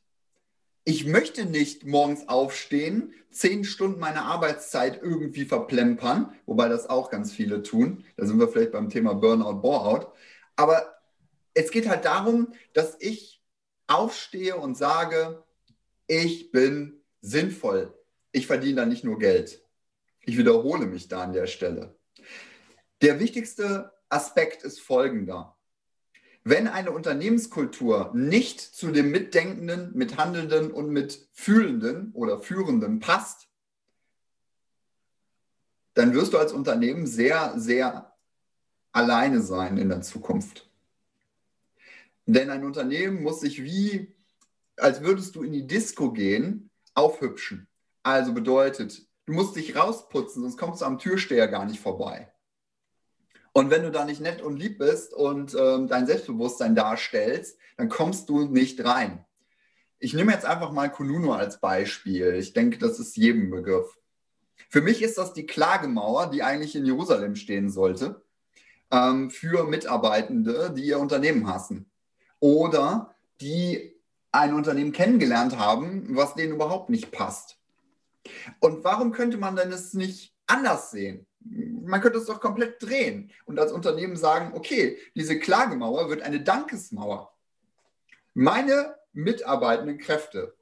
Ich 0.88 1.04
möchte 1.04 1.46
nicht 1.46 1.84
morgens 1.84 2.30
aufstehen, 2.30 3.12
zehn 3.32 3.64
Stunden 3.64 4.00
meiner 4.00 4.26
Arbeitszeit 4.26 5.02
irgendwie 5.02 5.46
verplempern, 5.46 6.32
wobei 6.46 6.70
das 6.70 6.88
auch 6.88 7.10
ganz 7.10 7.34
viele 7.34 7.64
tun. 7.64 8.06
Da 8.18 8.28
sind 8.28 8.40
wir 8.40 8.48
vielleicht 8.48 8.72
beim 8.72 8.90
Thema 8.90 9.16
Burnout, 9.16 9.62
Boreout. 9.62 10.12
Aber 10.56 10.96
es 11.56 11.72
geht 11.72 11.90
halt 11.90 12.06
darum, 12.06 12.54
dass 12.74 12.98
ich 13.00 13.42
aufstehe 13.88 14.58
und 14.58 14.78
sage, 14.78 15.44
ich 16.06 16.52
bin 16.52 17.02
sinnvoll. 17.20 17.98
Ich 18.32 18.46
verdiene 18.46 18.76
da 18.76 18.86
nicht 18.86 19.04
nur 19.04 19.18
Geld. 19.18 19.64
Ich 20.22 20.38
wiederhole 20.38 20.86
mich 20.86 21.08
da 21.08 21.24
an 21.24 21.34
der 21.34 21.48
Stelle. 21.48 21.98
Der 23.02 23.20
wichtigste 23.20 23.92
Aspekt 24.08 24.62
ist 24.62 24.82
folgender. 24.82 25.55
Wenn 26.46 26.68
eine 26.68 26.92
Unternehmenskultur 26.92 28.12
nicht 28.14 28.62
zu 28.62 28.92
dem 28.92 29.12
Mitdenkenden, 29.12 29.92
Mithandelnden 29.94 30.72
und 30.72 30.90
Mitfühlenden 30.90 32.14
oder 32.14 32.40
Führenden 32.40 33.02
passt, 33.02 33.50
dann 35.96 36.14
wirst 36.14 36.34
du 36.34 36.38
als 36.38 36.54
Unternehmen 36.54 37.06
sehr, 37.06 37.60
sehr 37.60 38.16
alleine 38.94 39.42
sein 39.42 39.78
in 39.78 39.90
der 39.90 40.02
Zukunft. 40.02 40.70
Denn 42.26 42.50
ein 42.50 42.64
Unternehmen 42.64 43.22
muss 43.24 43.42
sich 43.42 43.64
wie, 43.64 44.16
als 44.78 45.02
würdest 45.02 45.36
du 45.36 45.44
in 45.44 45.52
die 45.52 45.68
Disco 45.68 46.14
gehen, 46.14 46.70
aufhübschen. 46.94 47.68
Also 48.04 48.34
bedeutet, 48.34 49.06
Du 49.26 49.34
musst 49.34 49.56
dich 49.56 49.76
rausputzen, 49.76 50.44
sonst 50.44 50.58
kommst 50.58 50.82
du 50.82 50.86
am 50.86 51.00
Türsteher 51.00 51.48
gar 51.48 51.66
nicht 51.66 51.80
vorbei. 51.80 52.32
Und 53.58 53.70
wenn 53.70 53.84
du 53.84 53.90
da 53.90 54.04
nicht 54.04 54.20
nett 54.20 54.42
und 54.42 54.58
lieb 54.58 54.80
bist 54.80 55.14
und 55.14 55.56
ähm, 55.58 55.88
dein 55.88 56.06
Selbstbewusstsein 56.06 56.76
darstellst, 56.76 57.58
dann 57.78 57.88
kommst 57.88 58.28
du 58.28 58.50
nicht 58.50 58.84
rein. 58.84 59.24
Ich 59.98 60.14
nehme 60.14 60.34
jetzt 60.34 60.46
einfach 60.46 60.74
mal 60.74 60.92
Kununu 60.92 61.32
als 61.32 61.62
Beispiel. 61.62 62.34
Ich 62.34 62.52
denke, 62.52 62.80
das 62.80 63.00
ist 63.00 63.16
jedem 63.16 63.50
Begriff. 63.52 63.98
Für 64.68 64.82
mich 64.82 65.02
ist 65.02 65.18
das 65.18 65.32
die 65.32 65.46
Klagemauer, 65.46 66.30
die 66.32 66.44
eigentlich 66.44 66.76
in 66.76 66.86
Jerusalem 66.86 67.38
stehen 67.38 67.70
sollte, 67.70 68.26
ähm, 68.92 69.30
für 69.30 69.64
Mitarbeitende, 69.64 70.74
die 70.76 70.88
ihr 70.88 71.00
Unternehmen 71.00 71.48
hassen. 71.48 71.90
Oder 72.42 73.16
die 73.40 73.96
ein 74.34 74.54
Unternehmen 74.54 74.92
kennengelernt 74.92 75.58
haben, 75.58 76.14
was 76.14 76.36
denen 76.36 76.56
überhaupt 76.56 76.90
nicht 76.90 77.10
passt. 77.12 77.58
Und 78.60 78.84
warum 78.84 79.14
könnte 79.14 79.38
man 79.38 79.56
denn 79.56 79.72
es 79.72 79.94
nicht 79.94 80.36
anders 80.46 80.92
sehen? 80.92 81.26
Man 81.46 82.02
könnte 82.02 82.18
es 82.18 82.26
doch 82.26 82.42
komplett 82.42 82.82
drehen 82.82 83.32
und 83.46 83.60
als 83.60 83.72
Unternehmen 83.72 84.16
sagen, 84.16 84.54
okay, 84.56 84.98
diese 85.16 85.40
Klagemauer 85.40 86.10
wird 86.10 86.22
eine 86.22 86.42
Dankesmauer. 86.42 87.32
Meine 88.34 88.96
mitarbeitenden 89.14 89.98
Kräfte, 90.00 90.56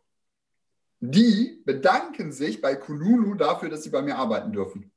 die 0.99 1.61
bedanken 1.65 2.31
sich 2.31 2.61
bei 2.61 2.75
Kununu 2.75 3.35
dafür, 3.35 3.69
dass 3.69 3.83
sie 3.83 3.89
bei 3.89 4.01
mir 4.01 4.17
arbeiten 4.17 4.51
dürfen. 4.51 4.91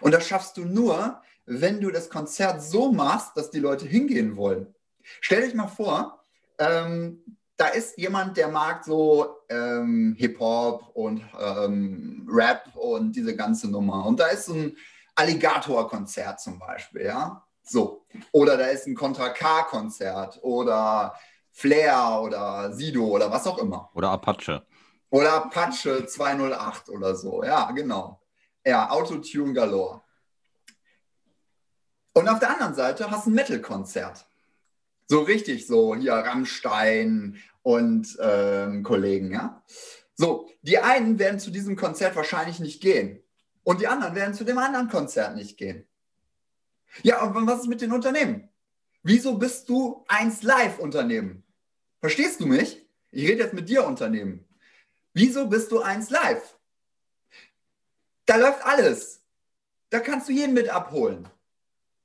Und 0.00 0.12
das 0.12 0.26
schaffst 0.26 0.56
du 0.56 0.64
nur, 0.64 1.22
wenn 1.46 1.80
du 1.80 1.90
das 1.90 2.10
Konzert 2.10 2.62
so 2.62 2.92
machst, 2.92 3.36
dass 3.36 3.50
die 3.50 3.60
Leute 3.60 3.86
hingehen 3.86 4.36
wollen. 4.36 4.74
Stell 5.20 5.42
dich 5.42 5.54
mal 5.54 5.68
vor, 5.68 6.24
ähm, 6.58 7.38
da 7.60 7.66
ist 7.66 7.98
jemand, 7.98 8.38
der 8.38 8.48
mag 8.48 8.82
so 8.84 9.36
ähm, 9.50 10.16
Hip-Hop 10.18 10.92
und 10.94 11.22
ähm, 11.38 12.26
Rap 12.26 12.74
und 12.74 13.12
diese 13.12 13.36
ganze 13.36 13.70
Nummer. 13.70 14.06
Und 14.06 14.18
da 14.18 14.28
ist 14.28 14.46
so 14.46 14.54
ein 14.54 14.76
Alligator-Konzert 15.14 16.40
zum 16.40 16.58
Beispiel, 16.58 17.02
ja. 17.02 17.44
So. 17.62 18.06
Oder 18.32 18.56
da 18.56 18.64
ist 18.68 18.86
ein 18.86 18.94
Contra 18.94 19.28
K-Konzert 19.28 20.38
oder 20.42 21.14
Flair 21.52 22.22
oder 22.22 22.72
Sido 22.72 23.04
oder 23.04 23.30
was 23.30 23.46
auch 23.46 23.58
immer. 23.58 23.90
Oder 23.92 24.08
Apache. 24.08 24.64
Oder 25.10 25.34
Apache 25.34 26.06
208 26.06 26.88
oder 26.88 27.14
so. 27.14 27.44
Ja, 27.44 27.70
genau. 27.72 28.22
Ja, 28.64 28.88
Autotune 28.88 29.52
Galore. 29.52 30.00
Und 32.14 32.26
auf 32.26 32.38
der 32.38 32.52
anderen 32.52 32.74
Seite 32.74 33.10
hast 33.10 33.26
du 33.26 33.30
ein 33.30 33.34
Metal-Konzert. 33.34 34.24
So 35.10 35.22
richtig 35.22 35.66
so, 35.66 35.96
hier 35.96 36.12
Rammstein 36.12 37.36
und 37.62 38.16
ähm, 38.20 38.82
Kollegen, 38.82 39.32
ja. 39.32 39.62
So, 40.14 40.50
die 40.62 40.78
einen 40.78 41.18
werden 41.18 41.40
zu 41.40 41.50
diesem 41.50 41.76
Konzert 41.76 42.16
wahrscheinlich 42.16 42.60
nicht 42.60 42.80
gehen. 42.80 43.22
Und 43.62 43.80
die 43.80 43.86
anderen 43.86 44.14
werden 44.14 44.34
zu 44.34 44.44
dem 44.44 44.58
anderen 44.58 44.88
Konzert 44.88 45.36
nicht 45.36 45.56
gehen. 45.56 45.86
Ja, 47.02 47.22
und 47.22 47.46
was 47.46 47.60
ist 47.60 47.68
mit 47.68 47.80
den 47.80 47.92
Unternehmen? 47.92 48.48
Wieso 49.02 49.38
bist 49.38 49.68
du 49.68 50.04
eins 50.08 50.42
Live-Unternehmen? 50.42 51.44
Verstehst 52.00 52.40
du 52.40 52.46
mich? 52.46 52.86
Ich 53.10 53.28
rede 53.28 53.44
jetzt 53.44 53.54
mit 53.54 53.68
dir, 53.68 53.86
Unternehmen. 53.86 54.44
Wieso 55.14 55.46
bist 55.46 55.70
du 55.72 55.80
eins 55.80 56.10
Live? 56.10 56.58
Da 58.26 58.36
läuft 58.36 58.64
alles. 58.64 59.22
Da 59.88 60.00
kannst 60.00 60.28
du 60.28 60.32
jeden 60.32 60.54
mit 60.54 60.68
abholen 60.68 61.28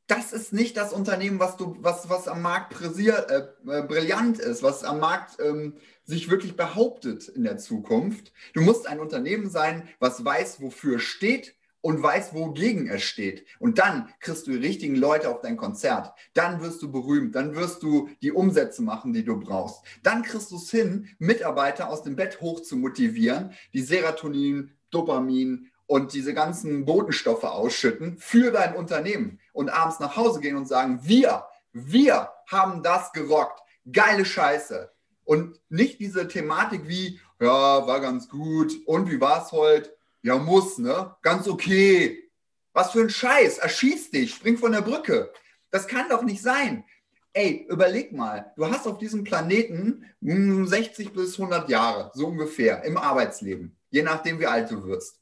das 0.08 0.34
ist 0.34 0.54
nicht 0.54 0.78
das 0.78 0.94
Unternehmen, 0.94 1.40
was, 1.40 1.58
du, 1.58 1.78
was, 1.80 2.10
was 2.10 2.28
am 2.28 2.42
Markt 2.42 2.74
präsier, 2.74 3.28
äh, 3.30 3.80
äh, 3.80 3.82
brillant 3.84 4.40
ist, 4.40 4.62
was 4.62 4.84
am 4.84 5.00
Markt 5.00 5.40
ähm, 5.40 5.78
sich 6.04 6.30
wirklich 6.30 6.56
behauptet 6.56 7.28
in 7.28 7.44
der 7.44 7.58
Zukunft. 7.58 8.32
Du 8.54 8.62
musst 8.62 8.88
ein 8.88 9.00
Unternehmen 9.00 9.50
sein, 9.50 9.90
was 10.00 10.24
weiß, 10.24 10.62
wofür 10.62 11.00
steht 11.00 11.56
und 11.82 12.02
weiß, 12.02 12.34
wogegen 12.34 12.88
es 12.88 13.04
steht. 13.04 13.46
Und 13.60 13.80
dann 13.80 14.10
kriegst 14.20 14.46
du 14.48 14.52
die 14.52 14.66
richtigen 14.66 14.96
Leute 14.96 15.30
auf 15.30 15.42
dein 15.42 15.58
Konzert. 15.58 16.14
Dann 16.34 16.62
wirst 16.62 16.82
du 16.82 16.92
berühmt. 16.92 17.36
Dann 17.36 17.56
wirst 17.56 17.84
du 17.84 18.10
die 18.22 18.32
Umsätze 18.32 18.82
machen, 18.82 19.14
die 19.14 19.24
du 19.24 19.40
brauchst. 19.40 19.84
Dann 20.02 20.24
kriegst 20.24 20.52
du 20.52 20.58
es 20.58 20.70
hin, 20.72 21.10
Mitarbeiter 21.20 21.90
aus 21.90 22.04
dem 22.04 22.16
Bett 22.16 22.42
hoch 22.42 22.62
zu 22.62 22.76
motivieren, 22.76 23.54
die 23.74 23.82
Serotonin, 23.82 24.72
Dopamin 24.90 25.70
und 25.88 26.14
diese 26.14 26.34
ganzen 26.34 26.86
Botenstoffe 26.86 27.44
ausschütten 27.44 28.18
für 28.18 28.52
dein 28.52 28.76
Unternehmen 28.76 29.40
und 29.54 29.70
abends 29.70 30.00
nach 30.00 30.16
Hause 30.16 30.40
gehen 30.40 30.56
und 30.56 30.68
sagen, 30.68 31.00
wir, 31.04 31.46
wir 31.74 32.30
haben 32.48 32.84
das 32.84 33.12
gerockt. 33.14 33.62
Geile 33.92 34.26
Scheiße. 34.26 34.92
Und 35.24 35.60
nicht 35.70 36.00
diese 36.00 36.28
Thematik 36.28 36.88
wie, 36.88 37.20
ja, 37.40 37.86
war 37.88 38.00
ganz 38.00 38.30
gut. 38.30 38.74
Und 38.86 39.12
wie 39.12 39.20
war 39.20 39.44
es 39.44 39.52
heute? 39.52 39.96
Ja, 40.22 40.38
muss, 40.38 40.78
ne? 40.78 41.16
Ganz 41.22 41.48
okay. 41.48 42.32
Was 42.74 42.92
für 42.92 43.02
ein 43.02 43.10
Scheiß. 43.10 43.60
Erschieß 43.60 44.12
dich, 44.12 44.36
spring 44.36 44.58
von 44.58 44.72
der 44.72 44.82
Brücke. 44.82 45.32
Das 45.72 45.88
kann 45.88 46.10
doch 46.10 46.24
nicht 46.24 46.42
sein. 46.42 46.86
Ey, 47.34 47.66
überleg 47.70 48.14
mal, 48.14 48.54
du 48.56 48.66
hast 48.66 48.88
auf 48.88 48.98
diesem 48.98 49.26
Planeten 49.26 50.06
60 50.22 51.12
bis 51.12 51.38
100 51.38 51.68
Jahre, 51.68 52.10
so 52.14 52.28
ungefähr, 52.28 52.84
im 52.86 52.98
Arbeitsleben, 52.98 53.78
je 53.90 54.04
nachdem, 54.04 54.40
wie 54.40 54.48
alt 54.48 54.72
du 54.72 54.86
wirst. 54.86 55.20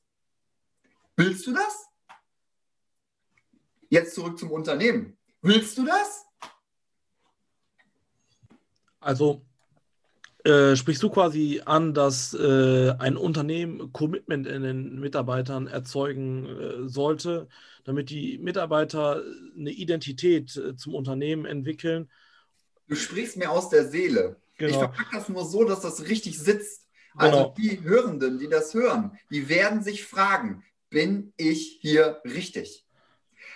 Willst 1.16 1.46
du 1.48 1.54
das? 1.54 1.88
Jetzt 3.90 4.16
zurück 4.16 4.40
zum 4.40 4.52
Unternehmen. 4.52 5.18
Willst 5.42 5.78
du 5.78 5.86
das? 5.86 6.26
Also 9.00 9.46
äh, 10.44 10.76
sprichst 10.76 11.04
du 11.04 11.10
quasi 11.10 11.62
an, 11.64 11.94
dass 11.94 12.34
äh, 12.34 12.92
ein 13.00 13.16
Unternehmen 13.16 13.94
Commitment 13.94 14.48
in 14.48 14.64
den 14.64 15.00
Mitarbeitern 15.00 15.68
erzeugen 15.68 16.46
äh, 16.46 16.90
sollte, 16.90 17.48
damit 17.86 18.10
die 18.10 18.40
Mitarbeiter 18.40 19.24
eine 19.58 19.72
Identität 19.72 20.56
äh, 20.58 20.76
zum 20.76 20.96
Unternehmen 20.96 21.46
entwickeln? 21.46 22.10
Du 22.88 22.96
sprichst 22.96 23.38
mir 23.38 23.52
aus 23.52 23.70
der 23.70 23.88
Seele. 23.88 24.38
Genau. 24.58 24.72
Ich 24.72 24.78
verpacke 24.78 25.16
das 25.16 25.30
nur 25.30 25.46
so, 25.46 25.64
dass 25.64 25.82
das 25.82 26.10
richtig 26.10 26.38
sitzt. 26.40 26.88
Also 27.16 27.38
genau. 27.38 27.56
die 27.58 27.84
Hörenden, 27.84 28.40
die 28.40 28.50
das 28.50 28.74
hören, 28.74 29.18
die 29.30 29.48
werden 29.48 29.84
sich 29.84 30.04
fragen, 30.04 30.64
bin 30.94 31.34
ich 31.38 31.80
hier 31.82 32.22
richtig? 32.24 32.88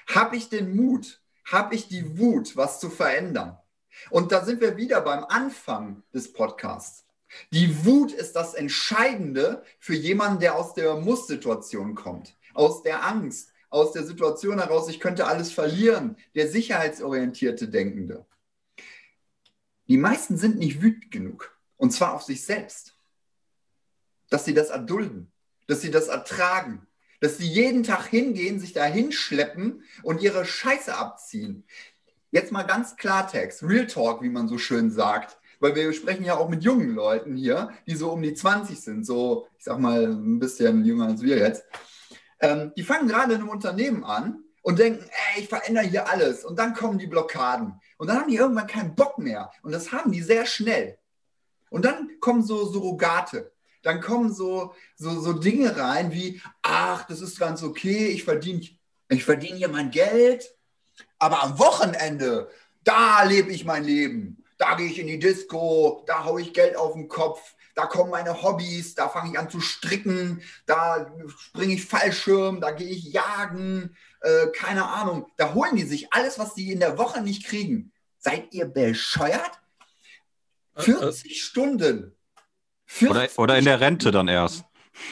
Habe 0.07 0.35
ich 0.35 0.49
den 0.49 0.75
Mut? 0.75 1.21
Habe 1.45 1.75
ich 1.75 1.87
die 1.87 2.17
Wut, 2.17 2.57
was 2.57 2.79
zu 2.79 2.89
verändern? 2.89 3.57
Und 4.09 4.31
da 4.31 4.43
sind 4.43 4.59
wir 4.59 4.75
wieder 4.75 5.01
beim 5.01 5.23
Anfang 5.23 6.03
des 6.13 6.33
Podcasts. 6.33 7.05
Die 7.51 7.85
Wut 7.85 8.11
ist 8.11 8.33
das 8.33 8.53
Entscheidende 8.53 9.63
für 9.79 9.93
jemanden, 9.93 10.39
der 10.39 10.55
aus 10.55 10.73
der 10.73 10.95
Muss-Situation 10.95 11.93
kommt, 11.95 12.35
aus 12.53 12.83
der 12.83 13.05
Angst, 13.05 13.53
aus 13.69 13.91
der 13.91 14.03
Situation 14.03 14.59
heraus, 14.59 14.89
ich 14.89 14.99
könnte 14.99 15.27
alles 15.27 15.51
verlieren, 15.51 16.17
der 16.35 16.49
sicherheitsorientierte 16.49 17.67
Denkende. 17.67 18.25
Die 19.87 19.97
meisten 19.97 20.37
sind 20.37 20.57
nicht 20.57 20.81
wütend 20.81 21.11
genug, 21.11 21.55
und 21.75 21.91
zwar 21.91 22.13
auf 22.13 22.23
sich 22.23 22.43
selbst, 22.43 22.97
dass 24.29 24.45
sie 24.45 24.53
das 24.53 24.69
erdulden, 24.69 25.31
dass 25.67 25.81
sie 25.81 25.91
das 25.91 26.07
ertragen, 26.07 26.86
dass 27.19 27.37
sie 27.37 27.47
jeden 27.47 27.83
Tag 27.83 28.07
hingehen, 28.07 28.59
sich 28.59 28.73
da 28.73 28.85
hinschleppen 28.85 29.83
und 30.03 30.21
ihre 30.21 30.45
Scheiße 30.45 30.95
abziehen. 30.95 31.65
Jetzt 32.31 32.51
mal 32.51 32.63
ganz 32.63 32.95
Klartext, 32.95 33.63
Real 33.63 33.87
Talk, 33.87 34.21
wie 34.21 34.29
man 34.29 34.47
so 34.47 34.57
schön 34.57 34.91
sagt. 34.91 35.37
Weil 35.59 35.73
wir 35.75 35.91
sprechen 35.93 36.23
ja 36.23 36.35
auch 36.35 36.49
mit 36.49 36.63
jungen 36.63 36.93
Leuten 36.93 37.35
hier, 37.35 37.71
die 37.87 37.95
so 37.95 38.11
um 38.11 38.21
die 38.21 38.35
20 38.35 38.79
sind, 38.79 39.05
so, 39.05 39.47
ich 39.57 39.65
sag 39.65 39.79
mal, 39.79 40.05
ein 40.05 40.37
bisschen 40.37 40.85
jünger 40.85 41.07
als 41.07 41.23
wir 41.23 41.37
jetzt. 41.37 41.63
Ähm, 42.39 42.73
die 42.77 42.83
fangen 42.83 43.07
gerade 43.07 43.33
in 43.33 43.39
einem 43.39 43.49
Unternehmen 43.49 44.03
an 44.03 44.43
und 44.61 44.77
denken, 44.77 45.03
ey, 45.33 45.41
ich 45.41 45.49
verändere 45.49 45.85
hier 45.85 46.07
alles. 46.07 46.45
Und 46.45 46.59
dann 46.59 46.75
kommen 46.75 46.99
die 46.99 47.07
Blockaden. 47.07 47.79
Und 47.97 48.07
dann 48.07 48.19
haben 48.19 48.29
die 48.29 48.35
irgendwann 48.35 48.67
keinen 48.67 48.93
Bock 48.93 49.17
mehr. 49.17 49.49
Und 49.63 49.71
das 49.71 49.91
haben 49.91 50.11
die 50.11 50.21
sehr 50.21 50.45
schnell. 50.45 50.99
Und 51.69 51.85
dann 51.85 52.19
kommen 52.19 52.43
so 52.43 52.65
Surrogate 52.65 53.51
dann 53.87 54.01
kommen 54.01 54.33
so, 54.33 54.73
so, 54.97 55.19
so 55.21 55.31
Dinge 55.31 55.77
rein 55.77 56.11
wie, 56.11 56.41
ach, 56.61 57.07
das 57.07 57.21
ist 57.21 57.39
ganz 57.39 57.63
okay, 57.63 58.07
ich 58.07 58.25
verdiene 58.25 58.61
ich 59.09 59.23
verdien 59.23 59.55
hier 59.55 59.69
mein 59.69 59.91
Geld, 59.91 60.53
aber 61.17 61.41
am 61.41 61.57
Wochenende, 61.57 62.49
da 62.83 63.23
lebe 63.23 63.51
ich 63.53 63.63
mein 63.63 63.85
Leben. 63.85 64.43
Da 64.57 64.75
gehe 64.75 64.87
ich 64.87 64.99
in 64.99 65.07
die 65.07 65.19
Disco, 65.19 66.03
da 66.05 66.25
haue 66.25 66.41
ich 66.41 66.53
Geld 66.53 66.75
auf 66.75 66.93
den 66.93 67.07
Kopf, 67.07 67.55
da 67.75 67.85
kommen 67.85 68.09
meine 68.09 68.41
Hobbys, 68.41 68.95
da 68.95 69.07
fange 69.07 69.31
ich 69.31 69.39
an 69.39 69.49
zu 69.49 69.61
stricken, 69.61 70.41
da 70.65 71.09
springe 71.37 71.75
ich 71.75 71.85
Fallschirm, 71.85 72.59
da 72.59 72.71
gehe 72.71 72.89
ich 72.89 73.13
jagen, 73.13 73.95
äh, 74.19 74.47
keine 74.47 74.85
Ahnung. 74.85 75.27
Da 75.37 75.53
holen 75.53 75.77
die 75.77 75.83
sich 75.83 76.11
alles, 76.11 76.39
was 76.39 76.55
sie 76.55 76.71
in 76.71 76.81
der 76.81 76.97
Woche 76.97 77.21
nicht 77.21 77.45
kriegen. 77.45 77.93
Seid 78.17 78.51
ihr 78.51 78.65
bescheuert? 78.65 79.61
40 80.75 81.25
äh, 81.25 81.29
äh. 81.29 81.35
Stunden 81.35 82.16
oder, 83.09 83.27
oder 83.37 83.57
in 83.57 83.65
der 83.65 83.79
Rente 83.79 84.11
dann 84.11 84.27
erst. 84.27 84.65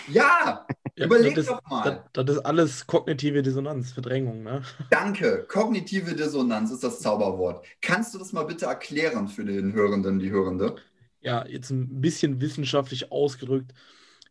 Ja, 0.07 0.65
überleg 0.95 1.35
das 1.35 1.47
doch 1.47 1.61
mal. 1.69 2.03
Das, 2.13 2.25
das, 2.25 2.37
ist 2.37 2.45
alles 2.45 2.87
kognitive 2.87 3.43
Dissonanz, 3.43 3.91
Verdrängung. 3.91 4.43
Ne? 4.43 4.61
Danke. 4.89 5.45
Kognitive 5.47 6.15
Dissonanz 6.15 6.71
ist 6.71 6.83
das 6.83 6.99
Zauberwort. 6.99 7.65
Kannst 7.81 8.13
du 8.13 8.19
das 8.19 8.33
mal 8.33 8.43
bitte 8.43 8.65
erklären 8.65 9.27
für 9.27 9.45
den 9.45 9.73
Hörenden, 9.73 10.19
die 10.19 10.31
Hörende? 10.31 10.75
Ja, 11.21 11.45
jetzt 11.47 11.71
ein 11.71 12.01
bisschen 12.01 12.41
wissenschaftlich 12.41 13.11
ausgedrückt. 13.11 13.73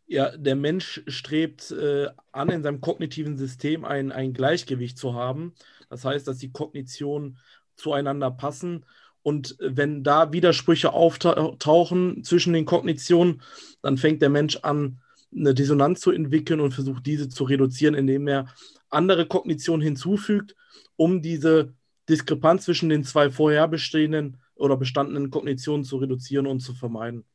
Ja, 0.07 0.35
der 0.37 0.55
Mensch 0.55 1.03
strebt 1.07 1.71
äh, 1.71 2.07
an, 2.31 2.49
in 2.49 2.63
seinem 2.63 2.79
kognitiven 2.79 3.37
System 3.37 3.85
ein, 3.85 4.11
ein 4.11 4.33
Gleichgewicht 4.33 4.97
zu 4.97 5.15
haben. 5.15 5.55
Das 5.89 6.05
heißt, 6.05 6.27
dass 6.27 6.37
die 6.37 6.51
Kognitionen 6.51 7.39
zueinander 7.75 8.31
passen. 8.31 8.85
Und 9.25 9.57
wenn 9.59 10.03
da 10.03 10.31
Widersprüche 10.33 10.93
auftauchen 10.93 12.23
zwischen 12.23 12.53
den 12.53 12.65
Kognitionen, 12.65 13.41
dann 13.81 13.97
fängt 13.97 14.21
der 14.21 14.29
Mensch 14.29 14.57
an, 14.57 15.01
eine 15.35 15.55
Dissonanz 15.55 15.99
zu 15.99 16.11
entwickeln 16.11 16.59
und 16.59 16.75
versucht 16.75 17.07
diese 17.07 17.27
zu 17.27 17.45
reduzieren, 17.45 17.95
indem 17.95 18.27
er 18.27 18.45
andere 18.91 19.25
Kognitionen 19.25 19.81
hinzufügt, 19.81 20.55
um 20.95 21.23
diese 21.23 21.73
Diskrepanz 22.07 22.65
zwischen 22.65 22.89
den 22.89 23.03
zwei 23.03 23.31
vorher 23.31 23.67
bestehenden 23.67 24.37
oder 24.53 24.77
bestandenen 24.77 25.31
Kognitionen 25.31 25.83
zu 25.83 25.97
reduzieren 25.97 26.45
und 26.45 26.59
zu 26.59 26.75
vermeiden. 26.75 27.25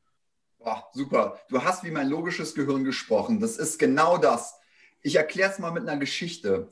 Boah, 0.60 0.84
super. 0.92 1.40
Du 1.48 1.60
hast 1.60 1.82
wie 1.82 1.90
mein 1.90 2.08
logisches 2.08 2.54
Gehirn 2.54 2.84
gesprochen. 2.84 3.40
Das 3.40 3.56
ist 3.56 3.80
genau 3.80 4.16
das. 4.16 4.54
Ich 5.02 5.16
erkläre 5.16 5.50
es 5.50 5.58
mal 5.58 5.72
mit 5.72 5.88
einer 5.88 5.98
Geschichte. 5.98 6.68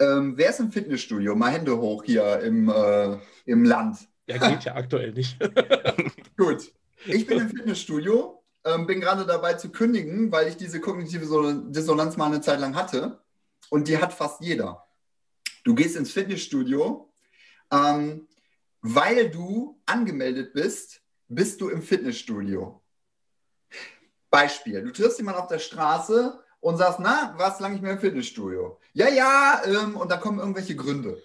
Ähm, 0.00 0.38
wer 0.38 0.48
ist 0.48 0.60
im 0.60 0.72
Fitnessstudio? 0.72 1.36
Mal 1.36 1.50
Hände 1.50 1.76
hoch 1.76 2.02
hier 2.04 2.40
im, 2.40 2.70
äh, 2.70 3.18
im 3.44 3.64
Land. 3.64 4.08
Ja, 4.26 4.38
geht 4.38 4.64
ja 4.64 4.74
aktuell 4.74 5.12
nicht. 5.12 5.38
Gut. 6.36 6.72
Ich 7.06 7.26
bin 7.26 7.40
im 7.40 7.50
Fitnessstudio, 7.50 8.42
ähm, 8.64 8.86
bin 8.86 9.00
gerade 9.00 9.26
dabei 9.26 9.54
zu 9.54 9.70
kündigen, 9.70 10.32
weil 10.32 10.48
ich 10.48 10.56
diese 10.56 10.80
kognitive 10.80 11.64
Dissonanz 11.68 12.16
mal 12.16 12.26
eine 12.26 12.40
Zeit 12.40 12.60
lang 12.60 12.74
hatte. 12.74 13.20
Und 13.68 13.88
die 13.88 13.98
hat 13.98 14.12
fast 14.12 14.40
jeder. 14.40 14.86
Du 15.64 15.74
gehst 15.74 15.96
ins 15.96 16.12
Fitnessstudio, 16.12 17.12
ähm, 17.70 18.28
weil 18.80 19.30
du 19.30 19.80
angemeldet 19.86 20.52
bist, 20.52 21.02
bist 21.28 21.60
du 21.60 21.68
im 21.68 21.82
Fitnessstudio. 21.82 22.82
Beispiel, 24.30 24.82
du 24.82 24.92
triffst 24.92 25.18
jemanden 25.18 25.40
auf 25.40 25.48
der 25.48 25.58
Straße 25.58 26.42
und 26.60 26.76
sagst, 26.76 26.98
na, 27.00 27.34
warst 27.36 27.60
lange 27.60 27.74
nicht 27.74 27.82
mehr 27.82 27.92
im 27.92 28.00
Fitnessstudio? 28.00 28.78
Ja, 28.92 29.08
ja, 29.08 29.62
ähm, 29.66 29.96
und 29.96 30.10
da 30.10 30.16
kommen 30.16 30.38
irgendwelche 30.38 30.74
Gründe. 30.74 31.22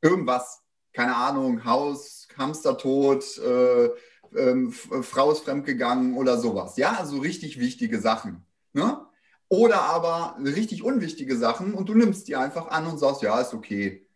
Irgendwas, 0.00 0.62
keine 0.98 1.14
Ahnung, 1.14 1.64
Haus, 1.64 2.26
Hamster 2.36 2.76
tot, 2.76 3.38
äh, 3.38 3.88
ähm, 4.36 4.72
Frau 4.72 5.30
ist 5.30 5.44
fremdgegangen 5.44 6.16
oder 6.16 6.38
sowas. 6.38 6.76
Ja, 6.76 6.94
also 6.94 7.18
richtig 7.18 7.60
wichtige 7.60 8.00
Sachen. 8.00 8.44
Ne? 8.72 9.06
Oder 9.46 9.82
aber 9.82 10.36
richtig 10.42 10.82
unwichtige 10.82 11.36
Sachen 11.36 11.74
und 11.74 11.88
du 11.88 11.94
nimmst 11.94 12.26
die 12.26 12.34
einfach 12.34 12.66
an 12.66 12.88
und 12.88 12.98
sagst, 12.98 13.22
ja, 13.22 13.40
ist 13.40 13.54
okay. 13.54 14.08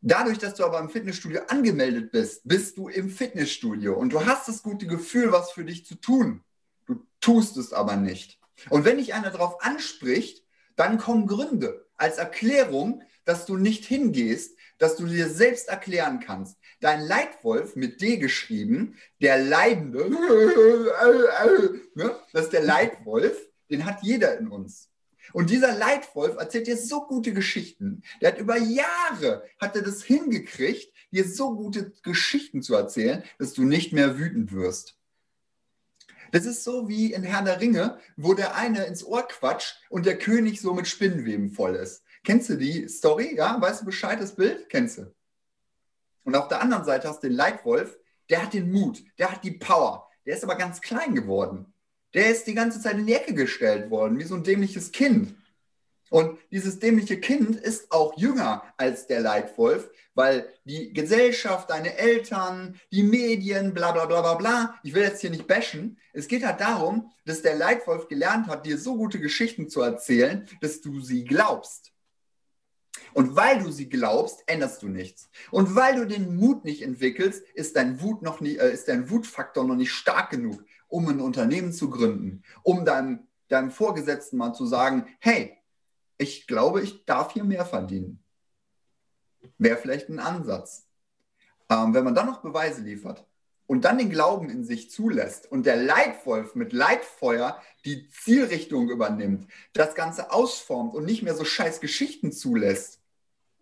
Dadurch, 0.00 0.38
dass 0.38 0.54
du 0.54 0.64
aber 0.64 0.78
im 0.78 0.88
Fitnessstudio 0.88 1.40
angemeldet 1.48 2.12
bist, 2.12 2.42
bist 2.44 2.78
du 2.78 2.86
im 2.86 3.10
Fitnessstudio 3.10 3.98
und 3.98 4.12
du 4.12 4.24
hast 4.24 4.46
das 4.46 4.62
gute 4.62 4.86
Gefühl, 4.86 5.32
was 5.32 5.50
für 5.50 5.64
dich 5.64 5.84
zu 5.84 5.96
tun. 5.96 6.44
Du 6.86 7.04
tust 7.20 7.56
es 7.56 7.72
aber 7.72 7.96
nicht. 7.96 8.38
Und 8.70 8.84
wenn 8.84 8.98
dich 8.98 9.14
einer 9.14 9.30
darauf 9.30 9.60
anspricht, 9.64 10.44
dann 10.76 10.96
kommen 10.96 11.26
Gründe 11.26 11.88
als 11.96 12.18
Erklärung, 12.18 13.02
dass 13.24 13.46
du 13.46 13.56
nicht 13.56 13.84
hingehst, 13.84 14.57
dass 14.78 14.96
du 14.96 15.06
dir 15.06 15.28
selbst 15.28 15.68
erklären 15.68 16.20
kannst. 16.20 16.56
Dein 16.80 17.00
Leitwolf 17.00 17.76
mit 17.76 18.00
D 18.00 18.16
geschrieben, 18.16 18.96
der 19.20 19.38
Leidende, 19.38 20.08
ne, 21.94 22.16
das 22.32 22.44
ist 22.44 22.52
der 22.52 22.62
Leitwolf, 22.62 23.36
den 23.70 23.84
hat 23.84 24.02
jeder 24.02 24.38
in 24.38 24.48
uns. 24.48 24.88
Und 25.32 25.50
dieser 25.50 25.74
Leitwolf 25.76 26.36
erzählt 26.36 26.66
dir 26.66 26.76
so 26.76 27.06
gute 27.06 27.32
Geschichten. 27.34 28.02
Der 28.20 28.32
hat 28.32 28.38
über 28.38 28.56
Jahre, 28.56 29.44
hat 29.60 29.76
er 29.76 29.82
das 29.82 30.02
hingekriegt, 30.02 30.92
dir 31.12 31.28
so 31.28 31.54
gute 31.54 31.92
Geschichten 32.02 32.62
zu 32.62 32.74
erzählen, 32.74 33.22
dass 33.38 33.52
du 33.52 33.64
nicht 33.64 33.92
mehr 33.92 34.18
wütend 34.18 34.52
wirst. 34.52 34.96
Das 36.32 36.44
ist 36.44 36.64
so 36.64 36.88
wie 36.88 37.12
in 37.12 37.22
Herrn 37.22 37.46
der 37.46 37.60
Ringe, 37.60 37.98
wo 38.16 38.34
der 38.34 38.54
eine 38.54 38.84
ins 38.84 39.04
Ohr 39.04 39.26
quatscht 39.26 39.80
und 39.88 40.04
der 40.04 40.18
König 40.18 40.60
so 40.60 40.74
mit 40.74 40.86
Spinnenweben 40.86 41.50
voll 41.50 41.74
ist. 41.74 42.02
Kennst 42.28 42.50
du 42.50 42.56
die 42.56 42.86
Story? 42.90 43.36
Ja, 43.36 43.58
weißt 43.58 43.80
du 43.80 43.86
Bescheid, 43.86 44.20
das 44.20 44.36
Bild? 44.36 44.68
Kennst 44.68 44.98
du. 44.98 45.10
Und 46.24 46.36
auf 46.36 46.48
der 46.48 46.60
anderen 46.60 46.84
Seite 46.84 47.08
hast 47.08 47.22
du 47.22 47.28
den 47.28 47.36
Leitwolf, 47.38 47.96
der 48.28 48.42
hat 48.42 48.52
den 48.52 48.70
Mut, 48.70 49.02
der 49.18 49.32
hat 49.32 49.42
die 49.44 49.52
Power. 49.52 50.06
Der 50.26 50.36
ist 50.36 50.44
aber 50.44 50.56
ganz 50.56 50.82
klein 50.82 51.14
geworden. 51.14 51.72
Der 52.12 52.30
ist 52.30 52.46
die 52.46 52.52
ganze 52.52 52.82
Zeit 52.82 52.98
in 52.98 53.06
die 53.06 53.14
Ecke 53.14 53.32
gestellt 53.32 53.90
worden, 53.90 54.18
wie 54.18 54.24
so 54.24 54.34
ein 54.34 54.44
dämliches 54.44 54.92
Kind. 54.92 55.36
Und 56.10 56.38
dieses 56.50 56.78
dämliche 56.78 57.18
Kind 57.18 57.56
ist 57.56 57.90
auch 57.90 58.14
jünger 58.18 58.62
als 58.76 59.06
der 59.06 59.20
Leitwolf, 59.20 59.90
weil 60.12 60.52
die 60.64 60.92
Gesellschaft, 60.92 61.70
deine 61.70 61.96
Eltern, 61.96 62.78
die 62.92 63.04
Medien, 63.04 63.72
bla 63.72 63.92
bla 63.92 64.04
bla 64.04 64.20
bla 64.20 64.34
bla, 64.34 64.78
ich 64.82 64.92
will 64.92 65.04
jetzt 65.04 65.22
hier 65.22 65.30
nicht 65.30 65.46
bashen. 65.46 65.96
Es 66.12 66.28
geht 66.28 66.44
halt 66.44 66.60
darum, 66.60 67.10
dass 67.24 67.40
der 67.40 67.56
Leitwolf 67.56 68.06
gelernt 68.06 68.48
hat, 68.48 68.66
dir 68.66 68.76
so 68.76 68.98
gute 68.98 69.18
Geschichten 69.18 69.70
zu 69.70 69.80
erzählen, 69.80 70.46
dass 70.60 70.82
du 70.82 71.00
sie 71.00 71.24
glaubst. 71.24 71.94
Und 73.14 73.36
weil 73.36 73.62
du 73.62 73.70
sie 73.70 73.88
glaubst, 73.88 74.42
änderst 74.46 74.82
du 74.82 74.88
nichts. 74.88 75.30
Und 75.50 75.74
weil 75.74 75.96
du 75.96 76.06
den 76.06 76.36
Mut 76.36 76.64
nicht 76.64 76.82
entwickelst, 76.82 77.42
ist 77.54 77.76
dein, 77.76 78.00
Wut 78.00 78.22
noch 78.22 78.40
nie, 78.40 78.56
äh, 78.56 78.72
ist 78.72 78.88
dein 78.88 79.10
Wutfaktor 79.10 79.64
noch 79.64 79.76
nicht 79.76 79.92
stark 79.92 80.30
genug, 80.30 80.64
um 80.88 81.08
ein 81.08 81.20
Unternehmen 81.20 81.72
zu 81.72 81.90
gründen, 81.90 82.42
um 82.62 82.84
deinem, 82.84 83.26
deinem 83.48 83.70
Vorgesetzten 83.70 84.36
mal 84.36 84.52
zu 84.52 84.66
sagen, 84.66 85.06
hey, 85.20 85.56
ich 86.18 86.46
glaube, 86.46 86.82
ich 86.82 87.04
darf 87.04 87.32
hier 87.32 87.44
mehr 87.44 87.64
verdienen. 87.64 88.22
Wäre 89.56 89.76
vielleicht 89.76 90.08
ein 90.08 90.18
Ansatz. 90.18 90.86
Ähm, 91.70 91.94
wenn 91.94 92.04
man 92.04 92.14
dann 92.14 92.26
noch 92.26 92.42
Beweise 92.42 92.82
liefert 92.82 93.24
und 93.68 93.84
dann 93.84 93.98
den 93.98 94.10
Glauben 94.10 94.48
in 94.48 94.64
sich 94.64 94.90
zulässt 94.90 95.52
und 95.52 95.66
der 95.66 95.76
Leitwolf 95.76 96.54
mit 96.56 96.72
Leitfeuer 96.72 97.62
die 97.84 98.08
Zielrichtung 98.08 98.88
übernimmt, 98.88 99.46
das 99.74 99.94
Ganze 99.94 100.32
ausformt 100.32 100.94
und 100.94 101.04
nicht 101.04 101.22
mehr 101.22 101.34
so 101.34 101.44
scheiß 101.44 101.80
Geschichten 101.80 102.32
zulässt, 102.32 103.00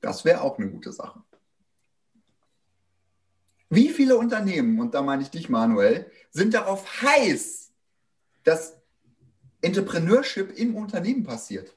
das 0.01 0.25
wäre 0.25 0.41
auch 0.41 0.59
eine 0.59 0.71
gute 0.71 0.93
Sache. 0.93 1.23
Wie 3.69 3.89
viele 3.89 4.17
Unternehmen, 4.17 4.79
und 4.79 4.95
da 4.95 5.03
meine 5.03 5.23
ich 5.23 5.31
dich, 5.31 5.49
Manuel, 5.49 6.09
sind 6.31 6.55
darauf 6.55 7.03
heiß, 7.03 7.73
dass 8.45 8.81
Entrepreneurship 9.61 10.57
im 10.57 10.77
Unternehmen 10.77 11.25
passiert? 11.25 11.77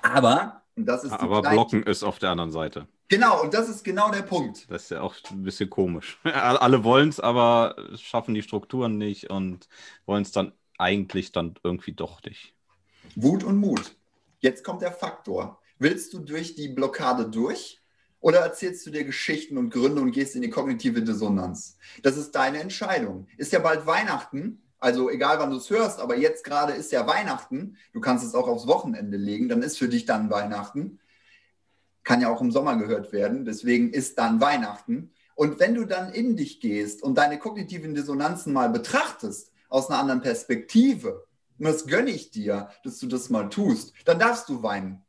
Aber, 0.00 0.62
und 0.74 0.86
das 0.86 1.04
ist 1.04 1.12
Aber 1.12 1.42
Blocken 1.42 1.82
ist 1.82 2.02
auf 2.02 2.18
der 2.18 2.30
anderen 2.30 2.50
Seite. 2.50 2.88
Genau, 3.08 3.42
und 3.42 3.54
das 3.54 3.68
ist 3.68 3.84
genau 3.84 4.10
der 4.10 4.22
Punkt. 4.22 4.66
Das 4.68 4.84
ist 4.84 4.90
ja 4.90 5.00
auch 5.00 5.14
ein 5.30 5.44
bisschen 5.44 5.70
komisch. 5.70 6.18
Alle 6.24 6.82
wollen 6.82 7.08
es, 7.08 7.20
aber 7.20 7.76
schaffen 7.96 8.34
die 8.34 8.42
Strukturen 8.42 8.98
nicht 8.98 9.30
und 9.30 9.68
wollen 10.06 10.22
es 10.22 10.32
dann 10.32 10.52
eigentlich 10.78 11.32
dann 11.32 11.54
irgendwie 11.62 11.92
doch 11.92 12.22
nicht. 12.24 12.54
Wut 13.14 13.44
und 13.44 13.58
Mut. 13.58 13.94
Jetzt 14.40 14.64
kommt 14.64 14.82
der 14.82 14.92
Faktor. 14.92 15.60
Willst 15.78 16.12
du 16.12 16.18
durch 16.18 16.54
die 16.54 16.68
Blockade 16.68 17.28
durch 17.28 17.80
oder 18.20 18.40
erzählst 18.40 18.84
du 18.86 18.90
dir 18.90 19.04
Geschichten 19.04 19.56
und 19.56 19.70
Gründe 19.70 20.02
und 20.02 20.10
gehst 20.10 20.34
in 20.34 20.42
die 20.42 20.50
kognitive 20.50 21.02
Dissonanz? 21.02 21.78
Das 22.02 22.16
ist 22.16 22.32
deine 22.32 22.58
Entscheidung. 22.58 23.28
Ist 23.36 23.52
ja 23.52 23.60
bald 23.60 23.86
Weihnachten, 23.86 24.62
also 24.78 25.10
egal 25.10 25.38
wann 25.38 25.50
du 25.50 25.56
es 25.56 25.70
hörst, 25.70 26.00
aber 26.00 26.16
jetzt 26.16 26.44
gerade 26.44 26.72
ist 26.72 26.92
ja 26.92 27.06
Weihnachten. 27.06 27.76
Du 27.92 28.00
kannst 28.00 28.24
es 28.24 28.34
auch 28.34 28.48
aufs 28.48 28.66
Wochenende 28.66 29.16
legen, 29.16 29.48
dann 29.48 29.62
ist 29.62 29.78
für 29.78 29.88
dich 29.88 30.04
dann 30.04 30.30
Weihnachten. 30.30 30.98
Kann 32.06 32.20
ja 32.20 32.30
auch 32.30 32.40
im 32.40 32.52
Sommer 32.52 32.76
gehört 32.76 33.10
werden, 33.10 33.44
deswegen 33.44 33.90
ist 33.90 34.16
dann 34.16 34.40
Weihnachten. 34.40 35.10
Und 35.34 35.58
wenn 35.58 35.74
du 35.74 35.84
dann 35.84 36.12
in 36.12 36.36
dich 36.36 36.60
gehst 36.60 37.02
und 37.02 37.18
deine 37.18 37.36
kognitiven 37.36 37.96
Dissonanzen 37.96 38.52
mal 38.52 38.70
betrachtest, 38.70 39.50
aus 39.68 39.90
einer 39.90 39.98
anderen 39.98 40.20
Perspektive, 40.20 41.26
und 41.58 41.66
das 41.66 41.88
gönne 41.88 42.10
ich 42.10 42.30
dir, 42.30 42.70
dass 42.84 43.00
du 43.00 43.08
das 43.08 43.28
mal 43.28 43.48
tust, 43.48 43.92
dann 44.04 44.20
darfst 44.20 44.48
du 44.48 44.62
weinen. 44.62 45.04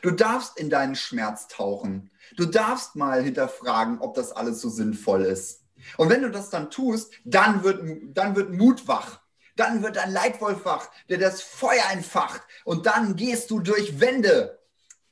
Du 0.00 0.12
darfst 0.12 0.60
in 0.60 0.70
deinen 0.70 0.94
Schmerz 0.94 1.48
tauchen. 1.48 2.12
Du 2.36 2.46
darfst 2.46 2.94
mal 2.94 3.20
hinterfragen, 3.20 3.98
ob 3.98 4.14
das 4.14 4.30
alles 4.30 4.60
so 4.60 4.68
sinnvoll 4.68 5.22
ist. 5.24 5.64
Und 5.96 6.08
wenn 6.08 6.22
du 6.22 6.30
das 6.30 6.50
dann 6.50 6.70
tust, 6.70 7.12
dann 7.24 7.64
wird, 7.64 7.82
dann 8.16 8.36
wird 8.36 8.52
Mut 8.52 8.86
wach. 8.86 9.22
Dann 9.56 9.82
wird 9.82 9.98
ein 9.98 10.12
Leitwolf 10.12 10.64
wach, 10.64 10.88
der 11.08 11.18
das 11.18 11.42
Feuer 11.42 11.82
entfacht. 11.90 12.42
Und 12.64 12.86
dann 12.86 13.16
gehst 13.16 13.50
du 13.50 13.58
durch 13.58 13.98
Wände. 13.98 14.59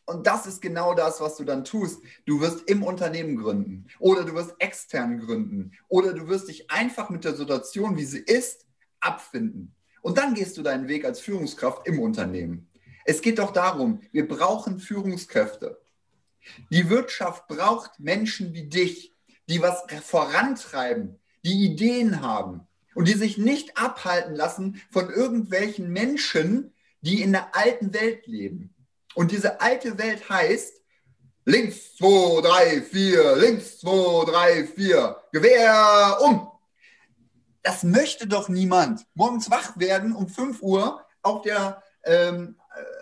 Und 0.08 0.26
das 0.26 0.46
ist 0.46 0.62
genau 0.62 0.94
das, 0.94 1.20
was 1.20 1.36
du 1.36 1.44
dann 1.44 1.66
tust. 1.66 2.02
Du 2.24 2.40
wirst 2.40 2.66
im 2.66 2.82
Unternehmen 2.82 3.36
gründen 3.36 3.88
oder 3.98 4.24
du 4.24 4.32
wirst 4.32 4.54
extern 4.58 5.20
gründen 5.20 5.72
oder 5.88 6.14
du 6.14 6.28
wirst 6.28 6.48
dich 6.48 6.70
einfach 6.70 7.10
mit 7.10 7.24
der 7.24 7.34
Situation, 7.34 7.98
wie 7.98 8.06
sie 8.06 8.20
ist, 8.20 8.64
abfinden. 9.00 9.74
Und 10.00 10.16
dann 10.16 10.32
gehst 10.32 10.56
du 10.56 10.62
deinen 10.62 10.88
Weg 10.88 11.04
als 11.04 11.20
Führungskraft 11.20 11.86
im 11.86 12.00
Unternehmen. 12.00 12.70
Es 13.04 13.20
geht 13.20 13.38
doch 13.38 13.52
darum, 13.52 14.00
wir 14.10 14.26
brauchen 14.26 14.78
Führungskräfte. 14.78 15.78
Die 16.70 16.88
Wirtschaft 16.88 17.46
braucht 17.46 18.00
Menschen 18.00 18.54
wie 18.54 18.64
dich, 18.66 19.14
die 19.50 19.60
was 19.60 19.84
vorantreiben, 20.02 21.18
die 21.44 21.66
Ideen 21.66 22.22
haben 22.22 22.66
und 22.94 23.08
die 23.08 23.12
sich 23.12 23.36
nicht 23.36 23.76
abhalten 23.76 24.34
lassen 24.34 24.80
von 24.90 25.10
irgendwelchen 25.10 25.92
Menschen, 25.92 26.72
die 27.02 27.20
in 27.20 27.32
der 27.32 27.54
alten 27.54 27.92
Welt 27.92 28.26
leben. 28.26 28.74
Und 29.18 29.32
diese 29.32 29.60
alte 29.60 29.98
Welt 29.98 30.30
heißt, 30.30 30.80
links 31.44 31.96
2, 31.96 32.40
3, 32.40 32.82
4, 32.82 33.36
links 33.38 33.80
2, 33.80 34.30
3, 34.30 34.66
4, 34.68 35.22
Gewehr 35.32 36.18
um. 36.20 36.48
Das 37.64 37.82
möchte 37.82 38.28
doch 38.28 38.48
niemand. 38.48 39.04
Morgens 39.14 39.50
wach 39.50 39.76
werden 39.76 40.14
um 40.14 40.28
5 40.28 40.62
Uhr 40.62 41.04
auf 41.22 41.42
der, 41.42 41.82
ähm, 42.04 42.60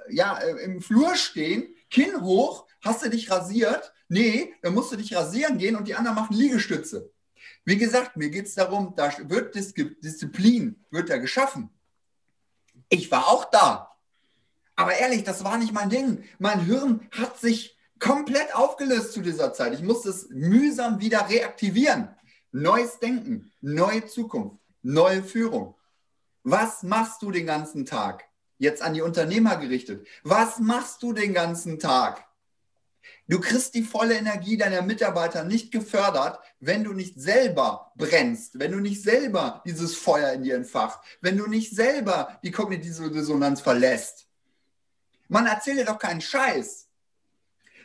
äh, 0.08 0.14
ja, 0.14 0.38
äh, 0.38 0.64
im 0.64 0.80
Flur 0.80 1.16
stehen, 1.16 1.68
Kinn 1.90 2.18
hoch, 2.22 2.66
hast 2.80 3.04
du 3.04 3.10
dich 3.10 3.30
rasiert? 3.30 3.92
Nee, 4.08 4.54
dann 4.62 4.72
musst 4.72 4.92
du 4.92 4.96
dich 4.96 5.14
rasieren 5.14 5.58
gehen 5.58 5.76
und 5.76 5.86
die 5.86 5.96
anderen 5.96 6.16
machen 6.16 6.34
Liegestütze. 6.34 7.12
Wie 7.66 7.76
gesagt, 7.76 8.16
mir 8.16 8.30
geht 8.30 8.46
es 8.46 8.54
darum, 8.54 8.94
da 8.96 9.12
wird 9.28 9.54
Disziplin, 9.54 10.82
wird 10.90 11.10
da 11.10 11.18
geschaffen. 11.18 11.68
Ich 12.88 13.10
war 13.10 13.28
auch 13.28 13.50
da. 13.50 13.95
Aber 14.76 14.94
ehrlich, 14.94 15.24
das 15.24 15.42
war 15.42 15.58
nicht 15.58 15.72
mein 15.72 15.90
Ding. 15.90 16.24
Mein 16.38 16.60
Hirn 16.60 17.08
hat 17.10 17.38
sich 17.38 17.76
komplett 17.98 18.54
aufgelöst 18.54 19.12
zu 19.12 19.22
dieser 19.22 19.52
Zeit. 19.52 19.72
Ich 19.72 19.82
musste 19.82 20.10
es 20.10 20.28
mühsam 20.28 21.00
wieder 21.00 21.28
reaktivieren. 21.28 22.08
Neues 22.52 22.98
Denken, 22.98 23.50
neue 23.60 24.06
Zukunft, 24.06 24.58
neue 24.82 25.22
Führung. 25.22 25.74
Was 26.42 26.82
machst 26.82 27.22
du 27.22 27.30
den 27.30 27.46
ganzen 27.46 27.86
Tag? 27.86 28.24
Jetzt 28.58 28.82
an 28.82 28.94
die 28.94 29.02
Unternehmer 29.02 29.56
gerichtet. 29.56 30.06
Was 30.22 30.58
machst 30.58 31.02
du 31.02 31.12
den 31.12 31.34
ganzen 31.34 31.78
Tag? 31.78 32.24
Du 33.28 33.40
kriegst 33.40 33.74
die 33.74 33.82
volle 33.82 34.14
Energie 34.14 34.56
deiner 34.56 34.82
Mitarbeiter 34.82 35.44
nicht 35.44 35.72
gefördert, 35.72 36.38
wenn 36.60 36.84
du 36.84 36.92
nicht 36.92 37.20
selber 37.20 37.92
brennst, 37.96 38.58
wenn 38.58 38.72
du 38.72 38.78
nicht 38.78 39.02
selber 39.02 39.62
dieses 39.66 39.96
Feuer 39.96 40.32
in 40.32 40.44
dir 40.44 40.54
entfacht, 40.54 41.00
wenn 41.20 41.36
du 41.36 41.46
nicht 41.46 41.74
selber 41.74 42.38
die 42.44 42.52
kognitive 42.52 43.10
Dissonanz 43.10 43.60
verlässt. 43.60 44.25
Man 45.28 45.46
erzähle 45.46 45.84
doch 45.84 45.98
keinen 45.98 46.20
Scheiß. 46.20 46.88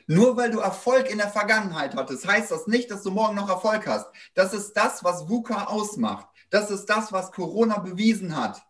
Nur 0.08 0.36
weil 0.36 0.51
du 0.51 0.60
Erfolg 0.60 1.10
in 1.10 1.19
der 1.19 1.30
Vergangenheit 1.30 1.95
hattest, 1.95 2.27
heißt 2.27 2.51
das 2.51 2.67
nicht, 2.67 2.91
dass 2.91 3.04
du 3.04 3.12
morgen 3.12 3.36
noch 3.36 3.49
Erfolg 3.49 3.88
hast. 3.88 4.08
Das 4.34 4.54
ist 4.54 4.73
das, 4.73 5.04
was 5.04 5.30
VUCA 5.30 5.65
ausmacht. 5.65 6.27
Das 6.49 6.69
ist 6.69 6.86
das, 6.88 7.12
was 7.12 7.32
Corona 7.32 7.77
bewiesen 7.80 8.36
hat. 8.36 8.62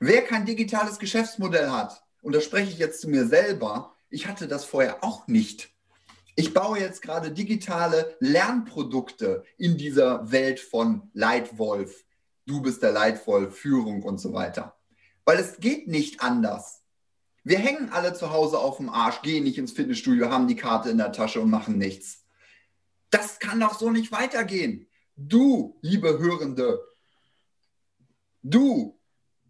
Wer 0.00 0.22
kein 0.22 0.46
digitales 0.46 0.98
Geschäftsmodell 0.98 1.70
hat, 1.70 2.02
und 2.22 2.34
da 2.34 2.40
spreche 2.40 2.70
ich 2.70 2.78
jetzt 2.78 3.02
zu 3.02 3.08
mir 3.08 3.26
selber, 3.26 3.94
ich 4.08 4.26
hatte 4.26 4.48
das 4.48 4.64
vorher 4.64 5.04
auch 5.04 5.26
nicht. 5.26 5.70
Ich 6.36 6.54
baue 6.54 6.78
jetzt 6.78 7.02
gerade 7.02 7.30
digitale 7.30 8.16
Lernprodukte 8.20 9.44
in 9.58 9.76
dieser 9.76 10.32
Welt 10.32 10.60
von 10.60 11.10
Leitwolf. 11.12 12.04
Du 12.46 12.62
bist 12.62 12.82
der 12.82 12.92
Leitwolf, 12.92 13.56
Führung 13.56 14.02
und 14.02 14.18
so 14.18 14.32
weiter. 14.32 14.74
Weil 15.24 15.38
es 15.38 15.58
geht 15.58 15.88
nicht 15.88 16.22
anders. 16.22 16.83
Wir 17.44 17.58
hängen 17.58 17.90
alle 17.90 18.14
zu 18.14 18.30
Hause 18.30 18.58
auf 18.58 18.78
dem 18.78 18.88
Arsch, 18.88 19.20
gehen 19.20 19.44
nicht 19.44 19.58
ins 19.58 19.72
Fitnessstudio, 19.72 20.30
haben 20.30 20.48
die 20.48 20.56
Karte 20.56 20.88
in 20.88 20.98
der 20.98 21.12
Tasche 21.12 21.42
und 21.42 21.50
machen 21.50 21.76
nichts. 21.76 22.24
Das 23.10 23.38
kann 23.38 23.60
doch 23.60 23.78
so 23.78 23.90
nicht 23.90 24.10
weitergehen. 24.10 24.88
Du, 25.14 25.78
liebe 25.82 26.18
Hörende, 26.18 26.80
du 28.42 28.98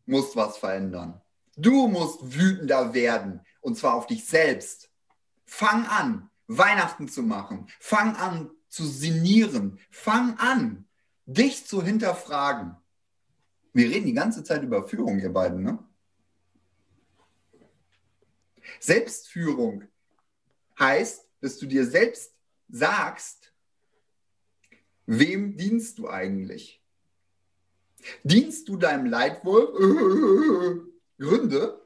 musst 0.07 0.35
was 0.35 0.59
verändern. 0.59 1.23
Du 1.57 1.87
musst 1.87 2.37
wütender 2.37 2.95
werden 2.95 3.41
und 3.61 3.79
zwar 3.79 3.95
auf 3.95 4.09
dich 4.09 4.27
selbst. 4.27 4.91
Fang 5.47 5.87
an, 5.87 6.31
Weihnachten 6.49 7.09
zu 7.09 7.23
machen. 7.23 7.69
Fang 7.79 8.17
an 8.17 8.51
zu 8.69 8.85
sinnieren. 8.85 9.79
Fang 9.91 10.37
an, 10.39 10.89
dich 11.27 11.65
zu 11.65 11.81
hinterfragen. 11.81 12.77
Wir 13.73 13.89
reden 13.89 14.07
die 14.07 14.15
ganze 14.15 14.43
Zeit 14.43 14.65
über 14.65 14.87
Führung, 14.89 15.21
ihr 15.21 15.33
beiden, 15.33 15.63
ne? 15.63 15.79
Selbstführung 18.81 19.85
heißt, 20.79 21.29
dass 21.41 21.59
du 21.59 21.67
dir 21.67 21.87
selbst 21.87 22.35
sagst, 22.69 23.53
wem 25.07 25.57
dienst 25.57 25.99
du 25.99 26.09
eigentlich? 26.09 26.83
Dienst 28.23 28.69
du 28.69 28.77
deinem 28.77 29.07
Leitwolf? 29.07 29.71
Äh, 29.79 30.81
Gründe? 31.23 31.85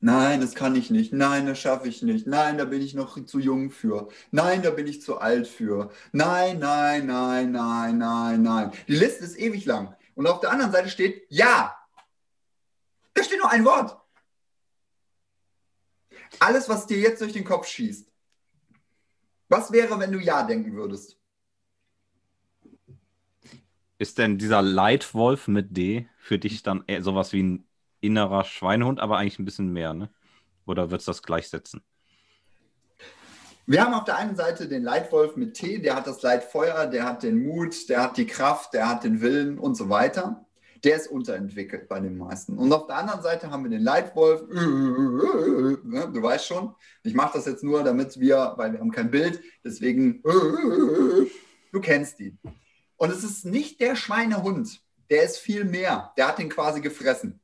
Nein, 0.00 0.42
das 0.42 0.54
kann 0.54 0.76
ich 0.76 0.90
nicht. 0.90 1.14
Nein, 1.14 1.46
das 1.46 1.58
schaffe 1.58 1.88
ich 1.88 2.02
nicht. 2.02 2.26
Nein, 2.26 2.58
da 2.58 2.66
bin 2.66 2.82
ich 2.82 2.92
noch 2.92 3.24
zu 3.24 3.38
jung 3.38 3.70
für. 3.70 4.08
Nein, 4.30 4.62
da 4.62 4.70
bin 4.70 4.86
ich 4.86 5.00
zu 5.00 5.16
alt 5.16 5.48
für. 5.48 5.90
Nein, 6.12 6.58
nein, 6.58 7.06
nein, 7.06 7.52
nein, 7.52 7.96
nein, 7.96 8.42
nein. 8.42 8.72
Die 8.86 8.96
Liste 8.96 9.24
ist 9.24 9.38
ewig 9.38 9.64
lang. 9.64 9.96
Und 10.14 10.26
auf 10.26 10.40
der 10.40 10.50
anderen 10.50 10.72
Seite 10.72 10.90
steht 10.90 11.24
Ja. 11.30 11.74
Da 13.14 13.22
steht 13.24 13.38
nur 13.38 13.50
ein 13.50 13.64
Wort. 13.64 13.96
Alles, 16.40 16.68
was 16.68 16.86
dir 16.86 16.98
jetzt 16.98 17.20
durch 17.20 17.32
den 17.32 17.44
Kopf 17.44 17.66
schießt. 17.66 18.10
Was 19.48 19.72
wäre, 19.72 19.98
wenn 19.98 20.12
du 20.12 20.18
Ja 20.18 20.42
denken 20.42 20.74
würdest? 20.74 21.18
Ist 23.98 24.18
denn 24.18 24.38
dieser 24.38 24.62
Leitwolf 24.62 25.48
mit 25.48 25.76
D 25.76 26.08
für 26.18 26.38
dich 26.38 26.62
dann 26.62 26.84
sowas 27.00 27.32
wie 27.32 27.42
ein 27.42 27.68
innerer 28.00 28.44
Schweinehund, 28.44 29.00
aber 29.00 29.18
eigentlich 29.18 29.38
ein 29.38 29.44
bisschen 29.44 29.72
mehr, 29.72 29.94
ne? 29.94 30.10
Oder 30.66 30.90
wird 30.90 31.00
es 31.00 31.06
das 31.06 31.22
gleichsetzen? 31.22 31.82
Wir 33.66 33.82
haben 33.82 33.94
auf 33.94 34.04
der 34.04 34.16
einen 34.16 34.36
Seite 34.36 34.68
den 34.68 34.82
Leitwolf 34.82 35.36
mit 35.36 35.54
T, 35.54 35.78
der 35.78 35.96
hat 35.96 36.06
das 36.06 36.20
Leitfeuer, 36.20 36.86
der 36.86 37.04
hat 37.04 37.22
den 37.22 37.42
Mut, 37.46 37.88
der 37.88 38.02
hat 38.02 38.18
die 38.18 38.26
Kraft, 38.26 38.74
der 38.74 38.88
hat 38.88 39.04
den 39.04 39.22
Willen 39.22 39.58
und 39.58 39.74
so 39.74 39.88
weiter 39.88 40.43
der 40.84 40.96
ist 40.96 41.08
unterentwickelt 41.08 41.88
bei 41.88 41.98
den 41.98 42.18
meisten. 42.18 42.58
Und 42.58 42.72
auf 42.72 42.86
der 42.86 42.96
anderen 42.96 43.22
Seite 43.22 43.50
haben 43.50 43.64
wir 43.64 43.70
den 43.70 43.82
Leitwolf, 43.82 44.42
ne, 44.48 46.10
du 46.12 46.22
weißt 46.22 46.46
schon, 46.46 46.74
ich 47.02 47.14
mache 47.14 47.38
das 47.38 47.46
jetzt 47.46 47.64
nur, 47.64 47.82
damit 47.82 48.20
wir, 48.20 48.52
weil 48.56 48.72
wir 48.72 48.80
haben 48.80 48.90
kein 48.90 49.10
Bild, 49.10 49.42
deswegen, 49.64 50.22
du 50.22 51.80
kennst 51.80 52.20
ihn. 52.20 52.38
Und 52.96 53.10
es 53.10 53.24
ist 53.24 53.44
nicht 53.44 53.80
der 53.80 53.96
Schweinehund, 53.96 54.82
der 55.10 55.22
ist 55.24 55.38
viel 55.38 55.64
mehr, 55.64 56.12
der 56.16 56.28
hat 56.28 56.38
ihn 56.38 56.50
quasi 56.50 56.80
gefressen. 56.80 57.40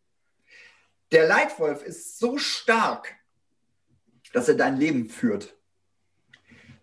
Der 1.11 1.26
Leitwolf 1.26 1.83
ist 1.83 2.18
so 2.18 2.38
stark, 2.38 3.14
dass 4.33 4.48
er 4.48 4.55
dein 4.55 4.76
Leben 4.76 5.09
führt. 5.09 5.57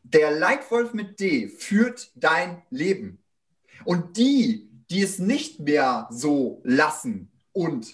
Der 0.03 0.31
Leitwolf 0.31 0.93
mit 0.93 1.19
D 1.19 1.47
führt 1.47 2.11
dein 2.15 2.63
Leben. 2.69 3.23
Und 3.85 4.17
die, 4.17 4.69
die 4.89 5.01
es 5.01 5.19
nicht 5.19 5.59
mehr 5.59 6.07
so 6.11 6.61
lassen 6.63 7.31
und 7.51 7.93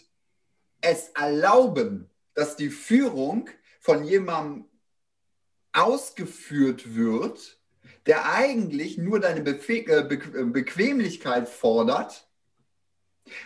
es 0.82 1.10
erlauben, 1.10 2.10
dass 2.34 2.56
die 2.56 2.70
Führung 2.70 3.50
von 3.80 4.04
jemandem 4.04 4.66
ausgeführt 5.72 6.96
wird, 6.96 7.60
der 8.06 8.30
eigentlich 8.32 8.98
nur 8.98 9.20
deine 9.20 9.42
Befe 9.42 9.86
äh, 9.88 10.04
Be 10.04 10.16
äh, 10.16 10.44
Bequemlichkeit 10.44 11.50
fordert 11.50 12.28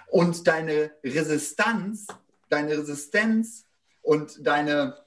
und 0.08 0.48
deine 0.48 0.92
Resistanz, 1.04 2.08
deine 2.50 2.78
Resistenz 2.78 3.66
und 4.02 4.46
deine, 4.46 4.98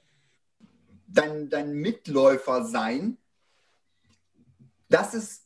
dein, 1.07 1.49
dein 1.49 1.73
Mitläufer 1.73 2.65
sein, 2.65 3.17
das 4.89 5.13
ist 5.13 5.45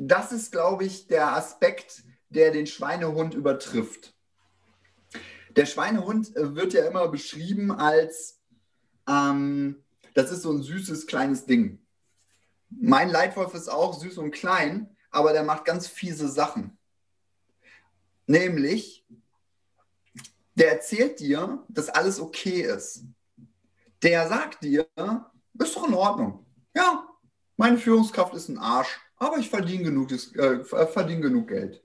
das 0.00 0.30
ist, 0.30 0.52
glaube 0.52 0.84
ich, 0.84 1.08
der 1.08 1.34
Aspekt, 1.34 2.04
der 2.28 2.52
den 2.52 2.68
Schweinehund 2.68 3.34
übertrifft. 3.34 4.14
Der 5.56 5.66
Schweinehund 5.66 6.36
äh, 6.36 6.54
wird 6.54 6.72
ja 6.72 6.86
immer 6.86 7.08
beschrieben 7.08 7.72
als, 7.72 8.40
ähm, 9.08 9.82
das 10.14 10.30
ist 10.30 10.42
so 10.42 10.52
ein 10.52 10.62
süßes 10.62 11.08
kleines 11.08 11.46
Ding. 11.46 11.84
Mein 12.70 13.10
Leitwolf 13.10 13.54
ist 13.54 13.68
auch 13.68 13.98
süß 13.98 14.18
und 14.18 14.30
klein, 14.30 14.96
aber 15.10 15.32
der 15.32 15.42
macht 15.42 15.64
ganz 15.64 15.88
fiese 15.88 16.28
Sachen. 16.28 16.78
Nämlich, 18.26 19.04
der 20.54 20.70
erzählt 20.70 21.18
dir, 21.18 21.64
dass 21.68 21.88
alles 21.88 22.20
okay 22.20 22.60
ist. 22.60 23.04
Der 24.02 24.28
sagt 24.28 24.62
dir, 24.62 24.86
ist 25.54 25.74
doch 25.74 25.88
in 25.88 25.94
Ordnung. 25.94 26.46
Ja, 26.72 27.08
meine 27.56 27.78
Führungskraft 27.78 28.34
ist 28.34 28.48
ein 28.48 28.58
Arsch 28.58 29.00
aber 29.18 29.38
ich 29.38 29.50
verdiene 29.50 29.84
genug, 29.84 30.10
äh, 30.12 30.64
verdiene 30.64 31.20
genug 31.20 31.48
Geld. 31.48 31.82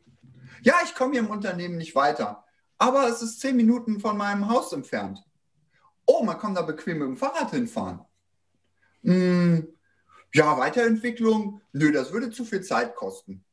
Ja, 0.61 0.75
ich 0.83 0.95
komme 0.95 1.13
hier 1.13 1.21
im 1.21 1.29
Unternehmen 1.29 1.77
nicht 1.77 1.95
weiter, 1.95 2.45
aber 2.77 3.07
es 3.07 3.21
ist 3.21 3.39
zehn 3.39 3.55
Minuten 3.55 3.99
von 3.99 4.17
meinem 4.17 4.47
Haus 4.49 4.71
entfernt. 4.73 5.23
Oh, 6.05 6.23
man 6.23 6.37
kann 6.37 6.55
da 6.55 6.61
bequem 6.61 6.99
mit 6.99 7.07
dem 7.07 7.17
Fahrrad 7.17 7.51
hinfahren. 7.51 8.01
Hm, 9.03 9.67
ja, 10.33 10.57
Weiterentwicklung, 10.57 11.61
nö, 11.73 11.91
das 11.91 12.11
würde 12.11 12.31
zu 12.31 12.45
viel 12.45 12.61
Zeit 12.61 12.95
kosten. 12.95 13.43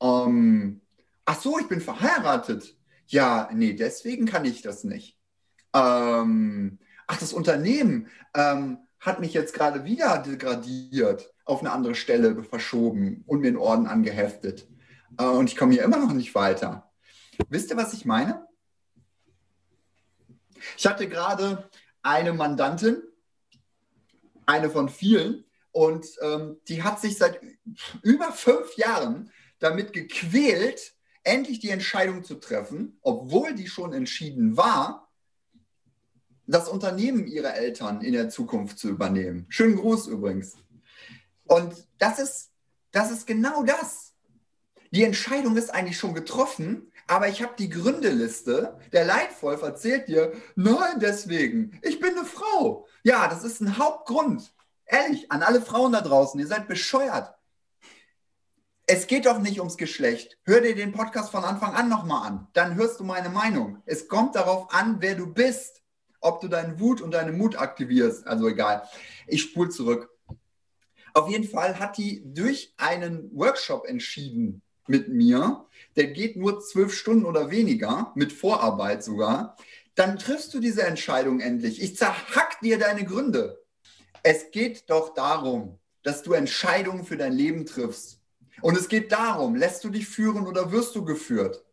Ähm, 0.00 0.80
ach 1.24 1.40
so, 1.40 1.58
ich 1.58 1.68
bin 1.68 1.80
verheiratet. 1.80 2.76
Ja, 3.06 3.48
nee, 3.52 3.72
deswegen 3.72 4.26
kann 4.26 4.44
ich 4.44 4.62
das 4.62 4.84
nicht. 4.84 5.18
Ähm, 5.74 6.78
ach, 7.06 7.18
das 7.18 7.32
Unternehmen 7.32 8.08
ähm, 8.34 8.78
hat 9.00 9.20
mich 9.20 9.32
jetzt 9.32 9.54
gerade 9.54 9.84
wieder 9.84 10.18
degradiert 10.18 11.32
auf 11.48 11.60
eine 11.60 11.72
andere 11.72 11.94
Stelle 11.94 12.42
verschoben 12.44 13.24
und 13.26 13.40
mir 13.40 13.48
einen 13.48 13.56
Orden 13.56 13.86
angeheftet. 13.86 14.68
Äh, 15.18 15.24
und 15.24 15.48
ich 15.48 15.56
komme 15.56 15.72
hier 15.72 15.82
immer 15.82 15.98
noch 15.98 16.12
nicht 16.12 16.34
weiter. 16.34 16.90
Wisst 17.48 17.70
ihr, 17.70 17.76
was 17.76 17.92
ich 17.94 18.04
meine? 18.04 18.46
Ich 20.76 20.86
hatte 20.86 21.08
gerade 21.08 21.68
eine 22.02 22.32
Mandantin, 22.32 23.02
eine 24.44 24.70
von 24.70 24.88
vielen, 24.88 25.44
und 25.72 26.06
ähm, 26.22 26.56
die 26.66 26.82
hat 26.82 27.00
sich 27.00 27.16
seit 27.16 27.40
über 28.02 28.32
fünf 28.32 28.76
Jahren 28.76 29.30
damit 29.58 29.92
gequält, 29.92 30.94
endlich 31.22 31.60
die 31.60 31.70
Entscheidung 31.70 32.24
zu 32.24 32.36
treffen, 32.36 32.98
obwohl 33.02 33.54
die 33.54 33.68
schon 33.68 33.92
entschieden 33.92 34.56
war, 34.56 35.08
das 36.46 36.68
Unternehmen 36.68 37.26
ihrer 37.26 37.54
Eltern 37.54 38.00
in 38.00 38.14
der 38.14 38.30
Zukunft 38.30 38.78
zu 38.78 38.88
übernehmen. 38.88 39.46
Schönen 39.50 39.76
Gruß 39.76 40.06
übrigens. 40.08 40.56
Und 41.48 41.74
das 41.98 42.18
ist, 42.18 42.50
das 42.92 43.10
ist 43.10 43.26
genau 43.26 43.64
das. 43.64 44.14
Die 44.92 45.04
Entscheidung 45.04 45.56
ist 45.56 45.74
eigentlich 45.74 45.98
schon 45.98 46.14
getroffen, 46.14 46.92
aber 47.06 47.28
ich 47.28 47.42
habe 47.42 47.54
die 47.58 47.68
Gründeliste. 47.68 48.78
Der 48.92 49.04
Leitwolf 49.04 49.62
erzählt 49.62 50.08
dir, 50.08 50.32
nein, 50.54 51.00
deswegen, 51.00 51.78
ich 51.82 52.00
bin 52.00 52.16
eine 52.16 52.24
Frau. 52.24 52.86
Ja, 53.02 53.28
das 53.28 53.44
ist 53.44 53.60
ein 53.60 53.78
Hauptgrund. 53.78 54.54
Ehrlich, 54.86 55.30
an 55.30 55.42
alle 55.42 55.60
Frauen 55.60 55.92
da 55.92 56.00
draußen, 56.00 56.38
ihr 56.38 56.46
seid 56.46 56.68
bescheuert. 56.68 57.34
Es 58.86 59.06
geht 59.06 59.26
doch 59.26 59.38
nicht 59.38 59.58
ums 59.58 59.76
Geschlecht. 59.76 60.38
Hör 60.44 60.62
dir 60.62 60.74
den 60.74 60.92
Podcast 60.92 61.30
von 61.30 61.44
Anfang 61.44 61.74
an 61.74 61.90
nochmal 61.90 62.26
an. 62.26 62.48
Dann 62.54 62.74
hörst 62.74 62.98
du 63.00 63.04
meine 63.04 63.28
Meinung. 63.28 63.82
Es 63.84 64.08
kommt 64.08 64.34
darauf 64.34 64.72
an, 64.72 64.96
wer 65.00 65.14
du 65.14 65.26
bist. 65.26 65.82
Ob 66.20 66.40
du 66.40 66.48
deinen 66.48 66.80
Wut 66.80 67.02
und 67.02 67.12
deine 67.12 67.32
Mut 67.32 67.56
aktivierst. 67.56 68.26
Also 68.26 68.48
egal. 68.48 68.88
Ich 69.26 69.42
spule 69.42 69.68
zurück. 69.68 70.10
Auf 71.18 71.28
jeden 71.28 71.48
Fall 71.48 71.80
hat 71.80 71.98
die 71.98 72.22
durch 72.32 72.72
einen 72.76 73.28
Workshop 73.36 73.88
entschieden 73.88 74.62
mit 74.86 75.08
mir. 75.08 75.66
Der 75.96 76.06
geht 76.06 76.36
nur 76.36 76.60
zwölf 76.60 76.94
Stunden 76.94 77.24
oder 77.24 77.50
weniger, 77.50 78.12
mit 78.14 78.32
Vorarbeit 78.32 79.02
sogar. 79.02 79.56
Dann 79.96 80.20
triffst 80.20 80.54
du 80.54 80.60
diese 80.60 80.84
Entscheidung 80.84 81.40
endlich. 81.40 81.82
Ich 81.82 81.96
zerhack 81.96 82.60
dir 82.60 82.78
deine 82.78 83.04
Gründe. 83.04 83.60
Es 84.22 84.52
geht 84.52 84.88
doch 84.90 85.12
darum, 85.12 85.80
dass 86.04 86.22
du 86.22 86.34
Entscheidungen 86.34 87.04
für 87.04 87.16
dein 87.16 87.32
Leben 87.32 87.66
triffst 87.66 88.20
und 88.60 88.78
es 88.78 88.88
geht 88.88 89.10
darum, 89.10 89.56
lässt 89.56 89.82
du 89.82 89.88
dich 89.88 90.06
führen 90.06 90.46
oder 90.46 90.70
wirst 90.70 90.94
du 90.94 91.04
geführt? 91.04 91.64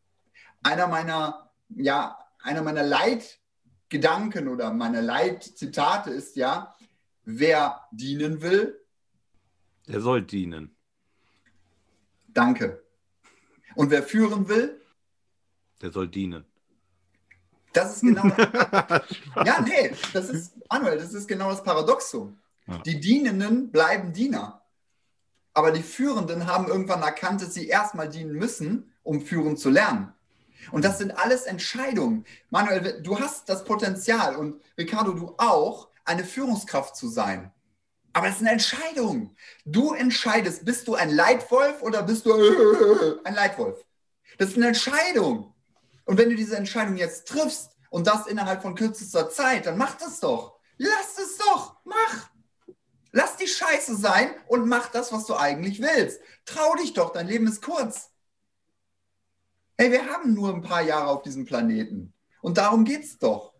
Einer 0.63 0.87
meiner, 0.87 1.51
ja, 1.69 2.17
einer 2.41 2.63
meiner 2.63 2.81
Leitgedanken 2.81 4.47
oder 4.47 4.73
meiner 4.73 5.03
Leitzitate 5.03 6.09
ist 6.09 6.35
ja, 6.35 6.75
wer 7.25 7.87
dienen 7.91 8.41
will, 8.41 8.81
der 9.87 10.01
soll 10.01 10.21
dienen. 10.21 10.75
Danke. 12.27 12.83
Und 13.75 13.91
wer 13.91 14.03
führen 14.03 14.47
will, 14.47 14.81
der 15.81 15.91
soll 15.91 16.07
dienen. 16.07 16.45
Das 17.73 17.95
ist 17.95 18.01
genau. 18.01 18.23
ja, 19.45 19.61
nee, 19.61 19.91
das 20.13 20.29
ist, 20.29 20.53
Manuel, 20.69 20.97
das 20.97 21.13
ist 21.13 21.27
genau 21.27 21.49
das 21.49 21.61
Paradoxum. 21.61 22.37
Ja. 22.67 22.77
Die 22.79 22.99
Dienenden 22.99 23.71
bleiben 23.71 24.13
Diener. 24.13 24.61
Aber 25.53 25.71
die 25.71 25.83
Führenden 25.83 26.47
haben 26.47 26.67
irgendwann 26.67 27.01
erkannt, 27.01 27.41
dass 27.41 27.53
sie 27.53 27.67
erstmal 27.67 28.09
dienen 28.09 28.33
müssen, 28.33 28.91
um 29.03 29.21
führen 29.21 29.57
zu 29.57 29.69
lernen. 29.69 30.13
Und 30.71 30.83
das 30.83 30.97
sind 30.97 31.11
alles 31.11 31.43
Entscheidungen. 31.43 32.25
Manuel, 32.49 33.01
du 33.01 33.19
hast 33.19 33.49
das 33.49 33.63
Potenzial 33.63 34.35
und 34.35 34.61
Ricardo, 34.77 35.13
du 35.13 35.35
auch, 35.37 35.89
eine 36.05 36.23
Führungskraft 36.23 36.95
zu 36.95 37.07
sein. 37.07 37.51
Aber 38.15 38.29
es 38.29 38.35
ist 38.35 38.41
eine 38.43 38.51
Entscheidung. 38.51 39.35
Du 39.65 39.93
entscheidest, 39.93 40.63
bist 40.63 40.87
du 40.87 40.95
ein 40.95 41.09
Leitwolf 41.09 41.81
oder 41.81 42.01
bist 42.01 42.25
du 42.25 42.31
ein 43.25 43.35
Leitwolf? 43.35 43.83
Das 44.37 44.51
ist 44.51 44.55
eine 44.55 44.69
Entscheidung. 44.69 45.53
Und 46.05 46.17
wenn 46.17 46.29
du 46.29 46.35
diese 46.37 46.55
Entscheidung 46.55 46.95
jetzt 46.95 47.27
triffst 47.27 47.71
und 47.89 48.07
das 48.07 48.27
innerhalb 48.27 48.61
von 48.61 48.73
kürzester 48.73 49.29
Zeit, 49.29 49.65
dann 49.65 49.77
mach 49.77 49.95
das 49.95 50.21
doch. 50.21 50.57
Lass 50.77 51.17
es 51.17 51.37
doch. 51.39 51.75
Mach. 51.83 52.29
Lass 53.11 53.35
die 53.35 53.49
Scheiße 53.49 53.97
sein 53.97 54.29
und 54.47 54.65
mach 54.65 54.87
das, 54.87 55.11
was 55.11 55.25
du 55.25 55.35
eigentlich 55.35 55.81
willst. 55.81 56.21
Trau 56.45 56.73
dich 56.75 56.93
doch, 56.93 57.11
dein 57.11 57.27
Leben 57.27 57.47
ist 57.47 57.61
kurz. 57.61 58.11
Hey, 59.77 59.91
wir 59.91 60.05
haben 60.05 60.33
nur 60.33 60.53
ein 60.53 60.61
paar 60.61 60.83
Jahre 60.83 61.09
auf 61.09 61.21
diesem 61.23 61.43
Planeten. 61.43 62.13
Und 62.41 62.57
darum 62.57 62.85
geht's 62.85 63.17
doch. 63.17 63.51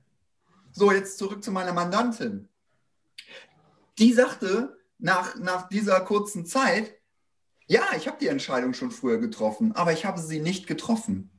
So, 0.71 0.93
jetzt 0.93 1.17
zurück 1.17 1.43
zu 1.43 1.51
meiner 1.51 1.73
Mandantin. 1.73 2.47
Die 3.97 4.13
sagte 4.13 4.77
nach, 4.97 5.37
nach 5.37 5.69
dieser 5.69 6.01
kurzen 6.01 6.45
Zeit, 6.45 6.93
ja, 7.67 7.83
ich 7.97 8.07
habe 8.07 8.17
die 8.19 8.27
Entscheidung 8.27 8.73
schon 8.73 8.91
früher 8.91 9.17
getroffen, 9.17 9.71
aber 9.73 9.91
ich 9.91 10.05
habe 10.05 10.19
sie 10.19 10.39
nicht 10.39 10.67
getroffen. 10.67 11.31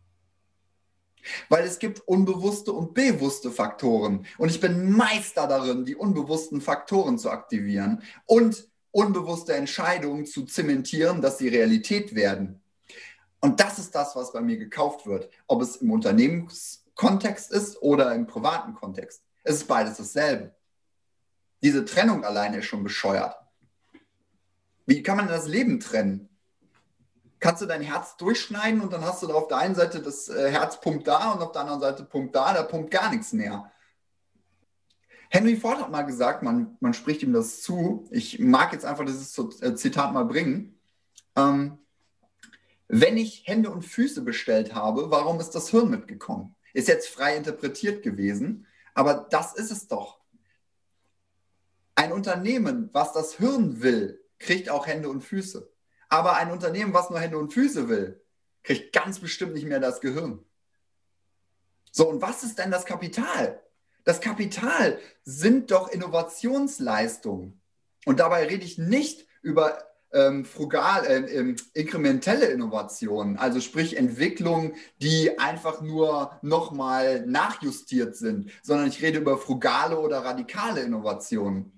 Weil 1.49 1.65
es 1.65 1.79
gibt 1.79 2.01
unbewusste 2.07 2.73
und 2.73 2.95
bewusste 2.95 3.51
Faktoren. 3.51 4.27
Und 4.39 4.49
ich 4.49 4.61
bin 4.61 4.93
Meister 4.93 5.47
darin, 5.47 5.85
die 5.85 5.97
unbewussten 5.97 6.61
Faktoren 6.61 7.19
zu 7.19 7.31
aktivieren 7.31 8.03
und 8.27 8.69
unbewusste 8.93 9.55
Entscheidungen 9.55 10.25
zu 10.25 10.45
zementieren, 10.45 11.21
dass 11.21 11.39
sie 11.39 11.49
Realität 11.49 12.15
werden. 12.15 12.63
Und 13.41 13.61
das 13.61 13.79
ist 13.79 13.95
das, 13.95 14.17
was 14.17 14.33
bei 14.33 14.41
mir 14.41 14.57
gekauft 14.57 15.07
wird. 15.07 15.29
Ob 15.47 15.63
es 15.63 15.77
im 15.77 15.91
Unternehmenskontext 15.91 17.53
ist 17.53 17.83
oder 17.83 18.15
im 18.15 18.27
privaten 18.27 18.75
Kontext. 18.75 19.23
Es 19.43 19.57
ist 19.57 19.69
beides 19.69 19.99
dasselbe. 19.99 20.56
Diese 21.63 21.85
Trennung 21.85 22.25
alleine 22.25 22.59
ist 22.59 22.67
schon 22.67 22.85
bescheuert. 22.85 23.37
Wie 24.87 25.03
kann 25.03 25.17
man 25.17 25.29
das 25.29 25.47
Leben 25.47 25.81
trennen? 25.81 26.29
kannst 27.39 27.63
du 27.63 27.67
dein 27.67 27.83
Herz 27.83 28.17
durchschneiden 28.17 28.81
und 28.81 28.93
dann 28.93 29.05
hast 29.05 29.23
du 29.23 29.27
da 29.27 29.35
auf 29.35 29.49
der 29.49 29.59
einen 29.59 29.75
Seite 29.75 30.01
das 30.01 30.29
äh, 30.29 30.51
Herzpunkt 30.51 31.07
da 31.07 31.33
und 31.33 31.43
auf 31.43 31.53
der 31.53 31.63
anderen 31.63 31.81
Seite 31.81 32.05
Punkt 32.05 32.35
da, 32.35 32.53
da 32.53 32.63
pumpt 32.63 32.91
gar 32.91 33.11
nichts 33.11 33.33
mehr. 33.33 33.71
Henry 35.29 35.57
Ford 35.57 35.81
hat 35.81 35.91
mal 35.91 36.03
gesagt, 36.03 36.43
man, 36.43 36.77
man 36.81 36.95
spricht 36.95 37.23
ihm 37.23 37.33
das 37.33 37.61
zu. 37.63 38.09
Ich 38.11 38.39
mag 38.39 38.73
jetzt 38.73 38.85
einfach 38.85 39.05
dieses 39.05 39.37
äh, 39.61 39.75
Zitat 39.75 40.13
mal 40.13 40.25
bringen. 40.25 40.79
Ähm, 41.37 41.79
wenn 42.89 43.17
ich 43.17 43.43
Hände 43.47 43.71
und 43.71 43.83
Füße 43.83 44.23
bestellt 44.23 44.75
habe, 44.75 45.11
warum 45.11 45.41
ist 45.41 45.51
das 45.51 45.69
Hirn 45.71 45.91
mitgekommen? 45.91 46.55
Ist 46.73 46.89
jetzt 46.89 47.09
frei 47.09 47.37
interpretiert 47.37 48.03
gewesen, 48.03 48.67
aber 48.95 49.27
das 49.31 49.55
ist 49.55 49.73
es 49.73 49.89
doch. 49.89 50.16
Ein 51.97 52.13
Unternehmen, 52.13 52.91
was 52.93 53.13
das 53.13 53.35
Hirn 53.35 53.83
will, 53.83 54.23
kriegt 54.39 54.69
auch 54.71 54.87
Hände 54.87 55.09
und 55.09 55.23
Füße. 55.23 55.69
Aber 56.09 56.37
ein 56.37 56.53
Unternehmen, 56.53 56.93
was 56.93 57.11
nur 57.11 57.19
Hände 57.19 57.39
und 57.39 57.53
Füße 57.53 57.89
will, 57.89 58.23
kriegt 58.63 58.93
ganz 58.93 59.19
bestimmt 59.19 59.55
nicht 59.55 59.67
mehr 59.67 59.81
das 59.81 60.01
Gehirn. 60.01 60.45
So, 61.91 62.09
und 62.09 62.21
was 62.21 62.43
ist 62.43 62.59
denn 62.59 62.71
das 62.71 62.85
Kapital? 62.85 63.63
Das 64.05 64.21
Kapital 64.21 64.99
sind 65.25 65.71
doch 65.71 65.89
Innovationsleistungen. 65.89 67.61
Und 68.05 68.21
dabei 68.21 68.45
rede 68.45 68.65
ich 68.65 68.77
nicht 68.79 69.27
über 69.41 69.79
ähm, 70.13 70.45
frugal, 70.45 71.05
äh, 71.07 71.21
äh, 71.21 71.57
inkrementelle 71.73 72.47
Innovationen, 72.47 73.37
also 73.37 73.61
sprich 73.61 73.97
Entwicklungen, 73.97 74.75
die 74.99 75.39
einfach 75.39 75.81
nur 75.81 76.39
nochmal 76.43 77.27
nachjustiert 77.27 78.17
sind, 78.17 78.51
sondern 78.63 78.89
ich 78.89 79.03
rede 79.03 79.19
über 79.19 79.39
frugale 79.39 79.99
oder 79.99 80.25
radikale 80.25 80.83
Innovationen. 80.83 81.76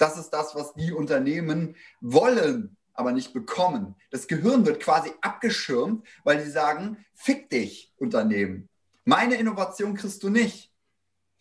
Das 0.00 0.16
ist 0.16 0.30
das, 0.30 0.54
was 0.54 0.72
die 0.74 0.92
Unternehmen 0.92 1.76
wollen 2.00 2.76
aber 3.00 3.12
nicht 3.12 3.32
bekommen. 3.32 3.96
Das 4.10 4.28
Gehirn 4.28 4.66
wird 4.66 4.80
quasi 4.80 5.10
abgeschirmt, 5.22 6.06
weil 6.22 6.44
sie 6.44 6.50
sagen, 6.50 7.04
fick 7.14 7.48
dich, 7.48 7.92
Unternehmen. 7.96 8.68
Meine 9.04 9.36
Innovation 9.36 9.94
kriegst 9.94 10.22
du 10.22 10.28
nicht. 10.28 10.70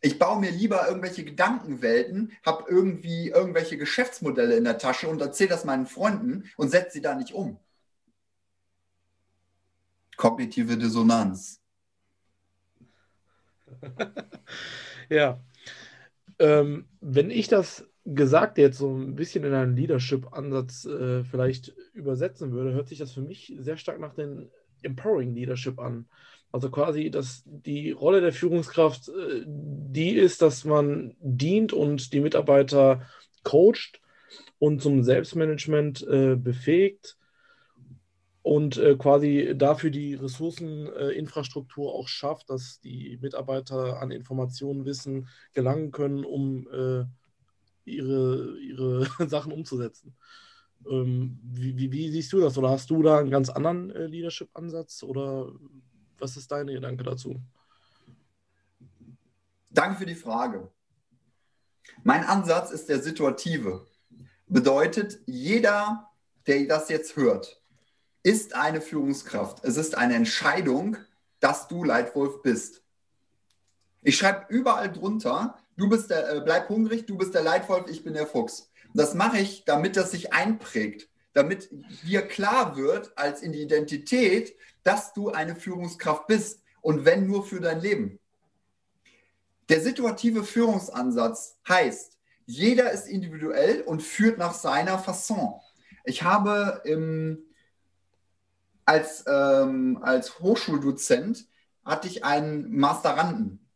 Ich 0.02 0.18
baue 0.18 0.40
mir 0.40 0.52
lieber 0.52 0.88
irgendwelche 0.88 1.26
Gedankenwelten, 1.26 2.32
habe 2.46 2.64
irgendwie 2.70 3.28
irgendwelche 3.28 3.78
Geschäftsmodelle 3.78 4.56
in 4.56 4.64
der 4.64 4.78
Tasche 4.78 5.10
und 5.10 5.20
erzähle 5.20 5.50
das 5.50 5.66
meinen 5.66 5.86
Freunden 5.86 6.50
und 6.56 6.70
setze 6.70 6.94
sie 6.94 7.02
da 7.02 7.16
nicht 7.16 7.34
um. 7.34 7.60
Kognitive 10.16 10.78
Dissonanz. 10.78 11.62
ja. 15.10 15.42
Ähm, 16.40 16.88
wenn 17.02 17.32
ich 17.32 17.50
das 17.50 17.89
gesagt 18.16 18.58
jetzt 18.58 18.78
so 18.78 18.94
ein 18.96 19.16
bisschen 19.16 19.44
in 19.44 19.54
einen 19.54 19.76
Leadership-Ansatz 19.76 20.86
äh, 20.86 21.24
vielleicht 21.24 21.74
übersetzen 21.94 22.52
würde, 22.52 22.74
hört 22.74 22.88
sich 22.88 23.00
das 23.00 23.12
für 23.12 23.22
mich 23.22 23.56
sehr 23.60 23.78
stark 23.78 24.00
nach 24.00 24.14
dem 24.14 24.50
Empowering 24.82 25.34
Leadership 25.34 25.80
an. 25.80 26.08
Also 26.52 26.72
quasi, 26.72 27.12
dass 27.12 27.44
die 27.46 27.92
Rolle 27.92 28.22
der 28.22 28.34
Führungskraft 28.34 29.10
äh, 29.10 29.44
die 29.46 30.12
ist, 30.12 30.42
dass 30.42 30.66
man 30.66 31.16
dient 31.20 31.74
und 31.74 32.14
die 32.14 32.22
Mitarbeiter 32.22 33.06
coacht 33.44 34.02
und 34.58 34.82
zum 34.82 35.04
Selbstmanagement 35.04 36.06
äh, 36.08 36.36
befähigt 36.36 37.18
und 38.42 38.78
äh, 38.78 38.96
quasi 38.96 39.54
dafür 39.56 39.92
die 39.92 40.16
Ressourceninfrastruktur 40.16 41.94
auch 41.94 42.08
schafft, 42.08 42.50
dass 42.50 42.80
die 42.80 43.20
Mitarbeiter 43.22 44.02
an 44.02 44.12
Informationen, 44.12 44.86
Wissen 44.86 45.28
gelangen 45.54 45.92
können, 45.92 46.26
um 46.26 46.68
äh, 46.72 47.06
ihre, 47.86 48.58
ihre 48.60 49.08
Sachen 49.30 49.52
umzusetzen. 49.52 50.16
Ähm, 50.90 51.40
wie, 51.44 51.78
wie, 51.78 51.92
wie, 51.92 52.12
siehst 52.12 52.32
du 52.34 52.40
das? 52.40 52.58
Oder 52.58 52.70
hast 52.70 52.90
du 52.90 53.02
da 53.02 53.20
einen 53.20 53.30
ganz 53.30 53.50
anderen 53.50 53.92
äh, 53.92 54.06
Leadership-Ansatz? 54.06 55.04
Oder 55.04 55.52
was 56.18 56.38
ist 56.38 56.52
dein 56.52 56.68
Gedanke 56.68 57.04
dazu? 57.04 57.42
Danke 59.72 60.00
für 60.00 60.06
die 60.06 60.16
Frage. 60.16 60.70
Mein 62.04 62.24
Ansatz 62.24 62.72
ist 62.72 62.90
der 62.90 63.02
situative. 63.02 63.86
Bedeutet, 64.48 65.20
jeder, 65.26 66.10
der 66.48 66.66
das 66.66 66.90
jetzt 66.90 67.16
hört, 67.16 67.62
ist 68.24 68.56
eine 68.56 68.82
Führungskraft. 68.82 69.64
Es 69.64 69.78
ist 69.78 69.96
eine 69.96 70.16
Entscheidung, 70.16 70.98
dass 71.40 71.68
du 71.68 71.84
Leitwolf 71.84 72.42
bist. 72.42 72.84
Ich 74.02 74.18
schreibe 74.18 74.46
überall 74.50 74.92
drunter, 74.92 75.58
Du 75.80 75.88
bist 75.88 76.10
der, 76.10 76.30
äh, 76.30 76.42
bleib 76.42 76.68
hungrig, 76.68 77.06
du 77.06 77.18
bist 77.18 77.34
der 77.34 77.42
Leitwolf, 77.42 77.90
ich 77.90 78.04
bin 78.04 78.14
der 78.14 78.28
Fuchs. 78.28 78.70
Das 78.94 79.14
mache 79.14 79.38
ich, 79.38 79.64
damit 79.64 79.96
das 79.96 80.12
sich 80.12 80.34
einprägt, 80.34 81.08
damit 81.32 81.70
dir 82.04 82.22
klar 82.22 82.76
wird 82.76 83.18
als 83.18 83.42
in 83.42 83.54
die 83.54 83.62
Identität, 83.62 84.58
dass 84.84 85.14
du 85.14 85.30
eine 85.30 85.56
Führungskraft 85.56 86.28
bist 86.28 86.64
und 86.82 87.06
wenn 87.06 87.28
nur 87.28 87.46
für 87.46 87.62
dein 87.62 87.80
Leben. 87.80 88.20
Der 89.70 89.80
situative 89.80 90.44
Führungsansatz 90.44 91.58
heißt, 91.66 92.18
jeder 92.46 92.92
ist 92.92 93.08
individuell 93.08 93.82
und 93.82 94.04
führt 94.04 94.38
nach 94.38 94.56
seiner 94.56 95.00
Fasson. 95.00 95.62
Ich 96.04 96.24
habe 96.24 96.82
im, 96.84 97.46
als, 98.84 99.24
ähm, 99.28 100.00
als 100.02 100.40
Hochschuldozent 100.40 101.48
hatte 101.86 102.10
ich 102.10 102.26
einen 102.26 102.76
Masteranden. 102.76 103.69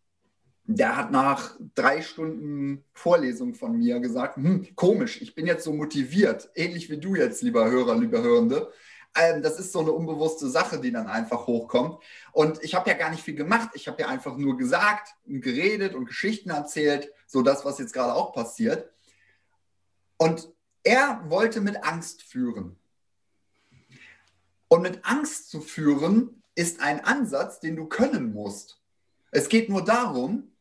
Der 0.65 0.95
hat 0.95 1.11
nach 1.11 1.57
drei 1.75 2.01
Stunden 2.01 2.85
Vorlesung 2.93 3.53
von 3.53 3.77
mir 3.77 3.99
gesagt, 3.99 4.37
hm, 4.37 4.67
komisch, 4.75 5.21
ich 5.21 5.35
bin 5.35 5.45
jetzt 5.45 5.65
so 5.65 5.73
motiviert, 5.73 6.49
ähnlich 6.55 6.89
wie 6.89 6.97
du 6.97 7.15
jetzt, 7.15 7.41
lieber 7.41 7.69
Hörer, 7.69 7.95
lieber 7.97 8.21
Hörende. 8.21 8.71
Ähm, 9.15 9.41
das 9.43 9.59
ist 9.59 9.71
so 9.71 9.79
eine 9.79 9.91
unbewusste 9.91 10.49
Sache, 10.49 10.79
die 10.79 10.91
dann 10.91 11.07
einfach 11.07 11.47
hochkommt. 11.47 12.01
Und 12.31 12.63
ich 12.63 12.75
habe 12.75 12.89
ja 12.89 12.95
gar 12.95 13.09
nicht 13.11 13.23
viel 13.23 13.35
gemacht. 13.35 13.69
Ich 13.73 13.87
habe 13.87 14.01
ja 14.01 14.07
einfach 14.07 14.37
nur 14.37 14.57
gesagt 14.57 15.13
und 15.25 15.41
geredet 15.41 15.93
und 15.95 16.05
Geschichten 16.05 16.49
erzählt, 16.49 17.11
so 17.27 17.41
das, 17.41 17.65
was 17.65 17.79
jetzt 17.79 17.93
gerade 17.93 18.13
auch 18.13 18.33
passiert. 18.33 18.89
Und 20.17 20.49
er 20.83 21.23
wollte 21.27 21.61
mit 21.61 21.83
Angst 21.83 22.23
führen. 22.23 22.77
Und 24.67 24.81
mit 24.81 25.05
Angst 25.05 25.49
zu 25.49 25.61
führen 25.61 26.41
ist 26.55 26.81
ein 26.81 27.03
Ansatz, 27.03 27.59
den 27.59 27.75
du 27.75 27.85
können 27.85 28.33
musst. 28.33 28.81
Es 29.31 29.49
geht 29.49 29.69
nur 29.69 29.83
darum, 29.83 30.52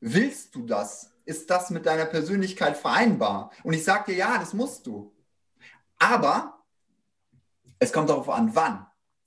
willst 0.00 0.54
du 0.54 0.66
das? 0.66 1.12
Ist 1.24 1.50
das 1.50 1.70
mit 1.70 1.86
deiner 1.86 2.06
Persönlichkeit 2.06 2.76
vereinbar? 2.76 3.50
Und 3.64 3.72
ich 3.72 3.84
sage 3.84 4.12
dir, 4.12 4.18
ja, 4.18 4.38
das 4.38 4.54
musst 4.54 4.86
du. 4.86 5.12
Aber 5.98 6.62
es 7.78 7.92
kommt 7.92 8.10
darauf 8.10 8.28
an, 8.28 8.54
wann. 8.54 8.86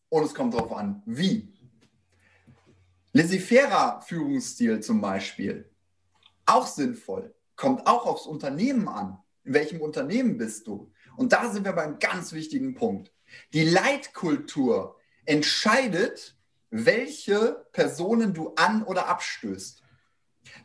Und 0.09 0.23
es 0.23 0.33
kommt 0.33 0.53
darauf 0.53 0.71
an, 0.73 1.03
wie. 1.05 1.53
Laissez-faire 3.11 4.01
Führungsstil 4.01 4.79
zum 4.81 5.01
Beispiel, 5.01 5.69
auch 6.45 6.67
sinnvoll, 6.67 7.33
kommt 7.55 7.85
auch 7.87 8.05
aufs 8.05 8.25
Unternehmen 8.25 8.87
an. 8.87 9.19
In 9.43 9.53
welchem 9.53 9.81
Unternehmen 9.81 10.37
bist 10.37 10.67
du? 10.67 10.91
Und 11.17 11.33
da 11.33 11.49
sind 11.49 11.65
wir 11.65 11.73
beim 11.73 11.99
ganz 11.99 12.33
wichtigen 12.33 12.75
Punkt. 12.75 13.11
Die 13.53 13.63
Leitkultur 13.63 14.97
entscheidet, 15.25 16.37
welche 16.69 17.65
Personen 17.71 18.33
du 18.33 18.53
an 18.55 18.83
oder 18.83 19.07
abstößt. 19.07 19.83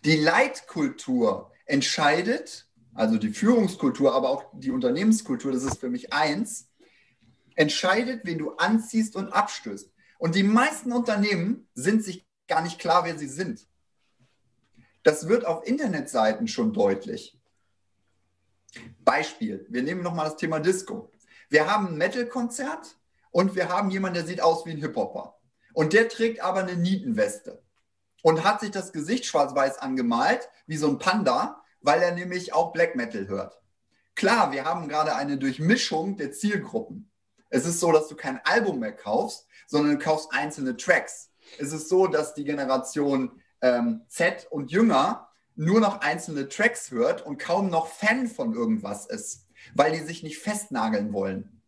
Die 0.05 0.16
Leitkultur 0.16 1.53
entscheidet, 1.66 2.68
also 2.95 3.18
die 3.18 3.31
Führungskultur, 3.31 4.14
aber 4.14 4.31
auch 4.31 4.45
die 4.53 4.70
Unternehmenskultur, 4.70 5.53
das 5.53 5.64
ist 5.64 5.79
für 5.79 5.89
mich 5.89 6.12
eins, 6.12 6.68
entscheidet, 7.57 8.22
wen 8.25 8.39
du 8.39 8.53
anziehst 8.53 9.16
und 9.16 9.33
abstößt. 9.33 9.93
Und 10.18 10.35
die 10.35 10.43
meisten 10.43 10.93
Unternehmen 10.93 11.68
sind 11.75 12.05
sich 12.05 12.27
gar 12.47 12.62
nicht 12.62 12.79
klar, 12.79 13.05
wer 13.05 13.18
sie 13.18 13.29
sind. 13.29 13.66
Das 15.03 15.29
wird 15.29 15.45
auf 15.45 15.66
Internetseiten 15.66 16.49
schon 16.49 16.72
deutlich. 16.72 17.39
Beispiel, 19.05 19.66
wir 19.68 19.83
nehmen 19.83 20.03
nochmal 20.03 20.27
das 20.27 20.37
Thema 20.37 20.61
Disco. 20.61 21.12
Wir 21.49 21.70
haben 21.70 21.89
ein 21.89 21.97
Metal-Konzert 21.97 22.97
und 23.31 23.55
wir 23.55 23.68
haben 23.68 23.91
jemanden, 23.91 24.14
der 24.14 24.27
sieht 24.27 24.41
aus 24.41 24.66
wie 24.66 24.70
ein 24.70 24.79
Hip-Hopper. 24.79 25.39
Und 25.72 25.93
der 25.93 26.09
trägt 26.09 26.41
aber 26.41 26.61
eine 26.61 26.77
Nietenweste 26.77 27.64
und 28.25 28.43
hat 28.43 28.61
sich 28.61 28.70
das 28.70 28.91
Gesicht 28.91 29.27
schwarz-weiß 29.27 29.79
angemalt, 29.81 30.49
wie 30.66 30.79
so 30.79 30.89
ein 30.89 30.99
Panda, 30.99 31.62
weil 31.83 32.01
er 32.01 32.12
nämlich 32.12 32.55
auch 32.55 32.72
Black 32.72 32.97
Metal 32.97 33.29
hört. 33.29 33.61
Klar, 34.14 34.51
wir 34.51 34.64
haben 34.64 34.89
gerade 34.89 35.14
eine 35.14 35.37
Durchmischung 35.37 36.16
der 36.16 36.33
Zielgruppen. 36.33 37.11
Es 37.51 37.66
ist 37.66 37.81
so, 37.81 37.93
dass 37.93 38.09
du 38.09 38.16
kein 38.16 38.41
Album 38.45 38.79
mehr 38.79 38.97
kaufst, 38.97 39.47
sondern 39.66 39.99
du 39.99 40.03
kaufst 40.03 40.33
einzelne 40.33 40.75
Tracks. 40.79 41.33
Es 41.59 41.75
ist 41.75 41.91
so, 41.91 42.07
dass 42.07 42.33
die 42.33 42.45
Generation 42.45 43.43
ähm, 43.61 44.07
Z 44.09 44.47
und 44.51 44.70
Jünger 44.70 45.29
nur 45.55 45.81
noch 45.81 46.01
einzelne 46.01 46.49
Tracks 46.49 46.91
hört 46.91 47.27
und 47.27 47.37
kaum 47.37 47.68
noch 47.68 47.89
Fan 47.89 48.27
von 48.27 48.55
irgendwas 48.55 49.05
ist, 49.05 49.49
weil 49.75 49.93
die 49.93 50.01
sich 50.01 50.22
nicht 50.22 50.39
festnageln 50.39 51.12
wollen. 51.12 51.61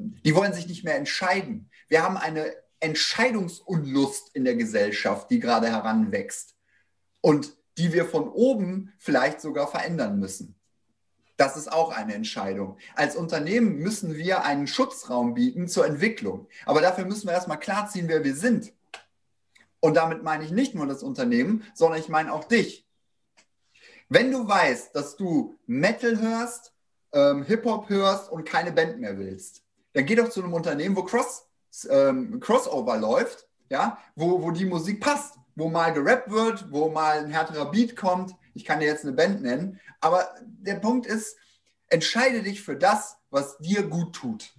Die 0.00 0.34
wollen 0.34 0.52
sich 0.52 0.66
nicht 0.66 0.82
mehr 0.82 0.96
entscheiden. 0.96 1.70
Wir 1.86 2.02
haben 2.02 2.16
eine 2.16 2.52
Entscheidungsunlust 2.82 4.30
in 4.34 4.44
der 4.44 4.56
Gesellschaft, 4.56 5.30
die 5.30 5.40
gerade 5.40 5.68
heranwächst 5.68 6.54
und 7.20 7.56
die 7.78 7.92
wir 7.92 8.04
von 8.04 8.28
oben 8.28 8.92
vielleicht 8.98 9.40
sogar 9.40 9.66
verändern 9.66 10.18
müssen. 10.18 10.54
Das 11.36 11.56
ist 11.56 11.72
auch 11.72 11.90
eine 11.90 12.14
Entscheidung. 12.14 12.76
Als 12.94 13.16
Unternehmen 13.16 13.78
müssen 13.78 14.16
wir 14.16 14.44
einen 14.44 14.66
Schutzraum 14.66 15.34
bieten 15.34 15.66
zur 15.66 15.86
Entwicklung. 15.86 16.46
Aber 16.66 16.80
dafür 16.80 17.04
müssen 17.04 17.26
wir 17.26 17.32
erstmal 17.32 17.58
klarziehen, 17.58 18.08
wer 18.08 18.22
wir 18.22 18.34
sind. 18.34 18.72
Und 19.80 19.94
damit 19.94 20.22
meine 20.22 20.44
ich 20.44 20.50
nicht 20.50 20.74
nur 20.74 20.86
das 20.86 21.02
Unternehmen, 21.02 21.64
sondern 21.74 21.98
ich 21.98 22.08
meine 22.08 22.32
auch 22.32 22.44
dich. 22.44 22.86
Wenn 24.08 24.30
du 24.30 24.46
weißt, 24.46 24.94
dass 24.94 25.16
du 25.16 25.58
Metal 25.66 26.20
hörst, 26.20 26.72
ähm, 27.12 27.44
Hip-Hop 27.44 27.88
hörst 27.88 28.30
und 28.30 28.44
keine 28.44 28.70
Band 28.70 29.00
mehr 29.00 29.18
willst, 29.18 29.62
dann 29.94 30.06
geh 30.06 30.14
doch 30.14 30.28
zu 30.28 30.42
einem 30.42 30.52
Unternehmen, 30.52 30.96
wo 30.96 31.02
Cross, 31.02 31.48
ähm, 31.90 32.40
Crossover 32.40 32.96
läuft, 32.96 33.46
ja, 33.68 33.98
wo, 34.14 34.42
wo 34.42 34.50
die 34.50 34.64
Musik 34.64 35.00
passt, 35.00 35.36
wo 35.54 35.68
mal 35.68 35.92
gerappt 35.92 36.30
wird, 36.30 36.70
wo 36.70 36.90
mal 36.90 37.18
ein 37.18 37.30
härterer 37.30 37.70
Beat 37.70 37.96
kommt. 37.96 38.34
Ich 38.54 38.64
kann 38.64 38.80
dir 38.80 38.86
jetzt 38.86 39.04
eine 39.04 39.14
Band 39.14 39.42
nennen, 39.42 39.80
aber 40.00 40.34
der 40.42 40.76
Punkt 40.76 41.06
ist, 41.06 41.36
entscheide 41.88 42.42
dich 42.42 42.62
für 42.62 42.76
das, 42.76 43.16
was 43.30 43.58
dir 43.58 43.82
gut 43.82 44.14
tut. 44.14 44.54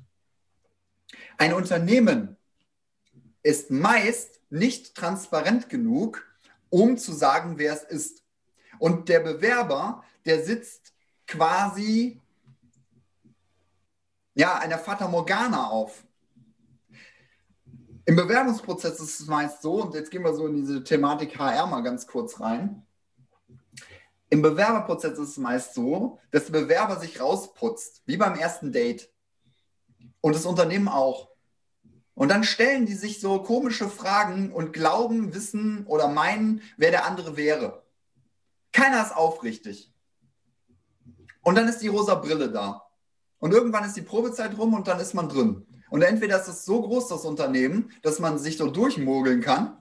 Ein 1.38 1.54
Unternehmen 1.54 2.38
ist 3.44 3.72
meist 3.72 4.40
nicht 4.50 4.96
transparent 4.96 5.70
genug, 5.70 6.26
um 6.70 6.98
zu 6.98 7.12
sagen, 7.12 7.58
wer 7.58 7.74
es 7.74 7.84
ist. 7.84 8.24
Und 8.80 9.10
der 9.10 9.20
Bewerber, 9.20 10.04
der 10.26 10.44
sitzt 10.44 10.94
quasi 11.28 12.22
ja, 14.36 14.58
einer 14.58 14.80
Fata 14.80 15.08
Morgana 15.08 15.68
auf. 15.68 16.04
Im 18.06 18.18
Bewerbungsprozess 18.18 19.00
ist 19.00 19.22
es 19.22 19.28
meist 19.28 19.62
so, 19.62 19.84
und 19.84 19.94
jetzt 19.94 20.12
gehen 20.12 20.24
wir 20.24 20.34
so 20.34 20.46
in 20.48 20.56
diese 20.56 20.84
Thematik 20.84 21.40
HR 21.40 21.68
mal 21.68 21.82
ganz 21.82 22.06
kurz 22.06 22.40
rein. 22.42 22.86
Im 24.30 24.42
Bewerberprozess 24.42 25.18
ist 25.20 25.30
es 25.30 25.38
meist 25.38 25.74
so, 25.74 26.20
dass 26.32 26.46
der 26.46 26.60
Bewerber 26.62 27.00
sich 27.00 27.22
rausputzt, 27.22 28.02
wie 28.06 28.18
beim 28.18 28.36
ersten 28.36 28.72
Date. 28.72 29.10
Und 30.22 30.36
das 30.36 30.46
Unternehmen 30.46 30.88
auch. 30.88 31.30
Und 32.16 32.30
dann 32.30 32.44
stellen 32.44 32.86
die 32.86 32.96
sich 32.96 33.22
so 33.22 33.42
komische 33.42 33.88
Fragen 33.90 34.52
und 34.52 34.74
glauben, 34.74 35.34
wissen 35.34 35.86
oder 35.86 36.08
meinen, 36.08 36.62
wer 36.78 36.92
der 36.92 37.06
andere 37.06 37.38
wäre. 37.38 37.84
Keiner 38.72 39.02
ist 39.04 39.16
aufrichtig. 39.16 39.94
Und 41.42 41.56
dann 41.56 41.68
ist 41.68 41.80
die 41.80 41.88
rosa 41.88 42.16
Brille 42.16 42.52
da. 42.52 42.88
Und 43.40 43.54
irgendwann 43.54 43.86
ist 43.86 43.96
die 43.96 44.02
Probezeit 44.02 44.58
rum 44.58 44.74
und 44.74 44.88
dann 44.88 45.00
ist 45.00 45.14
man 45.14 45.30
drin. 45.30 45.66
Und 45.94 46.02
entweder 46.02 46.42
ist 46.42 46.48
es 46.48 46.66
so 46.66 46.82
groß, 46.82 47.10
das 47.10 47.24
Unternehmen, 47.24 47.92
dass 48.02 48.18
man 48.18 48.40
sich 48.40 48.58
so 48.58 48.68
durchmogeln 48.68 49.42
kann 49.42 49.78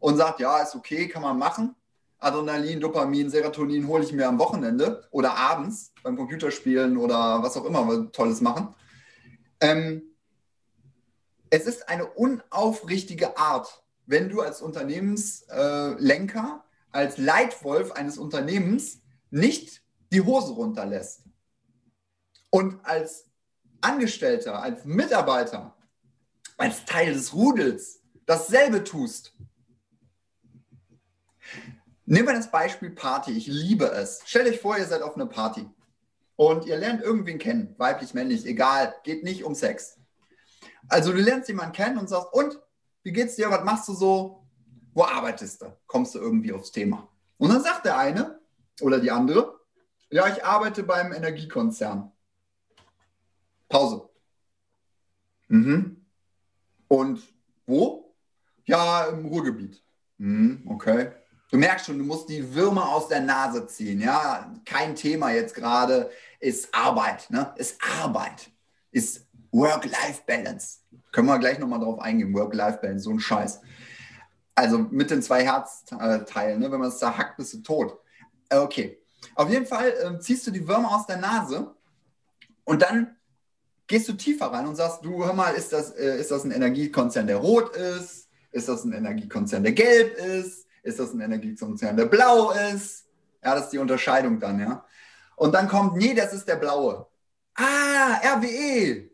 und 0.00 0.16
sagt, 0.16 0.40
ja, 0.40 0.58
ist 0.58 0.74
okay, 0.74 1.06
kann 1.06 1.22
man 1.22 1.38
machen. 1.38 1.76
Adrenalin, 2.18 2.80
Dopamin, 2.80 3.30
Serotonin 3.30 3.86
hole 3.86 4.02
ich 4.02 4.12
mir 4.12 4.26
am 4.26 4.40
Wochenende 4.40 5.06
oder 5.12 5.36
abends 5.36 5.92
beim 6.02 6.16
Computerspielen 6.16 6.96
oder 6.96 7.44
was 7.44 7.56
auch 7.56 7.64
immer 7.64 7.86
wir 7.86 8.10
Tolles 8.10 8.40
machen. 8.40 8.74
Ähm, 9.60 10.02
es 11.48 11.66
ist 11.66 11.88
eine 11.88 12.06
unaufrichtige 12.06 13.38
Art, 13.38 13.84
wenn 14.04 14.30
du 14.30 14.40
als 14.40 14.62
Unternehmenslenker, 14.62 16.64
äh, 16.64 16.90
als 16.90 17.18
Leitwolf 17.18 17.92
eines 17.92 18.18
Unternehmens 18.18 19.00
nicht 19.30 19.80
die 20.10 20.22
Hose 20.22 20.54
runterlässt. 20.54 21.22
Und 22.50 22.84
als 22.84 23.31
Angestellter, 23.82 24.62
als 24.62 24.84
Mitarbeiter, 24.84 25.76
als 26.56 26.84
Teil 26.84 27.12
des 27.12 27.34
Rudels 27.34 28.00
dasselbe 28.26 28.84
tust. 28.84 29.34
Nehmen 32.04 32.28
wir 32.28 32.34
das 32.34 32.50
Beispiel 32.50 32.90
Party. 32.90 33.32
Ich 33.32 33.46
liebe 33.46 33.86
es. 33.86 34.22
Stellt 34.24 34.48
euch 34.48 34.60
vor, 34.60 34.76
ihr 34.76 34.86
seid 34.86 35.02
auf 35.02 35.16
einer 35.16 35.26
Party 35.26 35.68
und 36.36 36.66
ihr 36.66 36.76
lernt 36.76 37.02
irgendwen 37.02 37.38
kennen, 37.38 37.74
weiblich, 37.78 38.14
männlich, 38.14 38.46
egal, 38.46 38.94
geht 39.04 39.22
nicht 39.22 39.44
um 39.44 39.54
Sex. 39.54 39.98
Also 40.88 41.12
du 41.12 41.18
lernst 41.18 41.48
jemanden 41.48 41.72
kennen 41.72 41.98
und 41.98 42.08
sagst, 42.08 42.32
und, 42.32 42.58
wie 43.02 43.12
geht's 43.12 43.36
dir, 43.36 43.50
was 43.50 43.64
machst 43.64 43.88
du 43.88 43.94
so, 43.94 44.44
wo 44.94 45.04
arbeitest 45.04 45.62
du? 45.62 45.76
Kommst 45.86 46.14
du 46.14 46.18
irgendwie 46.18 46.52
aufs 46.52 46.72
Thema. 46.72 47.08
Und 47.38 47.50
dann 47.50 47.62
sagt 47.62 47.84
der 47.84 47.98
eine 47.98 48.40
oder 48.80 49.00
die 49.00 49.10
andere, 49.10 49.58
ja, 50.10 50.26
ich 50.28 50.44
arbeite 50.44 50.82
beim 50.82 51.12
Energiekonzern. 51.12 52.12
Pause. 53.72 54.06
Mhm. 55.48 56.04
Und 56.88 57.22
wo? 57.66 58.14
Ja, 58.66 59.06
im 59.06 59.24
Ruhrgebiet. 59.24 59.82
Mhm, 60.18 60.62
okay. 60.68 61.12
Du 61.50 61.56
merkst 61.56 61.86
schon, 61.86 61.98
du 61.98 62.04
musst 62.04 62.28
die 62.28 62.54
Würmer 62.54 62.90
aus 62.90 63.08
der 63.08 63.20
Nase 63.20 63.66
ziehen. 63.66 64.00
Ja, 64.00 64.54
kein 64.66 64.94
Thema 64.94 65.32
jetzt 65.32 65.54
gerade 65.54 66.10
ist 66.38 66.74
Arbeit. 66.74 67.30
Ne? 67.30 67.54
Ist 67.56 67.78
Arbeit. 67.98 68.50
Ist 68.90 69.26
Work-Life-Balance. 69.52 70.80
Können 71.10 71.28
wir 71.28 71.38
gleich 71.38 71.58
nochmal 71.58 71.80
drauf 71.80 71.98
eingehen. 71.98 72.34
Work-Life-Balance, 72.34 73.04
so 73.04 73.10
ein 73.10 73.20
Scheiß. 73.20 73.62
Also 74.54 74.78
mit 74.78 75.10
den 75.10 75.22
zwei 75.22 75.44
Herzteilen. 75.44 76.60
Ne? 76.60 76.70
Wenn 76.70 76.80
man 76.80 76.88
es 76.88 76.98
da 76.98 77.16
hackt, 77.16 77.38
bist 77.38 77.54
du 77.54 77.62
tot. 77.62 77.98
Okay. 78.50 78.98
Auf 79.34 79.48
jeden 79.48 79.66
Fall 79.66 79.88
äh, 79.88 80.18
ziehst 80.20 80.46
du 80.46 80.50
die 80.50 80.68
Würmer 80.68 80.94
aus 80.94 81.06
der 81.06 81.16
Nase 81.16 81.74
und 82.64 82.82
dann 82.82 83.16
gehst 83.86 84.08
du 84.08 84.14
tiefer 84.14 84.46
rein 84.46 84.66
und 84.66 84.76
sagst, 84.76 85.04
du 85.04 85.24
hör 85.24 85.32
mal, 85.32 85.50
ist 85.54 85.72
das, 85.72 85.90
äh, 85.92 86.18
ist 86.20 86.30
das 86.30 86.44
ein 86.44 86.50
Energiekonzern, 86.50 87.26
der 87.26 87.36
rot 87.36 87.76
ist? 87.76 88.28
Ist 88.50 88.68
das 88.68 88.84
ein 88.84 88.92
Energiekonzern, 88.92 89.62
der 89.62 89.72
gelb 89.72 90.16
ist? 90.16 90.66
Ist 90.82 90.98
das 90.98 91.12
ein 91.12 91.20
Energiekonzern, 91.20 91.96
der 91.96 92.06
blau 92.06 92.50
ist? 92.50 93.06
Ja, 93.42 93.54
das 93.54 93.64
ist 93.64 93.72
die 93.72 93.78
Unterscheidung 93.78 94.38
dann, 94.38 94.60
ja. 94.60 94.84
Und 95.36 95.52
dann 95.52 95.68
kommt, 95.68 95.96
nee, 95.96 96.14
das 96.14 96.32
ist 96.32 96.46
der 96.46 96.56
blaue. 96.56 97.06
Ah, 97.54 98.20
RWE. 98.36 99.10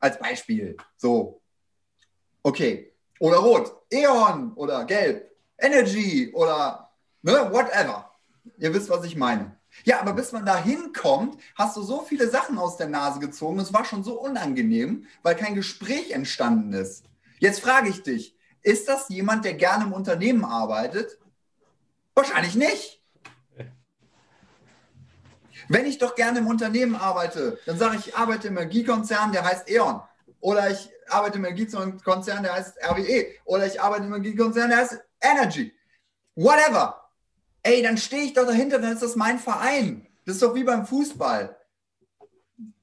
Als 0.00 0.18
Beispiel. 0.18 0.76
So. 0.96 1.40
Okay. 2.42 2.92
Oder 3.20 3.38
rot. 3.38 3.82
E.ON 3.90 4.52
oder 4.54 4.84
gelb. 4.84 5.30
Energy 5.58 6.30
oder 6.34 6.90
ne, 7.22 7.32
whatever. 7.50 8.12
Ihr 8.58 8.72
wisst, 8.72 8.88
was 8.90 9.04
ich 9.04 9.16
meine. 9.16 9.57
Ja, 9.84 10.00
aber 10.00 10.12
bis 10.12 10.32
man 10.32 10.44
da 10.44 10.56
hinkommt, 10.62 11.40
hast 11.54 11.76
du 11.76 11.82
so 11.82 12.02
viele 12.02 12.28
Sachen 12.28 12.58
aus 12.58 12.76
der 12.76 12.88
Nase 12.88 13.20
gezogen. 13.20 13.58
Es 13.58 13.72
war 13.72 13.84
schon 13.84 14.04
so 14.04 14.20
unangenehm, 14.20 15.06
weil 15.22 15.36
kein 15.36 15.54
Gespräch 15.54 16.10
entstanden 16.10 16.72
ist. 16.72 17.04
Jetzt 17.38 17.60
frage 17.60 17.88
ich 17.88 18.02
dich, 18.02 18.36
ist 18.62 18.88
das 18.88 19.08
jemand, 19.08 19.44
der 19.44 19.54
gerne 19.54 19.84
im 19.84 19.92
Unternehmen 19.92 20.44
arbeitet? 20.44 21.18
Wahrscheinlich 22.14 22.54
nicht. 22.54 23.02
Wenn 25.68 25.86
ich 25.86 25.98
doch 25.98 26.14
gerne 26.14 26.38
im 26.38 26.46
Unternehmen 26.46 26.96
arbeite, 26.96 27.58
dann 27.66 27.78
sage 27.78 27.96
ich, 27.96 28.08
ich 28.08 28.16
arbeite 28.16 28.48
im 28.48 28.56
Energiekonzern, 28.56 29.32
der 29.32 29.44
heißt 29.44 29.70
E.ON. 29.70 30.00
Oder 30.40 30.70
ich 30.70 30.90
arbeite 31.08 31.38
im 31.38 31.44
Energiekonzern, 31.44 32.42
der 32.42 32.54
heißt 32.54 32.76
RWE. 32.82 33.26
Oder 33.44 33.66
ich 33.66 33.80
arbeite 33.80 34.04
im 34.04 34.14
Energiekonzern, 34.14 34.70
der 34.70 34.78
heißt 34.78 34.98
Energy. 35.20 35.74
Whatever. 36.34 37.07
Ey, 37.62 37.82
dann 37.82 37.96
stehe 37.96 38.22
ich 38.22 38.32
doch 38.32 38.46
dahinter, 38.46 38.78
dann 38.78 38.92
ist 38.92 39.02
das 39.02 39.16
mein 39.16 39.38
Verein. 39.38 40.06
Das 40.24 40.36
ist 40.36 40.42
doch 40.42 40.54
wie 40.54 40.64
beim 40.64 40.86
Fußball. 40.86 41.56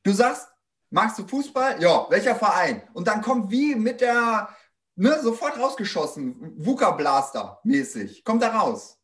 Du 0.03 0.11
sagst, 0.11 0.47
magst 0.89 1.19
du 1.19 1.27
Fußball? 1.27 1.81
Ja, 1.81 2.07
welcher 2.09 2.35
Verein? 2.35 2.83
Und 2.93 3.07
dann 3.07 3.21
kommt 3.21 3.51
wie 3.51 3.75
mit 3.75 4.01
der, 4.01 4.49
ne, 4.95 5.19
sofort 5.21 5.57
rausgeschossen, 5.57 6.53
VUCA 6.57 6.91
Blaster 6.91 7.59
mäßig. 7.63 8.23
Kommt 8.23 8.41
da 8.41 8.57
raus. 8.57 8.99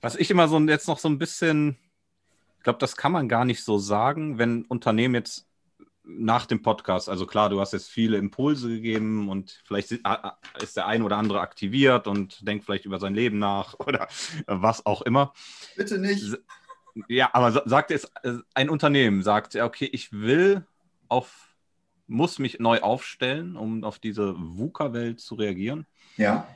Was 0.00 0.16
ich 0.16 0.30
immer 0.30 0.48
so 0.48 0.58
jetzt 0.60 0.88
noch 0.88 0.98
so 0.98 1.08
ein 1.08 1.18
bisschen, 1.18 1.78
ich 2.58 2.64
glaube, 2.64 2.78
das 2.78 2.96
kann 2.96 3.12
man 3.12 3.28
gar 3.28 3.44
nicht 3.44 3.64
so 3.64 3.78
sagen, 3.78 4.38
wenn 4.38 4.64
Unternehmen 4.66 5.14
jetzt 5.14 5.46
nach 6.04 6.46
dem 6.46 6.62
Podcast, 6.62 7.08
also 7.08 7.26
klar, 7.26 7.48
du 7.48 7.60
hast 7.60 7.72
jetzt 7.72 7.88
viele 7.88 8.18
Impulse 8.18 8.68
gegeben 8.68 9.28
und 9.28 9.62
vielleicht 9.64 9.90
ist 9.90 10.76
der 10.76 10.86
ein 10.86 11.02
oder 11.02 11.16
andere 11.16 11.40
aktiviert 11.40 12.06
und 12.06 12.46
denkt 12.46 12.64
vielleicht 12.64 12.84
über 12.84 12.98
sein 12.98 13.14
Leben 13.14 13.38
nach 13.38 13.74
oder 13.78 14.08
was 14.46 14.84
auch 14.86 15.02
immer. 15.02 15.32
Bitte 15.76 15.98
nicht. 15.98 16.38
Ja, 17.08 17.30
aber 17.32 17.50
sagt 17.68 17.90
jetzt 17.90 18.12
äh, 18.22 18.34
ein 18.54 18.68
Unternehmen, 18.70 19.22
sagt, 19.22 19.56
okay, 19.56 19.88
ich 19.90 20.12
will 20.12 20.64
auf, 21.08 21.56
muss 22.06 22.38
mich 22.38 22.60
neu 22.60 22.80
aufstellen, 22.80 23.56
um 23.56 23.82
auf 23.82 23.98
diese 23.98 24.34
VUCA-Welt 24.36 25.20
zu 25.20 25.34
reagieren. 25.34 25.86
Ja 26.16 26.46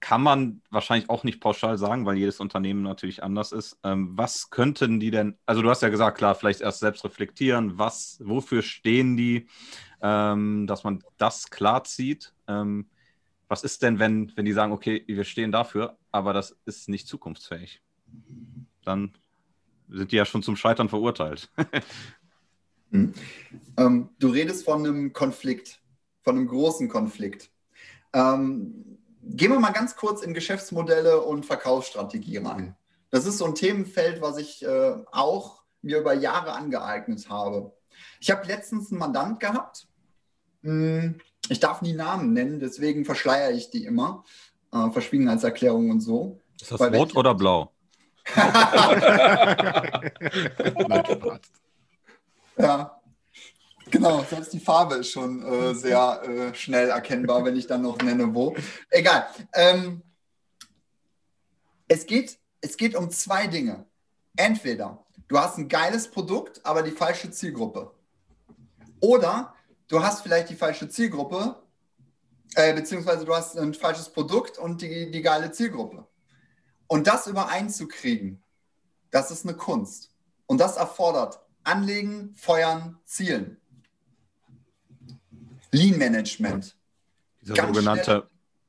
kann 0.00 0.22
man 0.22 0.62
wahrscheinlich 0.70 1.10
auch 1.10 1.24
nicht 1.24 1.40
pauschal 1.40 1.78
sagen, 1.78 2.06
weil 2.06 2.16
jedes 2.16 2.40
Unternehmen 2.40 2.82
natürlich 2.82 3.22
anders 3.22 3.52
ist. 3.52 3.78
Ähm, 3.82 4.16
was 4.16 4.50
könnten 4.50 5.00
die 5.00 5.10
denn, 5.10 5.38
also 5.46 5.62
du 5.62 5.70
hast 5.70 5.82
ja 5.82 5.88
gesagt, 5.88 6.18
klar, 6.18 6.34
vielleicht 6.34 6.60
erst 6.60 6.80
selbst 6.80 7.04
reflektieren, 7.04 7.78
was, 7.78 8.18
wofür 8.22 8.62
stehen 8.62 9.16
die, 9.16 9.46
ähm, 10.02 10.66
dass 10.66 10.84
man 10.84 11.02
das 11.18 11.50
klar 11.50 11.84
zieht. 11.84 12.34
Ähm, 12.48 12.88
was 13.48 13.62
ist 13.62 13.82
denn, 13.82 13.98
wenn, 13.98 14.32
wenn 14.36 14.44
die 14.44 14.52
sagen, 14.52 14.72
okay, 14.72 15.04
wir 15.06 15.24
stehen 15.24 15.52
dafür, 15.52 15.96
aber 16.10 16.32
das 16.32 16.56
ist 16.64 16.88
nicht 16.88 17.06
zukunftsfähig? 17.06 17.82
Dann 18.84 19.12
sind 19.88 20.12
die 20.12 20.16
ja 20.16 20.24
schon 20.24 20.42
zum 20.42 20.56
Scheitern 20.56 20.88
verurteilt. 20.88 21.50
hm. 22.90 23.12
Ähm, 23.76 24.08
du 24.18 24.28
redest 24.28 24.64
von 24.64 24.84
einem 24.84 25.12
Konflikt, 25.12 25.80
von 26.22 26.36
einem 26.36 26.48
großen 26.48 26.88
Konflikt. 26.88 27.50
Ähm, 28.12 28.98
Gehen 29.26 29.50
wir 29.50 29.60
mal 29.60 29.72
ganz 29.72 29.96
kurz 29.96 30.22
in 30.22 30.34
Geschäftsmodelle 30.34 31.20
und 31.20 31.46
Verkaufsstrategie 31.46 32.38
rein. 32.38 32.76
Das 33.10 33.26
ist 33.26 33.38
so 33.38 33.46
ein 33.46 33.54
Themenfeld, 33.54 34.20
was 34.20 34.38
ich 34.38 34.64
äh, 34.64 34.96
auch 35.12 35.62
mir 35.82 35.98
über 35.98 36.14
Jahre 36.14 36.52
angeeignet 36.52 37.28
habe. 37.28 37.72
Ich 38.20 38.30
habe 38.30 38.46
letztens 38.46 38.90
einen 38.90 38.98
Mandant 38.98 39.40
gehabt. 39.40 39.86
Hm, 40.62 41.20
ich 41.48 41.60
darf 41.60 41.82
nie 41.82 41.92
Namen 41.92 42.32
nennen, 42.32 42.58
deswegen 42.58 43.04
verschleiere 43.04 43.52
ich 43.52 43.70
die 43.70 43.84
immer. 43.84 44.24
Äh, 44.72 44.90
Verschwiegenheitserklärung 44.90 45.90
und 45.90 46.00
so. 46.00 46.40
Ist 46.60 46.72
das 46.72 46.80
Weil 46.80 46.94
rot 46.96 47.14
oder 47.14 47.34
blau? 47.34 47.70
ja, 52.56 53.00
Genau, 53.94 54.24
selbst 54.28 54.52
die 54.52 54.58
Farbe 54.58 54.96
ist 54.96 55.12
schon 55.12 55.40
äh, 55.44 55.72
sehr 55.72 56.20
äh, 56.24 56.52
schnell 56.52 56.88
erkennbar, 56.88 57.44
wenn 57.44 57.54
ich 57.54 57.68
dann 57.68 57.82
noch 57.82 57.96
nenne, 57.98 58.34
wo. 58.34 58.56
Egal. 58.90 59.28
Ähm, 59.52 60.02
es, 61.86 62.04
geht, 62.04 62.36
es 62.60 62.76
geht 62.76 62.96
um 62.96 63.08
zwei 63.10 63.46
Dinge. 63.46 63.86
Entweder 64.34 65.04
du 65.28 65.38
hast 65.38 65.58
ein 65.58 65.68
geiles 65.68 66.10
Produkt, 66.10 66.60
aber 66.66 66.82
die 66.82 66.90
falsche 66.90 67.30
Zielgruppe. 67.30 67.92
Oder 68.98 69.54
du 69.86 70.02
hast 70.02 70.22
vielleicht 70.22 70.50
die 70.50 70.56
falsche 70.56 70.88
Zielgruppe, 70.88 71.62
äh, 72.56 72.74
beziehungsweise 72.74 73.24
du 73.24 73.32
hast 73.32 73.56
ein 73.56 73.74
falsches 73.74 74.08
Produkt 74.08 74.58
und 74.58 74.82
die, 74.82 75.12
die 75.12 75.22
geile 75.22 75.52
Zielgruppe. 75.52 76.04
Und 76.88 77.06
das 77.06 77.28
übereinzukriegen, 77.28 78.42
das 79.12 79.30
ist 79.30 79.46
eine 79.46 79.56
Kunst. 79.56 80.10
Und 80.46 80.58
das 80.58 80.76
erfordert 80.78 81.38
Anlegen, 81.62 82.34
Feuern, 82.34 82.98
Zielen. 83.04 83.60
Lean 85.74 85.98
Management. 85.98 86.76
Dieser 87.40 87.54
Ganz 87.54 87.68
sogenannte, 87.74 88.04
schnell. 88.04 88.22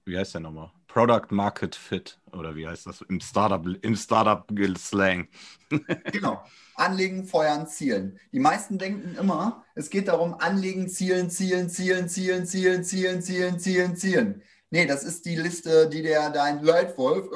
wie 0.05 0.17
heißt 0.17 0.33
der 0.33 0.41
nochmal? 0.41 0.71
Product 0.87 1.27
Market 1.29 1.75
Fit 1.75 2.17
oder 2.31 2.55
wie 2.55 2.67
heißt 2.67 2.87
das 2.87 3.01
im 3.01 3.19
Startup, 3.19 3.63
im 3.81 3.95
Startup 3.95 4.49
Slang? 4.77 5.27
genau. 6.11 6.43
Anlegen, 6.75 7.25
feuern, 7.25 7.67
zielen. 7.67 8.19
Die 8.31 8.39
meisten 8.39 8.77
denken 8.77 9.15
immer, 9.17 9.63
es 9.75 9.89
geht 9.89 10.07
darum, 10.07 10.33
anlegen, 10.35 10.89
zielen, 10.89 11.29
zielen, 11.29 11.69
zielen, 11.69 12.09
zielen, 12.09 12.47
zielen, 12.47 12.83
zielen, 12.83 13.21
zielen, 13.21 13.59
zielen, 13.59 13.95
zielen. 13.95 14.41
Nee, 14.71 14.87
das 14.87 15.03
ist 15.03 15.25
die 15.25 15.35
Liste, 15.35 15.87
die 15.87 16.01
der 16.01 16.31
dein 16.31 16.63
Leitwolf 16.63 17.27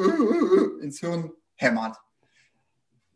ins 0.81 0.99
Hirn 0.99 1.31
hämmert. 1.55 1.95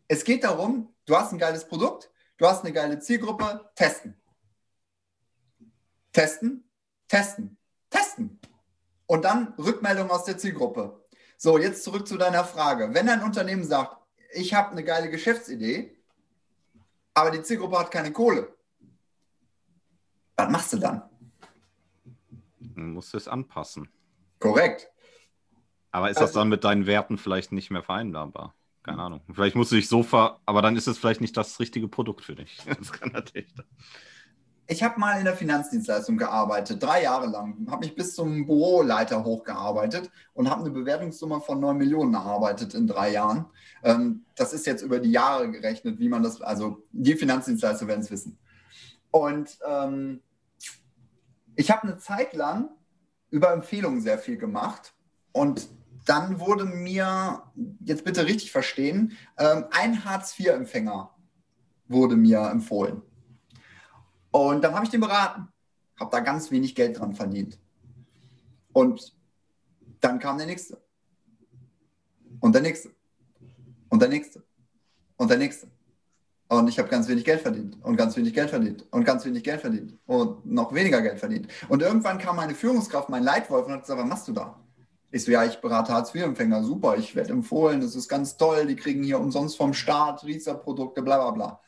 Es 0.08 0.24
geht 0.24 0.44
darum, 0.44 0.94
du 1.06 1.16
hast 1.16 1.32
ein 1.32 1.40
geiles 1.40 1.68
Produkt, 1.68 2.12
du 2.38 2.46
hast 2.46 2.64
eine 2.64 2.74
geile 2.74 3.00
Zielgruppe, 3.00 3.72
testen. 3.76 4.16
Testen, 6.14 6.64
testen, 7.08 7.58
testen. 7.90 8.40
Und 9.08 9.26
dann 9.26 9.54
Rückmeldung 9.58 10.10
aus 10.10 10.24
der 10.26 10.38
Zielgruppe. 10.38 11.04
So, 11.38 11.58
jetzt 11.58 11.84
zurück 11.84 12.08
zu 12.08 12.18
deiner 12.18 12.46
Frage. 12.46 12.94
Wenn 12.94 13.10
ein 13.10 13.24
Unternehmen 13.24 13.64
sagt, 13.64 13.98
ich 14.34 14.54
habe 14.54 14.72
eine 14.72 14.84
geile 14.84 15.10
Geschäftsidee, 15.10 15.98
aber 17.14 17.32
die 17.32 17.42
Zielgruppe 17.42 17.80
hat 17.80 17.92
keine 17.92 18.12
Kohle, 18.12 18.56
was 20.36 20.50
machst 20.50 20.74
du 20.74 20.78
dann? 20.78 21.04
Man 22.60 22.94
muss 22.94 23.14
es 23.14 23.28
anpassen. 23.28 23.90
Korrekt. 24.40 24.90
Aber 25.92 26.10
ist 26.10 26.18
also, 26.18 26.28
das 26.28 26.34
dann 26.34 26.50
mit 26.50 26.64
deinen 26.64 26.88
Werten 26.88 27.18
vielleicht 27.18 27.52
nicht 27.52 27.70
mehr 27.70 27.84
vereinbarbar? 27.84 28.56
Keine 28.82 29.02
Ahnung. 29.02 29.22
Vielleicht 29.32 29.56
musst 29.56 29.72
du 29.72 29.76
dich 29.76 29.88
so 29.88 30.02
ver... 30.02 30.42
Aber 30.46 30.62
dann 30.62 30.76
ist 30.76 30.88
es 30.88 30.98
vielleicht 30.98 31.22
nicht 31.22 31.38
das 31.38 31.60
richtige 31.60 31.88
Produkt 31.88 32.24
für 32.26 32.36
dich. 32.36 32.58
Das 32.66 32.92
kann 32.92 33.12
natürlich 33.12 33.54
ich 34.74 34.82
habe 34.82 35.00
mal 35.00 35.20
in 35.20 35.26
der 35.26 35.36
Finanzdienstleistung 35.36 36.18
gearbeitet, 36.18 36.82
drei 36.82 37.04
Jahre 37.04 37.28
lang. 37.28 37.68
Habe 37.70 37.86
mich 37.86 37.96
bis 37.96 38.16
zum 38.16 38.48
Büroleiter 38.48 39.24
hochgearbeitet 39.24 40.10
und 40.34 40.50
habe 40.50 40.62
eine 40.62 40.72
Bewertungssumme 40.72 41.42
von 41.42 41.60
9 41.60 41.78
Millionen 41.78 42.16
erarbeitet 42.16 42.74
in 42.74 42.88
drei 42.88 43.12
Jahren. 43.12 43.46
Ähm, 43.84 44.26
das 44.36 44.52
ist 44.52 44.66
jetzt 44.66 44.82
über 44.82 45.00
die 45.00 45.12
Jahre 45.12 45.52
gerechnet, 45.52 46.00
wie 46.00 46.10
man 46.10 46.24
das, 46.24 46.42
also 46.42 46.84
die 46.92 47.14
Finanzdienstleister 47.14 47.88
werden 47.88 48.02
es 48.02 48.10
wissen. 48.10 48.40
Und 49.12 49.60
ähm, 49.68 50.22
ich 51.56 51.70
habe 51.70 51.84
eine 51.84 51.98
Zeit 52.00 52.34
lang 52.34 52.70
über 53.30 53.54
Empfehlungen 53.54 54.02
sehr 54.02 54.18
viel 54.18 54.38
gemacht 54.38 54.96
und 55.34 55.70
dann 56.06 56.40
wurde 56.40 56.66
mir, 56.66 57.44
jetzt 57.86 58.06
bitte 58.06 58.26
richtig 58.26 58.52
verstehen, 58.52 59.16
ähm, 59.38 59.66
ein 59.70 60.04
Hartz-IV-Empfänger 60.04 61.12
wurde 61.88 62.16
mir 62.16 62.40
empfohlen. 62.50 63.04
Und 64.34 64.64
dann 64.64 64.74
habe 64.74 64.84
ich 64.84 64.90
den 64.90 65.00
beraten, 65.00 65.48
habe 66.00 66.10
da 66.12 66.20
ganz 66.20 66.50
wenig 66.50 66.74
Geld 66.74 67.00
dran 67.00 67.14
verdient. 67.14 67.60
Und 68.74 69.14
Dann 70.02 70.20
kam 70.20 70.38
der 70.38 70.48
nächste. 70.48 70.82
Und 72.42 72.54
der 72.54 72.62
nächste. 72.62 72.90
Und 73.90 74.02
der 74.02 74.10
nächste. 74.10 74.44
Und 75.16 75.30
der 75.30 75.38
nächste. 75.38 75.68
Und 76.50 76.68
ich 76.68 76.78
habe 76.78 76.90
ganz 76.90 77.08
wenig 77.08 77.24
Geld 77.24 77.42
verdient 77.42 77.78
und 77.84 77.96
ganz 77.96 78.18
wenig 78.18 78.34
Geld 78.34 78.50
verdient 78.50 78.86
und 78.92 79.06
ganz 79.06 79.24
wenig 79.24 79.44
Geld 79.44 79.62
verdient 79.62 79.98
und 80.06 80.46
noch 80.46 80.74
weniger 80.74 81.02
Geld 81.02 81.20
verdient. 81.20 81.48
Und 81.70 81.82
irgendwann 81.82 82.18
kam 82.18 82.36
meine 82.36 82.54
Führungskraft, 82.54 83.08
mein 83.10 83.24
Leitwolf, 83.24 83.68
und 83.68 83.74
hat 83.74 83.82
gesagt, 83.82 84.02
was 84.02 84.08
machst 84.08 84.28
du 84.28 84.34
da? 84.34 84.60
Ich 85.12 85.24
so, 85.24 85.32
ja, 85.32 85.46
ich 85.46 85.62
berate 85.62 85.94
Hartz-IV-Empfänger, 85.94 86.64
super, 86.64 86.98
ich 86.98 87.16
werde 87.16 87.32
empfohlen, 87.32 87.82
das 87.82 87.96
ist 87.96 88.10
ganz 88.10 88.36
toll, 88.36 88.66
die 88.66 88.76
kriegen 88.76 89.04
hier 89.04 89.20
umsonst 89.20 89.56
vom 89.56 89.74
Staat 89.74 90.24
Riester-Produkte, 90.26 91.02
bla 91.02 91.18
bla 91.18 91.32
bla. 91.32 91.62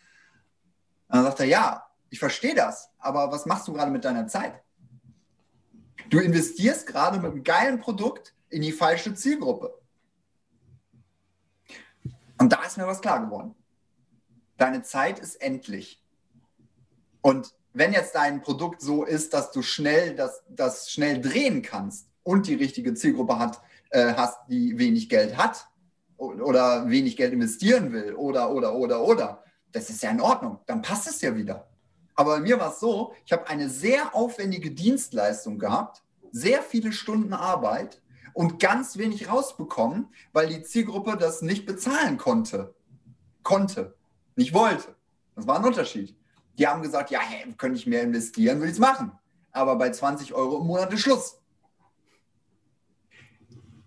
Und 1.08 1.16
dann 1.16 1.24
sagt 1.24 1.40
er, 1.40 1.46
ja, 1.46 1.85
ich 2.16 2.20
verstehe 2.20 2.56
das, 2.56 2.90
aber 2.98 3.30
was 3.30 3.46
machst 3.46 3.68
du 3.68 3.74
gerade 3.74 3.92
mit 3.92 4.06
deiner 4.06 4.26
Zeit? 4.26 4.64
Du 6.10 6.20
investierst 6.20 6.88
gerade 6.88 7.20
mit 7.20 7.30
einem 7.30 7.44
geilen 7.44 7.82
Produkt 7.82 8.34
in 8.48 8.62
die 8.62 8.72
falsche 8.72 9.14
Zielgruppe. 9.14 9.78
Und 12.38 12.54
da 12.54 12.64
ist 12.64 12.78
mir 12.78 12.88
was 12.88 13.02
klar 13.02 13.26
geworden. 13.26 13.54
Deine 14.56 14.82
Zeit 14.82 15.20
ist 15.20 15.36
endlich. 15.42 16.02
Und 17.20 17.54
wenn 17.74 17.92
jetzt 17.92 18.16
dein 18.16 18.42
Produkt 18.42 18.82
so 18.82 19.04
ist, 19.04 19.34
dass 19.34 19.52
du 19.52 19.62
schnell 19.62 20.16
das, 20.16 20.42
das 20.48 20.90
schnell 20.90 21.20
drehen 21.20 21.64
kannst 21.64 22.08
und 22.24 22.48
die 22.48 22.56
richtige 22.56 22.94
Zielgruppe 22.94 23.40
hat, 23.40 23.62
äh, 23.90 24.14
hast, 24.14 24.38
die 24.48 24.78
wenig 24.78 25.10
Geld 25.10 25.36
hat 25.36 25.68
oder 26.16 26.88
wenig 26.90 27.18
Geld 27.18 27.34
investieren 27.34 27.92
will 27.92 28.14
oder, 28.14 28.52
oder, 28.52 28.74
oder, 28.74 29.02
oder, 29.02 29.44
das 29.74 29.90
ist 29.90 30.02
ja 30.02 30.12
in 30.12 30.22
Ordnung. 30.22 30.60
Dann 30.66 30.82
passt 30.82 31.10
es 31.10 31.20
ja 31.20 31.36
wieder. 31.36 31.68
Aber 32.16 32.38
bei 32.38 32.42
mir 32.42 32.60
war 32.60 32.72
es 32.72 32.80
so, 32.80 33.14
ich 33.26 33.34
habe 33.34 33.48
eine 33.48 33.70
sehr 33.70 34.16
aufwendige 34.16 34.72
Dienstleistung 34.72 35.60
gehabt, 35.60 36.04
sehr 36.32 36.62
viele 36.62 36.92
Stunden 36.92 37.34
Arbeit 37.34 38.02
und 38.34 38.60
ganz 38.60 38.98
wenig 38.98 39.30
rausbekommen, 39.30 40.08
weil 40.34 40.48
die 40.48 40.64
Zielgruppe 40.64 41.18
das 41.18 41.42
nicht 41.42 41.66
bezahlen 41.66 42.18
konnte. 42.18 42.74
Konnte, 43.44 43.96
nicht 44.36 44.54
wollte. 44.54 44.96
Das 45.36 45.46
war 45.46 45.58
ein 45.58 45.66
Unterschied. 45.66 46.16
Die 46.58 46.68
haben 46.68 46.82
gesagt, 46.82 47.12
ja, 47.12 47.20
hey, 47.20 47.54
könnte 47.58 47.78
ich 47.78 47.86
mehr 47.86 48.02
investieren, 48.02 48.62
will 48.62 48.68
ich 48.68 48.76
es 48.76 48.80
machen. 48.80 49.12
Aber 49.52 49.76
bei 49.76 49.92
20 49.92 50.34
Euro 50.34 50.60
im 50.60 50.68
Monat 50.68 50.92
ist 50.94 51.02
Schluss. 51.02 51.42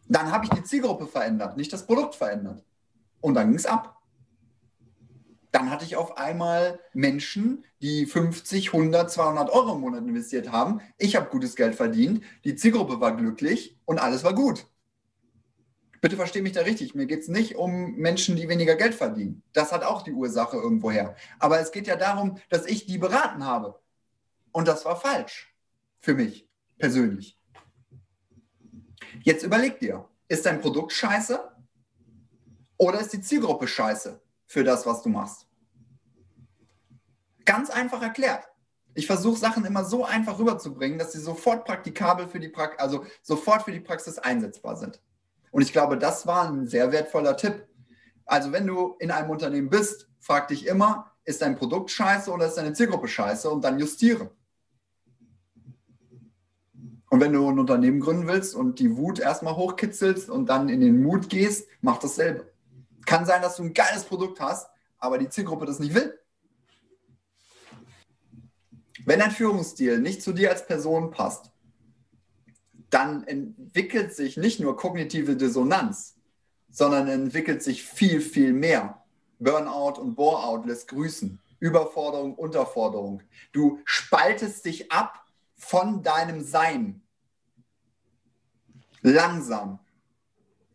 Dann 0.06 0.30
habe 0.30 0.44
ich 0.44 0.50
die 0.50 0.62
Zielgruppe 0.62 1.06
verändert, 1.06 1.56
nicht 1.56 1.72
das 1.72 1.86
Produkt 1.86 2.14
verändert. 2.14 2.64
Und 3.20 3.34
dann 3.34 3.48
ging 3.48 3.58
es 3.58 3.66
ab 3.66 3.97
dann 5.52 5.70
hatte 5.70 5.84
ich 5.84 5.96
auf 5.96 6.18
einmal 6.18 6.80
Menschen, 6.92 7.64
die 7.80 8.06
50, 8.06 8.72
100, 8.72 9.10
200 9.10 9.50
Euro 9.50 9.74
im 9.74 9.80
Monat 9.80 10.02
investiert 10.02 10.52
haben. 10.52 10.80
Ich 10.98 11.16
habe 11.16 11.30
gutes 11.30 11.56
Geld 11.56 11.74
verdient, 11.74 12.22
die 12.44 12.56
Zielgruppe 12.56 13.00
war 13.00 13.16
glücklich 13.16 13.78
und 13.84 13.98
alles 13.98 14.24
war 14.24 14.34
gut. 14.34 14.66
Bitte 16.00 16.16
verstehe 16.16 16.42
mich 16.42 16.52
da 16.52 16.60
richtig. 16.60 16.94
Mir 16.94 17.06
geht 17.06 17.22
es 17.22 17.28
nicht 17.28 17.56
um 17.56 17.96
Menschen, 17.96 18.36
die 18.36 18.48
weniger 18.48 18.76
Geld 18.76 18.94
verdienen. 18.94 19.42
Das 19.52 19.72
hat 19.72 19.82
auch 19.82 20.02
die 20.02 20.12
Ursache 20.12 20.56
irgendwoher. 20.56 21.16
Aber 21.40 21.58
es 21.58 21.72
geht 21.72 21.88
ja 21.88 21.96
darum, 21.96 22.38
dass 22.50 22.66
ich 22.66 22.86
die 22.86 22.98
beraten 22.98 23.44
habe. 23.44 23.80
Und 24.52 24.68
das 24.68 24.84
war 24.84 25.00
falsch. 25.00 25.52
Für 26.00 26.14
mich 26.14 26.48
persönlich. 26.78 27.36
Jetzt 29.22 29.42
überleg 29.42 29.80
dir, 29.80 30.08
ist 30.28 30.46
dein 30.46 30.60
Produkt 30.60 30.92
scheiße 30.92 31.40
oder 32.76 33.00
ist 33.00 33.12
die 33.12 33.20
Zielgruppe 33.20 33.66
scheiße? 33.66 34.20
Für 34.48 34.64
das, 34.64 34.84
was 34.86 35.02
du 35.02 35.10
machst. 35.10 35.46
Ganz 37.44 37.70
einfach 37.70 38.02
erklärt. 38.02 38.48
Ich 38.94 39.06
versuche 39.06 39.38
Sachen 39.38 39.64
immer 39.64 39.84
so 39.84 40.04
einfach 40.04 40.38
rüberzubringen, 40.38 40.98
dass 40.98 41.12
sie 41.12 41.20
sofort 41.20 41.64
praktikabel 41.64 42.26
für 42.26 42.40
die 42.40 42.48
Praxis, 42.48 42.80
also 42.80 43.04
sofort 43.22 43.62
für 43.62 43.70
die 43.70 43.80
Praxis 43.80 44.18
einsetzbar 44.18 44.76
sind. 44.76 45.00
Und 45.52 45.62
ich 45.62 45.72
glaube, 45.72 45.96
das 45.98 46.26
war 46.26 46.48
ein 46.48 46.66
sehr 46.66 46.90
wertvoller 46.90 47.36
Tipp. 47.36 47.68
Also 48.24 48.50
wenn 48.52 48.66
du 48.66 48.96
in 48.98 49.10
einem 49.10 49.30
Unternehmen 49.30 49.70
bist, 49.70 50.08
frag 50.18 50.48
dich 50.48 50.66
immer, 50.66 51.12
ist 51.24 51.42
dein 51.42 51.56
Produkt 51.56 51.90
scheiße 51.90 52.30
oder 52.30 52.46
ist 52.46 52.56
deine 52.56 52.72
Zielgruppe 52.72 53.06
scheiße 53.06 53.48
und 53.48 53.62
dann 53.62 53.78
justiere. 53.78 54.30
Und 57.10 57.20
wenn 57.20 57.32
du 57.32 57.48
ein 57.48 57.58
Unternehmen 57.58 58.00
gründen 58.00 58.26
willst 58.26 58.54
und 58.54 58.78
die 58.78 58.96
Wut 58.96 59.20
erstmal 59.20 59.56
hochkitzelst 59.56 60.28
und 60.28 60.46
dann 60.46 60.68
in 60.68 60.80
den 60.80 61.02
Mut 61.02 61.28
gehst, 61.30 61.68
mach 61.80 61.98
dasselbe. 61.98 62.50
Kann 63.08 63.24
sein, 63.24 63.40
dass 63.40 63.56
du 63.56 63.62
ein 63.62 63.72
geiles 63.72 64.04
Produkt 64.04 64.38
hast, 64.38 64.68
aber 64.98 65.16
die 65.16 65.30
Zielgruppe 65.30 65.64
das 65.64 65.78
nicht 65.78 65.94
will. 65.94 66.20
Wenn 69.06 69.20
dein 69.20 69.30
Führungsstil 69.30 69.98
nicht 69.98 70.20
zu 70.20 70.34
dir 70.34 70.50
als 70.50 70.66
Person 70.66 71.10
passt, 71.10 71.50
dann 72.90 73.26
entwickelt 73.26 74.14
sich 74.14 74.36
nicht 74.36 74.60
nur 74.60 74.76
kognitive 74.76 75.36
Dissonanz, 75.36 76.18
sondern 76.68 77.08
entwickelt 77.08 77.62
sich 77.62 77.82
viel, 77.82 78.20
viel 78.20 78.52
mehr. 78.52 79.02
Burnout 79.38 79.98
und 79.98 80.14
Boreout 80.14 80.66
lässt 80.66 80.88
grüßen. 80.88 81.40
Überforderung, 81.60 82.34
Unterforderung. 82.34 83.22
Du 83.52 83.80
spaltest 83.86 84.66
dich 84.66 84.92
ab 84.92 85.24
von 85.56 86.02
deinem 86.02 86.42
Sein. 86.42 87.00
Langsam. 89.00 89.78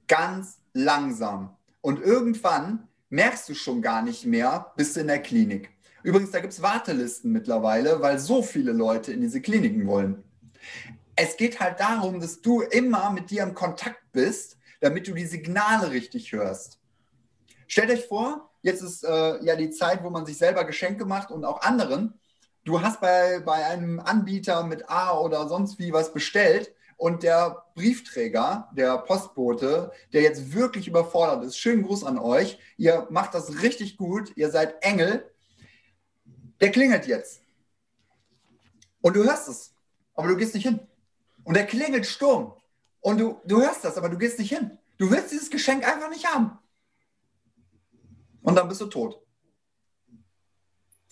Ganz 0.08 0.58
langsam. 0.74 1.56
Und 1.84 2.02
irgendwann 2.02 2.88
merkst 3.10 3.50
du 3.50 3.54
schon 3.54 3.82
gar 3.82 4.02
nicht 4.02 4.26
mehr, 4.26 4.72
bist 4.78 4.96
du 4.96 5.02
in 5.02 5.08
der 5.08 5.22
Klinik. 5.22 5.70
Übrigens, 6.02 6.32
da 6.32 6.40
gibt 6.40 6.54
es 6.54 6.62
Wartelisten 6.62 7.34
mittlerweile, 7.34 8.00
weil 8.00 8.20
so 8.20 8.42
viele 8.42 8.72
Leute 8.72 9.12
in 9.12 9.20
diese 9.20 9.42
Kliniken 9.42 9.86
wollen. 9.86 10.24
Es 11.18 11.36
geht 11.36 11.60
halt 11.60 11.82
darum, 11.82 12.22
dass 12.22 12.42
du 12.42 12.62
immer 12.62 13.12
mit 13.12 13.32
dir 13.32 13.44
im 13.44 13.54
Kontakt 13.54 14.00
bist, 14.14 14.58
damit 14.80 15.10
du 15.10 15.14
die 15.14 15.26
Signale 15.26 15.92
richtig 15.92 16.32
hörst. 16.32 16.80
Stellt 17.68 17.92
euch 17.92 18.06
vor, 18.06 18.50
jetzt 18.62 18.82
ist 18.82 19.04
äh, 19.04 19.44
ja 19.44 19.58
die 19.58 19.70
Zeit, 19.70 20.06
wo 20.06 20.10
man 20.10 20.26
sich 20.26 20.38
selber 20.38 20.64
Geschenke 20.64 21.06
macht 21.06 21.32
und 21.32 21.44
auch 21.44 21.64
anderen. 21.64 22.18
Du 22.64 22.82
hast 22.82 23.02
bei, 23.02 23.42
bei 23.42 23.66
einem 23.66 24.00
Anbieter 24.00 24.64
mit 24.64 24.90
A 24.90 25.20
oder 25.20 25.50
sonst 25.50 25.80
wie 25.80 25.92
was 25.92 26.14
bestellt 26.14 26.74
und 27.04 27.22
der 27.22 27.66
Briefträger, 27.76 28.70
der 28.72 28.98
Postbote, 28.98 29.92
der 30.14 30.22
jetzt 30.22 30.54
wirklich 30.54 30.88
überfordert 30.88 31.44
ist, 31.44 31.58
schönen 31.58 31.84
Gruß 31.84 32.06
an 32.06 32.18
euch. 32.18 32.58
Ihr 32.78 33.08
macht 33.10 33.34
das 33.34 33.62
richtig 33.62 33.98
gut. 33.98 34.32
Ihr 34.38 34.50
seid 34.50 34.82
Engel. 34.82 35.30
Der 36.62 36.72
klingelt 36.72 37.06
jetzt. 37.06 37.42
Und 39.02 39.18
du 39.18 39.26
hörst 39.26 39.50
es, 39.50 39.74
aber 40.14 40.30
du 40.30 40.38
gehst 40.38 40.56
nicht 40.56 40.64
hin. 40.64 40.80
Und 41.44 41.58
der 41.58 41.66
klingelt 41.66 42.06
Sturm. 42.06 42.54
Und 43.02 43.18
du, 43.18 43.42
du 43.44 43.62
hörst 43.62 43.84
das, 43.84 43.98
aber 43.98 44.08
du 44.08 44.18
gehst 44.18 44.40
nicht 44.40 44.58
hin. 44.58 44.80
Du 44.98 45.12
willst 45.12 45.34
dieses 45.34 45.50
Geschenk 45.50 45.86
einfach 45.86 46.10
nicht 46.10 46.34
haben. 46.34 46.58
Und 48.44 48.56
dann 48.56 48.70
bist 48.70 48.80
du 48.80 48.86
tot. 48.86 49.22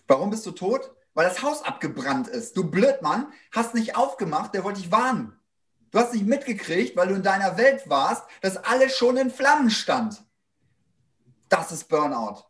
Warum 0.07 0.29
bist 0.29 0.45
du 0.45 0.51
tot? 0.51 0.95
Weil 1.15 1.27
das 1.27 1.43
Haus 1.43 1.63
abgebrannt 1.63 2.29
ist. 2.29 2.55
Du 2.55 2.71
Blödmann, 2.71 3.33
hast 3.51 3.75
nicht 3.75 3.97
aufgemacht, 3.97 4.53
der 4.53 4.63
wollte 4.63 4.79
dich 4.79 4.89
warnen. 4.89 5.37
Du 5.91 5.99
hast 5.99 6.13
nicht 6.13 6.25
mitgekriegt, 6.25 6.95
weil 6.95 7.09
du 7.09 7.15
in 7.15 7.23
deiner 7.23 7.57
Welt 7.57 7.89
warst, 7.89 8.23
dass 8.41 8.57
alles 8.57 8.95
schon 8.95 9.17
in 9.17 9.29
Flammen 9.29 9.69
stand. 9.69 10.23
Das 11.49 11.71
ist 11.71 11.89
Burnout. 11.89 12.45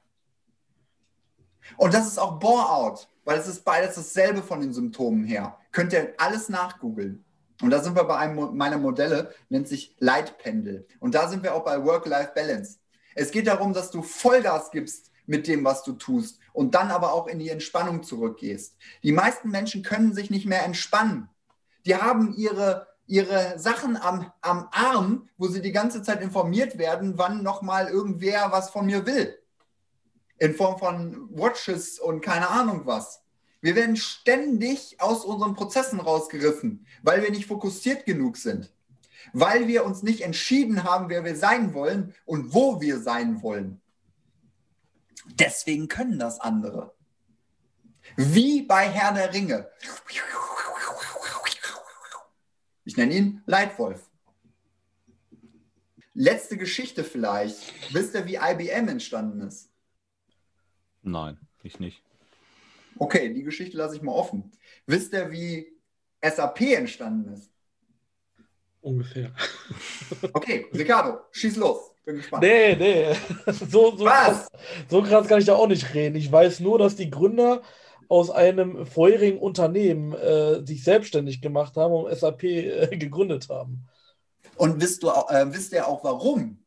Und 1.78 1.94
das 1.94 2.08
ist 2.08 2.20
auch 2.20 2.40
Boreout, 2.40 3.08
weil 3.24 3.40
es 3.40 3.48
ist 3.48 3.64
beides 3.64 3.96
dasselbe 3.96 4.44
von 4.44 4.62
den 4.62 4.74
Symptomen 4.74 5.24
her. 5.24 5.58
Könnt 5.72 5.94
ihr 5.94 6.14
alles 6.18 6.50
nachgoogeln. 6.50 7.26
Und 7.62 7.70
da 7.70 7.82
sind 7.82 7.96
wir 7.96 8.04
bei 8.04 8.18
einem 8.18 8.56
meiner 8.56 8.78
Modelle, 8.78 9.34
nennt 9.50 9.68
sich 9.68 9.96
Leitpendel. 10.00 10.88
Und 11.00 11.16
da 11.16 11.28
sind 11.28 11.44
wir 11.44 11.56
auch 11.56 11.64
bei 11.64 11.84
Work-Life-Balance. 11.84 12.80
Es 13.16 13.32
geht 13.32 13.48
darum, 13.48 13.74
dass 13.74 13.92
du 13.92 14.02
Vollgas 14.02 14.72
gibst 14.72 15.12
mit 15.26 15.48
dem, 15.48 15.64
was 15.64 15.84
du 15.84 15.94
tust 15.94 16.40
und 16.54 16.76
dann 16.76 16.92
aber 16.92 17.14
auch 17.14 17.28
in 17.28 17.40
die 17.40 17.50
Entspannung 17.50 18.04
zurückgehst. 18.04 18.78
Die 19.04 19.12
meisten 19.12 19.50
Menschen 19.50 19.84
können 19.84 20.14
sich 20.14 20.30
nicht 20.30 20.46
mehr 20.46 20.64
entspannen. 20.66 21.30
Die 21.86 21.96
haben 21.96 22.34
ihre 22.36 22.88
ihre 23.12 23.60
Sachen 23.60 23.98
am, 23.98 24.32
am 24.40 24.70
Arm, 24.72 25.28
wo 25.38 25.48
sie 25.48 25.62
die 25.62 25.74
ganze 25.74 26.02
Zeit 26.02 26.22
informiert 26.22 26.78
werden, 26.78 27.18
wann 27.18 27.44
nochmal 27.44 27.90
irgendwer 27.90 28.54
was 28.54 28.70
von 28.70 28.86
mir 28.86 29.06
will. 29.06 29.38
In 30.38 30.56
Form 30.56 30.80
von 30.80 31.28
Watches 31.30 32.00
und 32.00 32.22
keine 32.22 32.50
Ahnung 32.50 32.86
was. 32.86 33.22
Wir 33.60 33.76
werden 33.76 33.98
ständig 33.98 34.96
aus 35.00 35.26
unseren 35.26 35.56
Prozessen 35.56 36.00
rausgerissen, 36.00 36.88
weil 37.04 37.22
wir 37.22 37.32
nicht 37.32 37.48
fokussiert 37.48 38.06
genug 38.06 38.38
sind. 38.38 38.72
Weil 39.34 39.68
wir 39.68 39.86
uns 39.86 40.04
nicht 40.04 40.22
entschieden 40.22 40.86
haben, 40.86 41.10
wer 41.10 41.26
wir 41.26 41.36
sein 41.36 41.74
wollen 41.74 42.16
und 42.26 42.54
wo 42.54 42.80
wir 42.80 43.02
sein 43.02 43.44
wollen. 43.44 43.82
Deswegen 45.26 45.90
können 45.90 46.18
das 46.18 46.40
andere. 46.40 46.94
Wie 48.16 48.62
bei 48.62 48.88
Herr 48.88 49.14
der 49.14 49.34
Ringe. 49.34 49.70
Ich 52.84 52.98
nenne 52.98 53.14
ihn 53.16 53.42
Leitwolf. 53.46 54.10
Letzte 56.14 56.58
Geschichte 56.58 57.04
vielleicht. 57.04 57.74
Wisst 57.94 58.16
ihr, 58.16 58.26
wie 58.26 58.36
IBM 58.36 58.88
entstanden 58.90 59.42
ist? 59.42 59.70
Nein, 61.04 61.38
ich 61.64 61.80
nicht. 61.80 62.02
Okay, 62.98 63.34
die 63.34 63.44
Geschichte 63.44 63.78
lasse 63.78 63.96
ich 63.96 64.02
mal 64.02 64.12
offen. 64.12 64.52
Wisst 64.86 65.14
ihr, 65.14 65.32
wie 65.32 65.68
SAP 66.22 66.62
entstanden 66.62 67.34
ist? 67.34 67.50
Ungefähr. 68.82 69.32
Okay, 70.34 70.66
Ricardo, 70.74 71.20
schieß 71.32 71.56
los. 71.56 71.94
Bin 72.04 72.18
gespannt. 72.18 72.44
Nee, 72.44 72.76
nee. 72.76 73.16
So, 73.54 73.96
so, 73.96 74.06
Was? 74.06 74.48
krass, 74.48 74.48
so 74.90 75.04
krass 75.04 75.28
kann 75.28 75.40
ich 75.40 75.46
da 75.46 75.56
auch 75.56 75.68
nicht 75.68 75.94
reden. 75.94 76.16
Ich 76.16 76.32
weiß 76.32 76.60
nur, 76.60 76.80
dass 76.80 76.96
die 76.96 77.10
Gründer 77.10 77.62
aus 78.12 78.30
einem 78.30 78.86
vorherigen 78.86 79.40
Unternehmen 79.40 80.12
äh, 80.12 80.66
sich 80.66 80.84
selbstständig 80.84 81.42
gemacht 81.42 81.78
haben 81.78 81.94
und 81.94 82.14
SAP 82.14 82.44
äh, 82.44 82.88
gegründet 82.98 83.48
haben. 83.48 83.88
Und 84.58 84.82
wisst, 84.82 85.04
du, 85.04 85.08
äh, 85.08 85.46
wisst 85.54 85.72
ihr 85.72 85.88
auch 85.88 86.04
warum? 86.04 86.62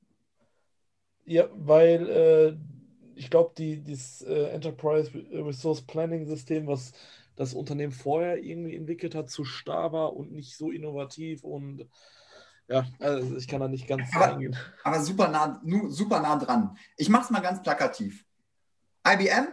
Ja, 1.27 1.47
weil 1.53 2.09
äh, 2.09 2.57
ich 3.15 3.29
glaube, 3.29 3.53
die, 3.59 3.77
dieses 3.83 4.23
äh, 4.23 4.53
Enterprise 4.53 5.11
Resource 5.33 5.83
Planning 5.83 6.25
System, 6.25 6.67
was 6.67 6.93
das 7.37 7.53
Unternehmen 7.53 7.93
vorher 7.93 8.43
irgendwie 8.43 8.75
entwickelt 8.75 9.15
hat, 9.15 9.29
zu 9.29 9.45
starr 9.45 9.93
war 9.93 10.17
und 10.17 10.33
nicht 10.33 10.57
so 10.57 10.71
innovativ 10.71 11.45
und 11.45 11.87
ja, 12.69 12.87
also 13.01 13.37
ich 13.37 13.49
kann 13.49 13.61
da 13.61 13.69
nicht 13.69 13.87
ganz 13.87 14.09
Aber- 14.15 14.33
eingehen. 14.33 14.57
Aber 14.83 14.99
super 15.01 15.29
nah, 15.29 15.61
super 15.89 16.21
nah 16.21 16.37
dran. 16.37 16.75
Ich 16.97 17.11
mache 17.11 17.25
es 17.25 17.31
mal 17.31 17.43
ganz 17.43 17.63
plakativ. 17.63 18.25
IBM 19.07 19.49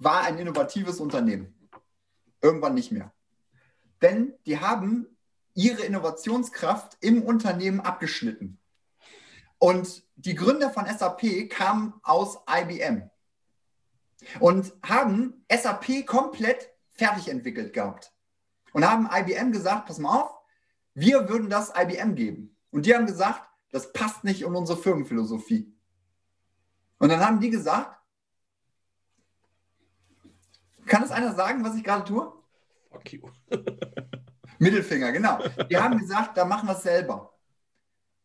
war 0.00 0.22
ein 0.22 0.38
innovatives 0.38 0.98
Unternehmen. 0.98 1.54
Irgendwann 2.42 2.74
nicht 2.74 2.90
mehr. 2.90 3.12
Denn 4.02 4.34
die 4.46 4.58
haben 4.58 5.06
ihre 5.54 5.82
Innovationskraft 5.82 6.96
im 7.00 7.22
Unternehmen 7.22 7.80
abgeschnitten. 7.80 8.58
Und 9.58 10.02
die 10.16 10.34
Gründer 10.34 10.70
von 10.70 10.86
SAP 10.86 11.50
kamen 11.50 11.92
aus 12.02 12.38
IBM 12.50 13.10
und 14.40 14.72
haben 14.82 15.44
SAP 15.52 16.06
komplett 16.06 16.70
fertig 16.88 17.28
entwickelt 17.28 17.74
gehabt. 17.74 18.12
Und 18.72 18.88
haben 18.88 19.08
IBM 19.12 19.52
gesagt, 19.52 19.86
pass 19.86 19.98
mal 19.98 20.22
auf, 20.22 20.34
wir 20.94 21.28
würden 21.28 21.50
das 21.50 21.72
IBM 21.76 22.14
geben. 22.14 22.56
Und 22.70 22.86
die 22.86 22.94
haben 22.94 23.06
gesagt, 23.06 23.42
das 23.70 23.92
passt 23.92 24.24
nicht 24.24 24.42
in 24.42 24.54
unsere 24.54 24.80
Firmenphilosophie. 24.80 25.74
Und 26.98 27.08
dann 27.10 27.20
haben 27.20 27.40
die 27.40 27.50
gesagt, 27.50 27.99
kann 30.90 31.04
es 31.04 31.10
einer 31.10 31.34
sagen, 31.34 31.64
was 31.64 31.76
ich 31.76 31.84
gerade 31.84 32.04
tue? 32.04 32.30
Fuck 32.90 33.12
you. 33.12 33.30
Mittelfinger, 34.58 35.12
genau. 35.12 35.38
Die 35.70 35.76
haben 35.76 35.96
gesagt, 35.98 36.36
da 36.36 36.44
machen 36.44 36.68
wir 36.68 36.76
es 36.76 36.82
selber. 36.82 37.32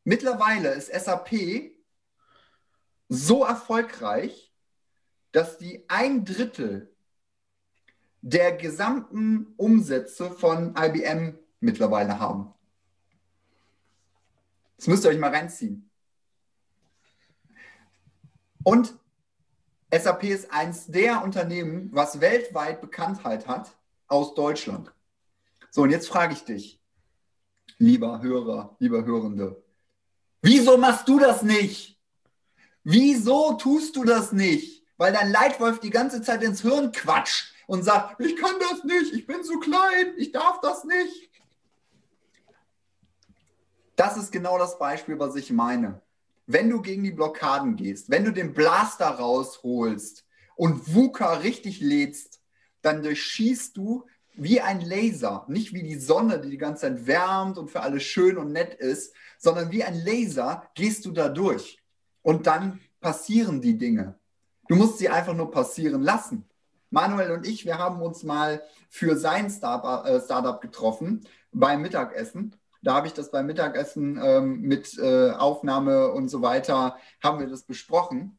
Mittlerweile 0.03 0.74
ist 0.74 0.91
SAP 0.91 1.72
so 3.07 3.45
erfolgreich, 3.45 4.53
dass 5.32 5.57
die 5.57 5.86
ein 5.88 6.26
Drittel 6.26 6.93
der 8.22 8.57
gesamten 8.57 9.53
Umsätze 9.57 10.32
von 10.32 10.76
IBM 10.76 11.38
mittlerweile 11.59 12.20
haben. 12.20 12.53
Das 14.78 14.88
müsst 14.88 15.05
ihr 15.05 15.11
euch 15.11 15.20
mal 15.20 15.34
reinziehen. 15.34 15.89
Und 18.63 18.97
SAP 19.97 20.23
ist 20.25 20.51
eins 20.51 20.87
der 20.87 21.23
Unternehmen, 21.23 21.89
was 21.91 22.19
weltweit 22.19 22.81
Bekanntheit 22.81 23.47
hat 23.47 23.75
aus 24.07 24.33
Deutschland. 24.33 24.91
So, 25.69 25.83
und 25.83 25.91
jetzt 25.91 26.07
frage 26.07 26.33
ich 26.33 26.43
dich, 26.43 26.81
lieber 27.77 28.21
Hörer, 28.21 28.75
lieber 28.79 29.05
Hörende, 29.05 29.63
wieso 30.41 30.77
machst 30.77 31.07
du 31.07 31.19
das 31.19 31.41
nicht? 31.41 31.99
Wieso 32.83 33.53
tust 33.53 33.95
du 33.95 34.03
das 34.03 34.31
nicht? 34.31 34.85
Weil 34.97 35.11
dein 35.11 35.31
Leitwolf 35.31 35.79
die 35.79 35.89
ganze 35.89 36.21
Zeit 36.21 36.43
ins 36.43 36.61
Hirn 36.61 36.91
quatscht 36.91 37.53
und 37.67 37.83
sagt, 37.83 38.19
ich 38.21 38.35
kann 38.37 38.55
das 38.59 38.83
nicht, 38.83 39.13
ich 39.13 39.25
bin 39.25 39.43
zu 39.43 39.59
klein, 39.59 40.13
ich 40.17 40.31
darf 40.31 40.61
das 40.61 40.83
nicht. 40.83 41.31
Das 43.95 44.17
ist 44.17 44.31
genau 44.31 44.57
das 44.57 44.77
Beispiel, 44.77 45.17
was 45.19 45.35
ich 45.35 45.51
meine. 45.51 46.01
Wenn 46.47 46.69
du 46.69 46.81
gegen 46.81 47.03
die 47.03 47.11
Blockaden 47.11 47.75
gehst, 47.75 48.09
wenn 48.09 48.25
du 48.25 48.31
den 48.31 48.53
Blaster 48.53 49.07
rausholst 49.07 50.25
und 50.55 50.93
VUCA 50.93 51.35
richtig 51.35 51.81
lädst, 51.81 52.39
dann 52.81 53.01
durchschießt 53.01 53.75
du 53.75 54.05
wie 54.35 54.61
ein 54.61 54.81
Laser, 54.81 55.45
nicht 55.47 55.73
wie 55.73 55.83
die 55.83 55.95
Sonne, 55.95 56.39
die 56.39 56.49
die 56.49 56.57
ganze 56.57 56.81
Zeit 56.81 57.07
wärmt 57.07 57.57
und 57.57 57.71
für 57.71 57.81
alle 57.81 57.99
schön 57.99 58.37
und 58.37 58.51
nett 58.51 58.73
ist, 58.75 59.13
sondern 59.37 59.71
wie 59.71 59.83
ein 59.83 59.95
Laser 59.95 60.69
gehst 60.75 61.05
du 61.05 61.11
da 61.11 61.29
durch. 61.29 61.81
Und 62.21 62.47
dann 62.47 62.81
passieren 62.99 63.61
die 63.61 63.77
Dinge. 63.77 64.19
Du 64.67 64.75
musst 64.75 64.97
sie 64.97 65.09
einfach 65.09 65.33
nur 65.33 65.51
passieren 65.51 66.01
lassen. 66.01 66.45
Manuel 66.89 67.31
und 67.31 67.47
ich, 67.47 67.65
wir 67.65 67.77
haben 67.77 68.01
uns 68.01 68.23
mal 68.23 68.63
für 68.89 69.17
sein 69.17 69.49
Startup, 69.49 70.05
äh, 70.05 70.21
Startup 70.21 70.59
getroffen 70.59 71.25
beim 71.51 71.81
Mittagessen. 71.81 72.55
Da 72.86 72.93
habe 72.93 73.07
ich 73.07 73.13
das 73.13 73.31
beim 73.31 73.47
Mittagessen 73.47 74.21
ähm, 74.23 74.61
mit 74.61 74.97
äh, 74.99 75.31
Aufnahme 75.31 76.11
und 76.11 76.29
so 76.29 76.43
weiter, 76.43 76.97
haben 77.21 77.39
wir 77.39 77.47
das 77.47 77.63
besprochen. 77.63 78.38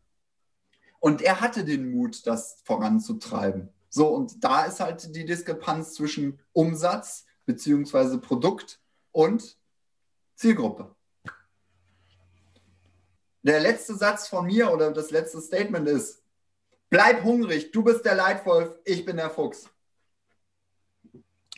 Und 1.00 1.20
er 1.20 1.40
hatte 1.40 1.64
den 1.64 1.90
Mut, 1.90 2.24
das 2.28 2.62
voranzutreiben. 2.64 3.70
So, 3.88 4.06
und 4.06 4.44
da 4.44 4.64
ist 4.64 4.78
halt 4.78 5.16
die 5.16 5.24
Diskrepanz 5.24 5.94
zwischen 5.94 6.38
Umsatz 6.52 7.26
bzw. 7.46 8.18
Produkt 8.18 8.78
und 9.10 9.58
Zielgruppe. 10.36 10.94
Der 13.42 13.58
letzte 13.58 13.96
Satz 13.96 14.28
von 14.28 14.46
mir 14.46 14.72
oder 14.72 14.92
das 14.92 15.10
letzte 15.10 15.40
Statement 15.40 15.88
ist, 15.88 16.22
bleib 16.88 17.24
hungrig, 17.24 17.72
du 17.72 17.82
bist 17.82 18.04
der 18.04 18.14
Leitwolf, 18.14 18.78
ich 18.84 19.04
bin 19.04 19.16
der 19.16 19.30
Fuchs. 19.30 19.68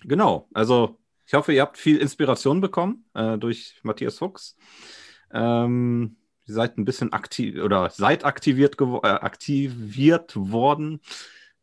Genau, 0.05 0.49
also 0.55 0.97
ich 1.29 1.35
hoffe, 1.35 1.53
ihr 1.53 1.61
habt 1.61 1.76
viel 1.76 1.99
Inspiration 1.99 2.62
bekommen 2.62 3.05
äh, 3.12 3.37
durch 3.37 3.81
Matthias 3.83 4.16
Fuchs. 4.16 4.57
Ähm, 5.31 6.16
ihr 6.47 6.55
seid 6.55 6.79
ein 6.79 6.87
bisschen 6.87 7.12
aktiv 7.12 7.62
oder 7.62 7.91
seid 7.91 8.24
aktiviert, 8.24 8.81
äh, 8.81 9.07
aktiviert 9.07 10.33
worden. 10.35 11.03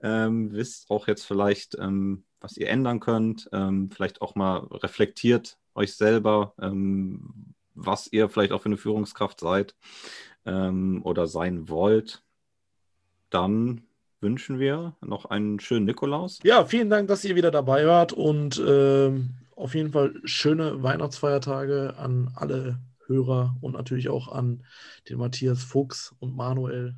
Ähm, 0.01 0.51
wisst 0.51 0.91
auch 0.91 1.07
jetzt 1.07 1.25
vielleicht, 1.25 1.75
ähm, 1.79 2.25
was 2.39 2.57
ihr 2.57 2.69
ändern 2.69 2.99
könnt. 2.99 3.49
Ähm, 3.53 3.89
vielleicht 3.89 4.21
auch 4.21 4.35
mal 4.35 4.57
reflektiert 4.71 5.57
euch 5.73 5.95
selber, 5.95 6.53
ähm, 6.61 7.55
was 7.73 8.05
ihr 8.11 8.29
vielleicht 8.29 8.51
auch 8.51 8.61
für 8.61 8.67
eine 8.67 8.77
Führungskraft 8.77 9.39
seid 9.39 9.73
ähm, 10.45 11.01
oder 11.03 11.25
sein 11.25 11.69
wollt. 11.69 12.21
Dann 13.31 13.81
wünschen 14.21 14.59
wir 14.59 14.95
noch 15.01 15.25
einen 15.25 15.59
schönen 15.59 15.87
Nikolaus. 15.87 16.39
Ja, 16.43 16.65
vielen 16.65 16.91
Dank, 16.91 17.07
dass 17.07 17.25
ihr 17.25 17.35
wieder 17.35 17.49
dabei 17.49 17.87
wart 17.87 18.13
und 18.13 18.63
ähm, 18.63 19.31
auf 19.55 19.75
jeden 19.75 19.91
Fall 19.91 20.13
schöne 20.25 20.83
Weihnachtsfeiertage 20.83 21.95
an 21.97 22.31
alle 22.35 22.79
Hörer 23.07 23.55
und 23.61 23.73
natürlich 23.73 24.09
auch 24.09 24.27
an 24.27 24.63
den 25.09 25.17
Matthias 25.17 25.63
Fuchs 25.63 26.13
und 26.19 26.35
Manuel. 26.35 26.95